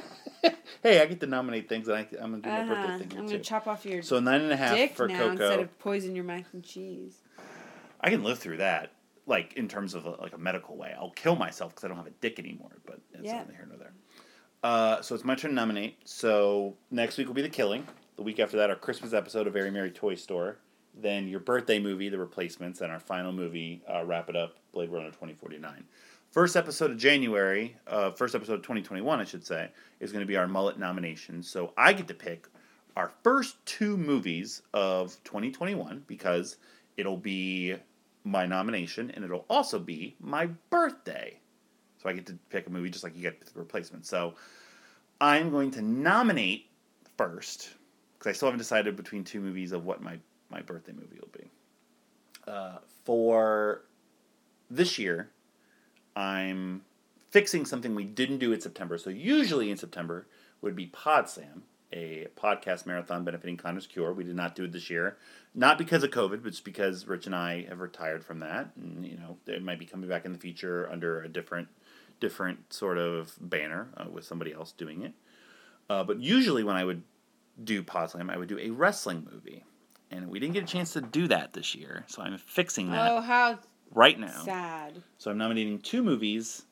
hey, 0.84 1.02
I 1.02 1.06
get 1.06 1.20
to 1.20 1.26
nominate 1.28 1.68
things, 1.68 1.90
and 1.90 1.98
I, 1.98 2.08
I'm 2.22 2.32
gonna 2.32 2.44
do 2.44 2.50
my 2.50 2.62
uh-huh. 2.62 2.98
birthday 2.98 3.18
I'm 3.18 3.26
gonna 3.26 3.38
too. 3.38 3.44
chop 3.44 3.68
off 3.68 3.86
your 3.86 4.04
So 4.04 4.22
nine 4.22 4.40
and 4.40 4.54
a 4.54 4.56
half 4.56 4.92
for 4.92 5.10
now 5.10 5.18
Coco. 5.18 5.32
instead 5.32 5.60
of 5.60 5.80
poison 5.80 6.16
your 6.16 6.24
mac 6.24 6.46
and 6.54 6.64
cheese. 6.64 7.18
I 8.00 8.10
can 8.10 8.24
live 8.24 8.40
through 8.40 8.58
that, 8.58 8.92
like 9.32 9.54
in 9.54 9.68
terms 9.68 9.96
of 9.96 10.06
a, 10.06 10.12
like 10.22 10.34
a 10.34 10.38
medical 10.38 10.78
way. 10.78 10.94
I'll 10.96 11.10
kill 11.12 11.36
myself 11.36 11.72
because 11.72 11.84
I 11.86 11.88
don't 11.88 11.98
have 11.98 12.06
a 12.06 12.12
dick 12.22 12.38
anymore. 12.38 12.78
But 12.86 13.00
it's 13.14 13.24
Yeah. 13.24 13.40
neither 13.40 13.54
here 13.54 13.66
nor 13.68 13.78
there. 13.78 13.94
Uh, 14.64 15.02
so 15.02 15.16
it's 15.16 15.24
my 15.26 15.34
turn 15.34 15.50
to 15.52 15.56
nominate. 15.56 15.98
So 16.08 16.76
next 16.92 17.18
week 17.18 17.26
will 17.26 17.34
be 17.34 17.42
The 17.42 17.50
Killing. 17.50 17.88
The 18.18 18.22
week 18.22 18.40
after 18.40 18.58
that, 18.58 18.70
our 18.70 18.76
Christmas 18.76 19.14
episode 19.14 19.48
of 19.48 19.54
Very 19.54 19.72
Merry 19.72 19.90
Toy 19.90 20.14
Store. 20.14 20.58
Then 20.94 21.28
your 21.28 21.40
birthday 21.40 21.80
movie, 21.80 22.10
The 22.10 22.20
Replacements, 22.20 22.82
and 22.82 22.92
our 22.92 23.00
final 23.00 23.32
movie, 23.32 23.82
uh, 23.92 24.04
Wrap 24.06 24.30
It 24.30 24.36
Up, 24.36 24.58
Blade 24.74 24.92
Runner 24.92 25.08
2049. 25.10 25.86
First 26.30 26.56
episode 26.56 26.92
of 26.92 26.98
January, 26.98 27.76
uh, 27.88 28.12
first 28.12 28.36
episode 28.36 28.54
of 28.56 28.62
2021, 28.62 29.20
I 29.20 29.24
should 29.24 29.46
say, 29.46 29.70
is 30.00 30.12
going 30.12 30.22
to 30.22 30.28
be 30.28 30.38
our 30.38 30.48
mullet 30.48 30.78
nomination. 30.78 31.42
So 31.42 31.74
I 31.78 31.94
get 31.94 32.08
to 32.10 32.14
pick 32.14 32.48
our 32.96 33.12
first 33.24 33.66
two 33.66 33.98
movies 33.98 34.62
of 34.74 35.18
2021 35.24 36.04
because 36.08 36.58
it'll 36.98 37.18
be 37.18 37.76
my 38.24 38.46
nomination 38.46 39.12
and 39.12 39.24
it'll 39.26 39.46
also 39.50 39.80
be 39.80 40.16
my 40.20 40.48
birthday. 40.70 41.38
So 42.02 42.10
I 42.10 42.14
get 42.14 42.26
to 42.28 42.38
pick 42.50 42.68
a 42.68 42.70
movie 42.70 42.90
just 42.90 43.04
like 43.04 43.16
you 43.16 43.22
get 43.22 43.40
the 43.42 43.60
replacement. 43.60 44.06
So 44.06 44.36
I'm 45.20 45.52
going 45.52 45.72
to 45.72 45.82
nominate 45.82 46.68
first 47.18 47.72
because 48.18 48.30
I 48.30 48.34
still 48.34 48.48
haven't 48.48 48.60
decided 48.60 48.96
between 48.96 49.24
two 49.24 49.40
movies 49.40 49.72
of 49.72 49.86
what 49.86 50.02
my, 50.02 50.18
my 50.50 50.62
birthday 50.62 50.94
movie 50.94 51.20
will 51.20 51.30
be. 51.32 51.50
Uh, 52.48 52.78
for 53.04 53.84
this 54.70 54.98
year, 54.98 55.30
I'm 56.16 56.82
fixing 57.30 57.66
something 57.66 57.96
we 57.96 58.04
didn't 58.04 58.40
do 58.40 58.52
in 58.52 58.62
September. 58.62 58.98
So 58.98 59.10
usually 59.10 59.72
in 59.72 59.78
September 59.78 60.28
would 60.62 60.76
be 60.76 60.88
Podslam, 60.88 61.62
a 61.94 62.28
podcast 62.38 62.86
marathon 62.86 63.24
benefiting 63.24 63.58
Connor's 63.58 63.88
Cure. 63.88 64.14
We 64.14 64.24
did 64.24 64.36
not 64.36 64.56
do 64.56 64.64
it 64.64 64.72
this 64.72 64.90
year, 64.90 65.18
not 65.54 65.78
because 65.78 66.04
of 66.04 66.12
COVID, 66.12 66.42
but 66.44 66.52
just 66.52 66.64
because 66.64 67.06
Rich 67.08 67.26
and 67.26 67.36
I 67.36 67.66
have 67.68 67.80
retired 67.80 68.24
from 68.24 68.40
that, 68.40 68.72
and 68.76 69.06
you 69.06 69.18
know 69.18 69.38
it 69.48 69.64
might 69.64 69.80
be 69.80 69.86
coming 69.86 70.10
back 70.10 70.26
in 70.26 70.32
the 70.34 70.40
future 70.40 70.90
under 70.92 71.22
a 71.22 71.28
different, 71.28 71.68
different 72.20 72.72
sort 72.74 72.98
of 72.98 73.34
banner 73.42 73.90
uh, 73.98 74.06
with 74.10 74.24
somebody 74.26 74.54
else 74.54 74.72
doing 74.72 75.02
it. 75.04 75.14
Uh, 75.90 76.04
but 76.04 76.20
usually 76.20 76.64
when 76.64 76.76
I 76.78 76.86
would 76.86 77.04
do 77.64 77.84
Podslam, 77.84 78.32
I 78.32 78.38
would 78.38 78.48
do 78.48 78.58
a 78.60 78.70
wrestling 78.70 79.28
movie, 79.32 79.64
and 80.10 80.30
we 80.30 80.40
didn't 80.40 80.54
get 80.54 80.64
a 80.64 80.68
chance 80.68 80.94
to 80.94 81.02
do 81.02 81.28
that 81.28 81.54
this 81.54 81.76
year. 81.76 82.06
So 82.08 82.22
I'm 82.22 82.38
fixing 82.38 82.92
that 82.92 83.12
Oh, 83.12 83.20
how 83.22 83.60
right 83.94 84.18
now. 84.18 84.44
sad. 84.44 85.04
So 85.18 85.30
I'm 85.32 85.38
nominating 85.38 85.80
two 85.80 86.02
movies 86.02 86.64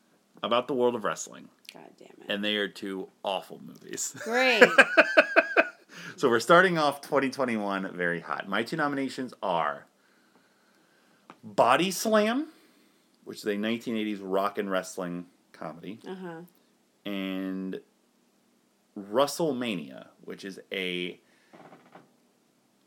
about 0.42 0.68
the 0.70 0.74
world 0.74 0.96
of 0.96 1.04
wrestling, 1.04 1.50
God 1.74 1.90
damn 1.98 2.08
it. 2.08 2.26
and 2.30 2.44
they 2.44 2.56
are 2.58 2.68
two 2.68 3.10
awful 3.24 3.62
movies. 3.66 4.16
Great. 4.24 4.64
so 6.18 6.30
we're 6.30 6.40
starting 6.40 6.78
off 6.78 7.02
2021 7.02 7.94
very 7.96 8.20
hot. 8.22 8.48
My 8.50 8.64
two 8.64 8.76
nominations 8.78 9.34
are 9.44 9.86
Body 11.44 11.92
Slam, 11.92 12.48
which 13.24 13.38
is 13.40 13.46
a 13.46 13.56
1980s 13.56 14.20
rock 14.22 14.58
and 14.58 14.70
wrestling 14.72 15.26
comedy, 15.54 16.00
Uh 16.08 16.16
huh. 16.16 16.42
and 17.06 17.80
WrestleMania, 18.98 20.08
which 20.26 20.44
is 20.44 20.60
a 20.72 21.20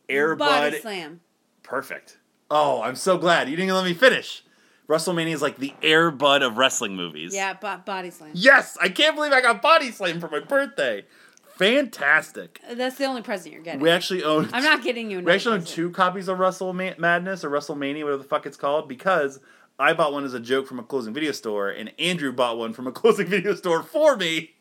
Air 0.09 0.35
Bud 0.37 0.47
Body 0.71 0.81
slam. 0.81 1.21
Perfect. 1.63 2.19
Oh, 2.51 2.83
I'm 2.83 2.97
so 2.97 3.17
glad 3.17 3.49
you 3.49 3.57
didn't 3.57 3.75
let 3.75 3.85
me 3.85 3.95
finish. 3.95 4.45
WrestleMania 4.89 5.33
is 5.33 5.43
like 5.43 5.59
the 5.59 5.75
Air 5.83 6.11
Bud 6.11 6.43
of 6.43 6.57
wrestling 6.57 6.97
movies. 6.97 7.35
Yeah, 7.35 7.55
bo- 7.55 7.79
body 7.85 8.11
slam. 8.11 8.31
Yes, 8.35 8.77
I 8.81 8.89
can't 8.89 9.15
believe 9.17 9.33
I 9.33 9.41
got 9.41 9.63
Body 9.63 9.91
Slam 9.91 10.21
for 10.21 10.29
my 10.29 10.41
birthday. 10.41 11.05
Fantastic. 11.57 12.61
That's 12.73 12.97
the 12.97 13.05
only 13.05 13.23
present 13.23 13.55
you're 13.55 13.63
getting. 13.63 13.81
We 13.81 13.91
actually 13.91 14.25
own. 14.25 14.49
I'm 14.53 14.65
not 14.65 14.83
getting 14.83 15.11
you. 15.11 15.21
We 15.21 15.33
actually 15.33 15.55
own 15.55 15.61
present. 15.61 15.77
two 15.77 15.91
copies 15.91 16.29
of 16.29 16.39
Wrestle 16.39 16.73
Madness 16.73 17.45
or 17.45 17.51
WrestleMania, 17.51 18.03
whatever 18.03 18.17
the 18.23 18.29
fuck 18.29 18.47
it's 18.47 18.57
called, 18.57 18.89
because 18.89 19.39
I 19.79 19.93
bought 19.93 20.13
one 20.13 20.25
as 20.25 20.35
a 20.35 20.41
joke 20.41 20.67
from 20.67 20.79
a 20.79 20.83
closing 20.83 21.15
video 21.15 21.33
store, 21.33 21.71
and 21.71 21.93
Andrew 21.99 22.33
bought 22.33 22.59
one 22.59 22.73
from 22.73 22.87
a 22.87 22.93
closing 22.93 23.27
video 23.27 23.55
store 23.55 23.83
for 23.83 24.17
me. 24.17 24.55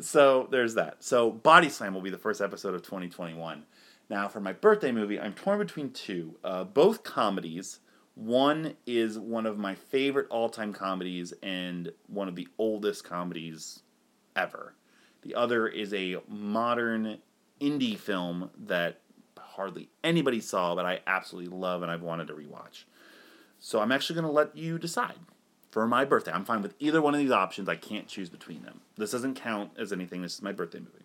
So 0.00 0.48
there's 0.50 0.74
that. 0.74 1.04
So 1.04 1.30
Body 1.30 1.68
Slam 1.68 1.94
will 1.94 2.02
be 2.02 2.10
the 2.10 2.18
first 2.18 2.40
episode 2.40 2.74
of 2.74 2.82
2021. 2.82 3.64
Now 4.10 4.28
for 4.28 4.40
my 4.40 4.52
birthday 4.52 4.92
movie, 4.92 5.18
I'm 5.20 5.32
torn 5.32 5.58
between 5.58 5.90
two, 5.90 6.36
uh, 6.44 6.64
both 6.64 7.02
comedies. 7.02 7.78
One 8.16 8.74
is 8.86 9.18
one 9.18 9.44
of 9.44 9.58
my 9.58 9.74
favorite 9.74 10.26
all-time 10.30 10.72
comedies 10.72 11.34
and 11.42 11.92
one 12.06 12.28
of 12.28 12.34
the 12.34 12.48
oldest 12.58 13.04
comedies 13.04 13.82
ever. 14.34 14.74
The 15.20 15.34
other 15.34 15.68
is 15.68 15.92
a 15.92 16.16
modern 16.26 17.18
indie 17.60 17.98
film 17.98 18.50
that 18.66 19.00
hardly 19.38 19.90
anybody 20.02 20.40
saw, 20.40 20.74
but 20.74 20.86
I 20.86 21.00
absolutely 21.06 21.54
love 21.54 21.82
and 21.82 21.90
I've 21.90 22.02
wanted 22.02 22.28
to 22.28 22.34
rewatch. 22.34 22.84
So 23.58 23.80
I'm 23.80 23.92
actually 23.92 24.14
going 24.14 24.26
to 24.26 24.32
let 24.32 24.56
you 24.56 24.78
decide 24.78 25.18
for 25.70 25.86
my 25.86 26.06
birthday. 26.06 26.32
I'm 26.32 26.44
fine 26.46 26.62
with 26.62 26.74
either 26.78 27.02
one 27.02 27.12
of 27.12 27.20
these 27.20 27.30
options. 27.30 27.68
I 27.68 27.76
can't 27.76 28.08
choose 28.08 28.30
between 28.30 28.62
them. 28.62 28.80
This 28.96 29.10
doesn't 29.10 29.34
count 29.34 29.72
as 29.76 29.92
anything. 29.92 30.22
This 30.22 30.36
is 30.36 30.42
my 30.42 30.52
birthday 30.52 30.78
movie. 30.78 31.04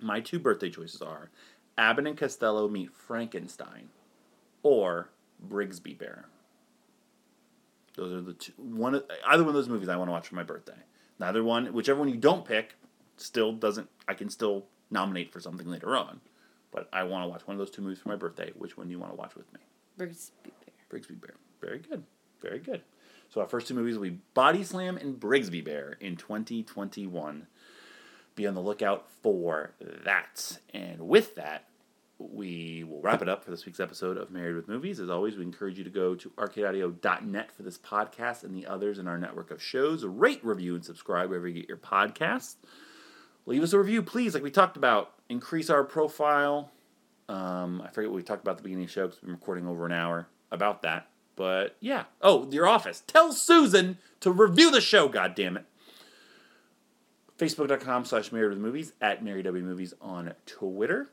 My 0.00 0.20
two 0.20 0.38
birthday 0.38 0.68
choices 0.68 1.00
are 1.00 1.30
Abbott 1.78 2.06
and 2.06 2.18
Costello 2.18 2.68
meet 2.68 2.92
Frankenstein 2.92 3.88
or 4.62 5.08
Brigsby 5.44 5.96
Bear. 5.98 6.26
Those 7.96 8.12
are 8.12 8.20
the 8.20 8.34
two. 8.34 8.52
One, 8.56 8.94
of- 8.94 9.04
either 9.26 9.42
one 9.42 9.48
of 9.48 9.54
those 9.54 9.68
movies 9.68 9.88
I 9.88 9.96
want 9.96 10.08
to 10.08 10.12
watch 10.12 10.28
for 10.28 10.34
my 10.34 10.42
birthday. 10.42 10.76
Neither 11.18 11.42
one, 11.42 11.72
whichever 11.72 11.98
one 12.00 12.08
you 12.10 12.16
don't 12.16 12.44
pick, 12.44 12.74
still 13.16 13.52
doesn't. 13.52 13.88
I 14.06 14.14
can 14.14 14.28
still 14.28 14.66
nominate 14.90 15.32
for 15.32 15.40
something 15.40 15.66
later 15.66 15.96
on, 15.96 16.20
but 16.70 16.88
I 16.92 17.04
want 17.04 17.24
to 17.24 17.28
watch 17.28 17.46
one 17.46 17.54
of 17.54 17.58
those 17.58 17.70
two 17.70 17.80
movies 17.82 17.98
for 17.98 18.10
my 18.10 18.16
birthday. 18.16 18.52
Which 18.56 18.76
one 18.76 18.86
do 18.86 18.92
you 18.92 18.98
want 18.98 19.12
to 19.12 19.16
watch 19.16 19.34
with 19.34 19.50
me? 19.52 19.60
Brigsby 19.98 20.30
Bear. 20.44 20.74
Brigsby 21.00 21.20
Bear. 21.20 21.34
Very 21.60 21.78
good. 21.78 22.04
Very 22.42 22.58
good. 22.58 22.82
So 23.30 23.40
our 23.40 23.48
first 23.48 23.66
two 23.66 23.74
movies 23.74 23.96
will 23.96 24.04
be 24.10 24.18
Body 24.34 24.62
Slam 24.62 24.98
and 24.98 25.18
Brigsby 25.18 25.64
Bear 25.64 25.96
in 26.00 26.16
2021. 26.16 27.46
Be 28.34 28.46
on 28.46 28.54
the 28.54 28.60
lookout 28.60 29.08
for 29.22 29.72
that. 29.80 30.58
And 30.74 31.08
with 31.08 31.34
that, 31.36 31.64
we 32.18 32.84
will 32.84 33.00
wrap 33.02 33.20
it 33.20 33.28
up 33.28 33.44
for 33.44 33.50
this 33.50 33.66
week's 33.66 33.80
episode 33.80 34.16
of 34.16 34.30
Married 34.30 34.56
with 34.56 34.68
Movies. 34.68 35.00
As 35.00 35.10
always, 35.10 35.36
we 35.36 35.42
encourage 35.42 35.76
you 35.76 35.84
to 35.84 35.90
go 35.90 36.14
to 36.14 36.30
arcadeaudio.net 36.30 37.52
for 37.52 37.62
this 37.62 37.76
podcast 37.76 38.42
and 38.42 38.56
the 38.56 38.66
others 38.66 38.98
in 38.98 39.06
our 39.06 39.18
network 39.18 39.50
of 39.50 39.62
shows. 39.62 40.04
Rate, 40.04 40.40
review, 40.42 40.74
and 40.74 40.84
subscribe 40.84 41.28
wherever 41.28 41.46
you 41.46 41.54
get 41.54 41.68
your 41.68 41.76
podcasts. 41.76 42.56
Leave 43.44 43.62
us 43.62 43.72
a 43.72 43.78
review, 43.78 44.02
please, 44.02 44.34
like 44.34 44.42
we 44.42 44.50
talked 44.50 44.76
about. 44.76 45.12
Increase 45.28 45.68
our 45.68 45.84
profile. 45.84 46.72
Um, 47.28 47.82
I 47.84 47.90
forget 47.90 48.10
what 48.10 48.16
we 48.16 48.22
talked 48.22 48.42
about 48.42 48.52
at 48.52 48.56
the 48.58 48.62
beginning 48.62 48.84
of 48.84 48.88
the 48.88 48.94
show 48.94 49.06
because 49.06 49.20
we've 49.20 49.26
been 49.26 49.34
recording 49.34 49.66
over 49.66 49.84
an 49.84 49.92
hour 49.92 50.28
about 50.50 50.82
that. 50.82 51.08
But 51.36 51.76
yeah. 51.80 52.04
Oh, 52.22 52.48
your 52.50 52.66
office. 52.66 53.02
Tell 53.06 53.32
Susan 53.32 53.98
to 54.20 54.32
review 54.32 54.70
the 54.70 54.80
show, 54.80 55.08
God 55.08 55.34
damn 55.34 55.56
it. 55.58 55.64
Facebook.com 57.38 58.06
slash 58.06 58.32
married 58.32 58.48
with 58.50 58.58
movies 58.58 58.94
at 59.02 59.22
Mary 59.22 59.42
W 59.42 59.62
Movies 59.62 59.92
on 60.00 60.32
Twitter. 60.46 61.10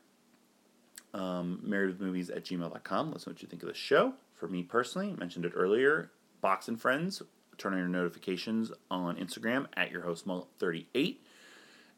Um, 1.13 1.59
married 1.61 1.87
with 1.87 2.01
movies 2.01 2.29
at 2.29 2.43
gmail.com. 2.43 3.07
Let 3.07 3.15
us 3.15 3.27
know 3.27 3.31
what 3.31 3.41
you 3.41 3.47
think 3.47 3.61
of 3.61 3.69
the 3.69 3.75
show. 3.75 4.13
For 4.33 4.47
me 4.47 4.63
personally, 4.63 5.11
I 5.11 5.19
mentioned 5.19 5.45
it 5.45 5.53
earlier, 5.55 6.11
Box 6.41 6.67
and 6.67 6.81
Friends. 6.81 7.21
Turn 7.57 7.73
on 7.73 7.79
your 7.79 7.87
notifications 7.87 8.71
on 8.89 9.15
Instagram 9.17 9.67
at 9.75 9.91
your 9.91 10.01
host 10.01 10.27
mullet38. 10.27 11.17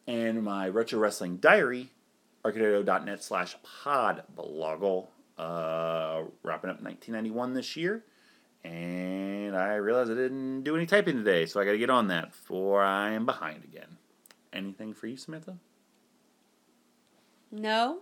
And 0.07 0.43
my 0.43 0.67
retro 0.67 0.99
wrestling 0.99 1.37
diary, 1.37 1.91
arcadeaudio.net 2.43 3.23
slash 3.23 3.55
podbloggle. 3.83 5.07
Uh, 5.37 6.23
wrapping 6.43 6.69
up 6.69 6.81
1991 6.81 7.53
this 7.53 7.75
year. 7.75 8.03
And 8.63 9.55
I 9.55 9.75
realized 9.75 10.11
I 10.11 10.15
didn't 10.15 10.63
do 10.63 10.75
any 10.75 10.85
typing 10.85 11.17
today, 11.17 11.45
so 11.45 11.59
I 11.59 11.65
got 11.65 11.73
to 11.73 11.77
get 11.77 11.89
on 11.89 12.07
that 12.07 12.31
before 12.31 12.83
I 12.83 13.11
am 13.11 13.25
behind 13.25 13.63
again. 13.63 13.97
Anything 14.51 14.93
for 14.93 15.07
you, 15.07 15.17
Samantha? 15.17 15.57
No. 17.51 17.99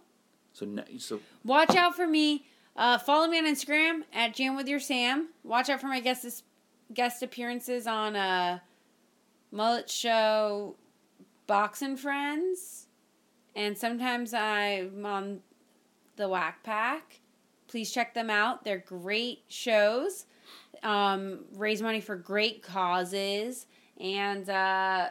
So, 0.54 0.68
so 1.00 1.20
Watch 1.44 1.76
out 1.76 1.96
for 1.96 2.08
me. 2.08 2.46
Uh, 2.76 2.98
follow 2.98 3.28
me 3.28 3.38
on 3.38 3.46
Instagram 3.46 4.02
at 4.14 4.34
Jam 4.34 4.56
with 4.56 4.68
Your 4.68 4.80
Sam. 4.80 5.30
Watch 5.44 5.70
out 5.70 5.82
for 5.82 5.88
my 5.88 6.00
guest 6.00 6.44
guest 6.94 7.24
appearances 7.24 7.88
on 7.88 8.16
uh, 8.16 8.60
Mullet 9.52 9.90
Show, 9.90 10.76
Boxing 11.48 11.98
Friends, 11.98 12.88
and 13.56 13.78
sometimes 13.78 14.34
I'm 14.34 15.06
on 15.06 15.42
the 16.16 16.30
Whack 16.30 16.64
Pack. 16.64 17.20
Please 17.68 17.92
check 17.92 18.14
them 18.14 18.30
out. 18.30 18.64
They're 18.64 18.78
great 18.86 19.44
shows. 19.48 20.26
Um, 20.84 21.46
raise 21.56 21.82
money 21.82 22.02
for 22.02 22.16
great 22.16 22.62
causes 22.62 23.68
and 24.00 24.50
uh, 24.50 25.10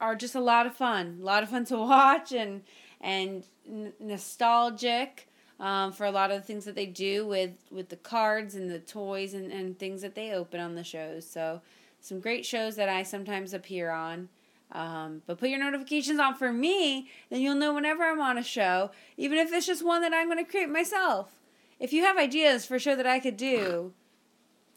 are 0.00 0.16
just 0.16 0.34
a 0.34 0.40
lot 0.40 0.66
of 0.66 0.76
fun. 0.76 1.18
A 1.20 1.24
lot 1.24 1.42
of 1.42 1.50
fun 1.50 1.64
to 1.66 1.76
watch 1.78 2.32
and 2.32 2.62
and 3.00 3.44
n- 3.68 3.92
nostalgic 4.00 5.28
um, 5.60 5.92
for 5.92 6.04
a 6.04 6.10
lot 6.10 6.30
of 6.30 6.40
the 6.40 6.46
things 6.46 6.64
that 6.64 6.74
they 6.74 6.86
do 6.86 7.26
with 7.26 7.52
with 7.70 7.88
the 7.88 7.96
cards 7.96 8.54
and 8.54 8.70
the 8.70 8.78
toys 8.78 9.34
and, 9.34 9.52
and 9.52 9.78
things 9.78 10.02
that 10.02 10.14
they 10.14 10.32
open 10.32 10.60
on 10.60 10.74
the 10.74 10.84
shows. 10.84 11.26
So 11.28 11.60
some 12.00 12.20
great 12.20 12.44
shows 12.44 12.76
that 12.76 12.88
I 12.88 13.02
sometimes 13.02 13.54
appear 13.54 13.90
on. 13.90 14.28
Um, 14.72 15.22
but 15.26 15.38
put 15.38 15.50
your 15.50 15.58
notifications 15.58 16.18
on 16.18 16.34
for 16.34 16.50
me, 16.50 17.10
then 17.28 17.42
you'll 17.42 17.56
know 17.56 17.74
whenever 17.74 18.04
I'm 18.04 18.20
on 18.22 18.38
a 18.38 18.42
show, 18.42 18.90
even 19.18 19.36
if 19.38 19.52
it's 19.52 19.66
just 19.66 19.84
one 19.84 20.00
that 20.00 20.14
I'm 20.14 20.28
going 20.28 20.42
to 20.42 20.50
create 20.50 20.70
myself. 20.70 21.30
If 21.78 21.92
you 21.92 22.04
have 22.04 22.16
ideas 22.16 22.64
for 22.64 22.76
a 22.76 22.80
show 22.80 22.96
that 22.96 23.06
I 23.06 23.20
could 23.20 23.36
do, 23.36 23.92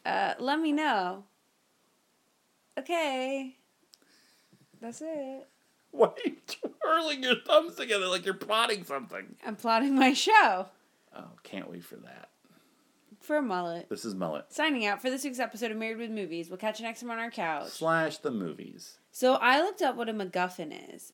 uh, 0.04 0.34
let 0.38 0.60
me 0.60 0.72
know. 0.72 1.24
Okay. 2.78 3.56
That's 4.80 5.00
it. 5.00 5.48
why 5.98 6.08
are 6.08 6.14
you 6.24 6.36
twirling 6.82 7.22
your 7.22 7.36
thumbs 7.46 7.74
together 7.76 8.06
like 8.06 8.24
you're 8.24 8.34
plotting 8.34 8.84
something? 8.84 9.36
I'm 9.46 9.56
plotting 9.56 9.94
my 9.94 10.12
show 10.12 10.66
Oh, 11.16 11.30
can't 11.42 11.70
wait 11.70 11.84
for 11.84 11.96
that. 11.96 12.28
for 13.20 13.36
a 13.36 13.42
mullet. 13.42 13.88
This 13.88 14.04
is 14.04 14.14
Mullet 14.14 14.52
Signing 14.52 14.84
out 14.86 15.00
for 15.00 15.08
this 15.10 15.24
week's 15.24 15.38
episode 15.38 15.70
of 15.70 15.76
Married 15.78 15.96
with 15.98 16.10
Movies. 16.10 16.48
We'll 16.50 16.58
catch 16.58 16.78
you 16.78 16.84
next 16.86 17.00
time 17.00 17.10
on 17.10 17.18
our 17.18 17.30
couch. 17.30 17.68
slash 17.70 18.18
the 18.18 18.30
movies. 18.30 18.98
So 19.10 19.34
I 19.34 19.60
looked 19.62 19.80
up 19.82 19.96
what 19.96 20.08
a 20.10 20.12
MacGuffin 20.12 20.94
is. 20.94 21.12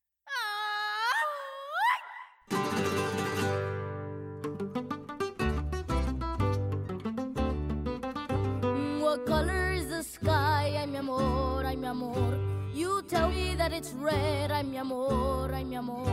Red. 14.03 14.51
Ay, 14.51 14.63
mi 14.63 14.77
amor, 14.77 15.51
ay, 15.53 15.65
mi 15.65 15.77
amor. 15.77 16.07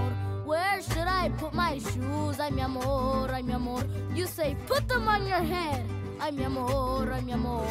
Where 0.45 0.81
should 0.81 1.07
I 1.07 1.29
put 1.37 1.53
my 1.53 1.79
shoes? 1.79 2.39
Ay, 2.39 2.49
mi 2.51 2.61
amor, 2.61 3.29
ay, 3.31 3.41
mi 3.41 3.53
amor. 3.53 3.83
You 4.15 4.25
say, 4.25 4.55
put 4.67 4.87
them 4.87 5.07
on 5.07 5.27
your 5.27 5.43
head. 5.43 5.83
Ay, 6.19 6.31
mi 6.31 6.43
amor, 6.43 7.11
ay, 7.11 7.21
mi 7.21 7.33
amor. 7.33 7.65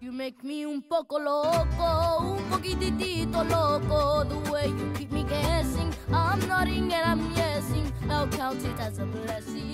You 0.00 0.12
make 0.12 0.44
me 0.44 0.64
un 0.64 0.82
poco 0.82 1.18
loco, 1.18 2.34
un 2.34 2.44
poquitito 2.50 3.42
loco. 3.48 4.24
The 4.24 4.50
way 4.50 4.68
you 4.68 4.92
keep 4.94 5.10
me 5.10 5.24
guessing. 5.24 5.92
I'm 6.12 6.40
nodding 6.46 6.92
and 6.92 7.04
I'm 7.10 7.34
yesing. 7.34 7.92
I'll 8.08 8.28
count 8.28 8.64
it 8.64 8.78
as 8.78 8.98
a 8.98 9.06
blessing. 9.06 9.66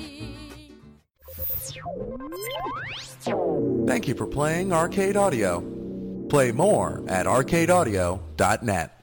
Thank 3.86 4.08
you 4.08 4.14
for 4.14 4.26
playing 4.26 4.72
Arcade 4.72 5.16
Audio. 5.16 5.60
Play 6.28 6.52
more 6.52 7.04
at 7.08 7.26
arcadeaudio.net. 7.26 9.01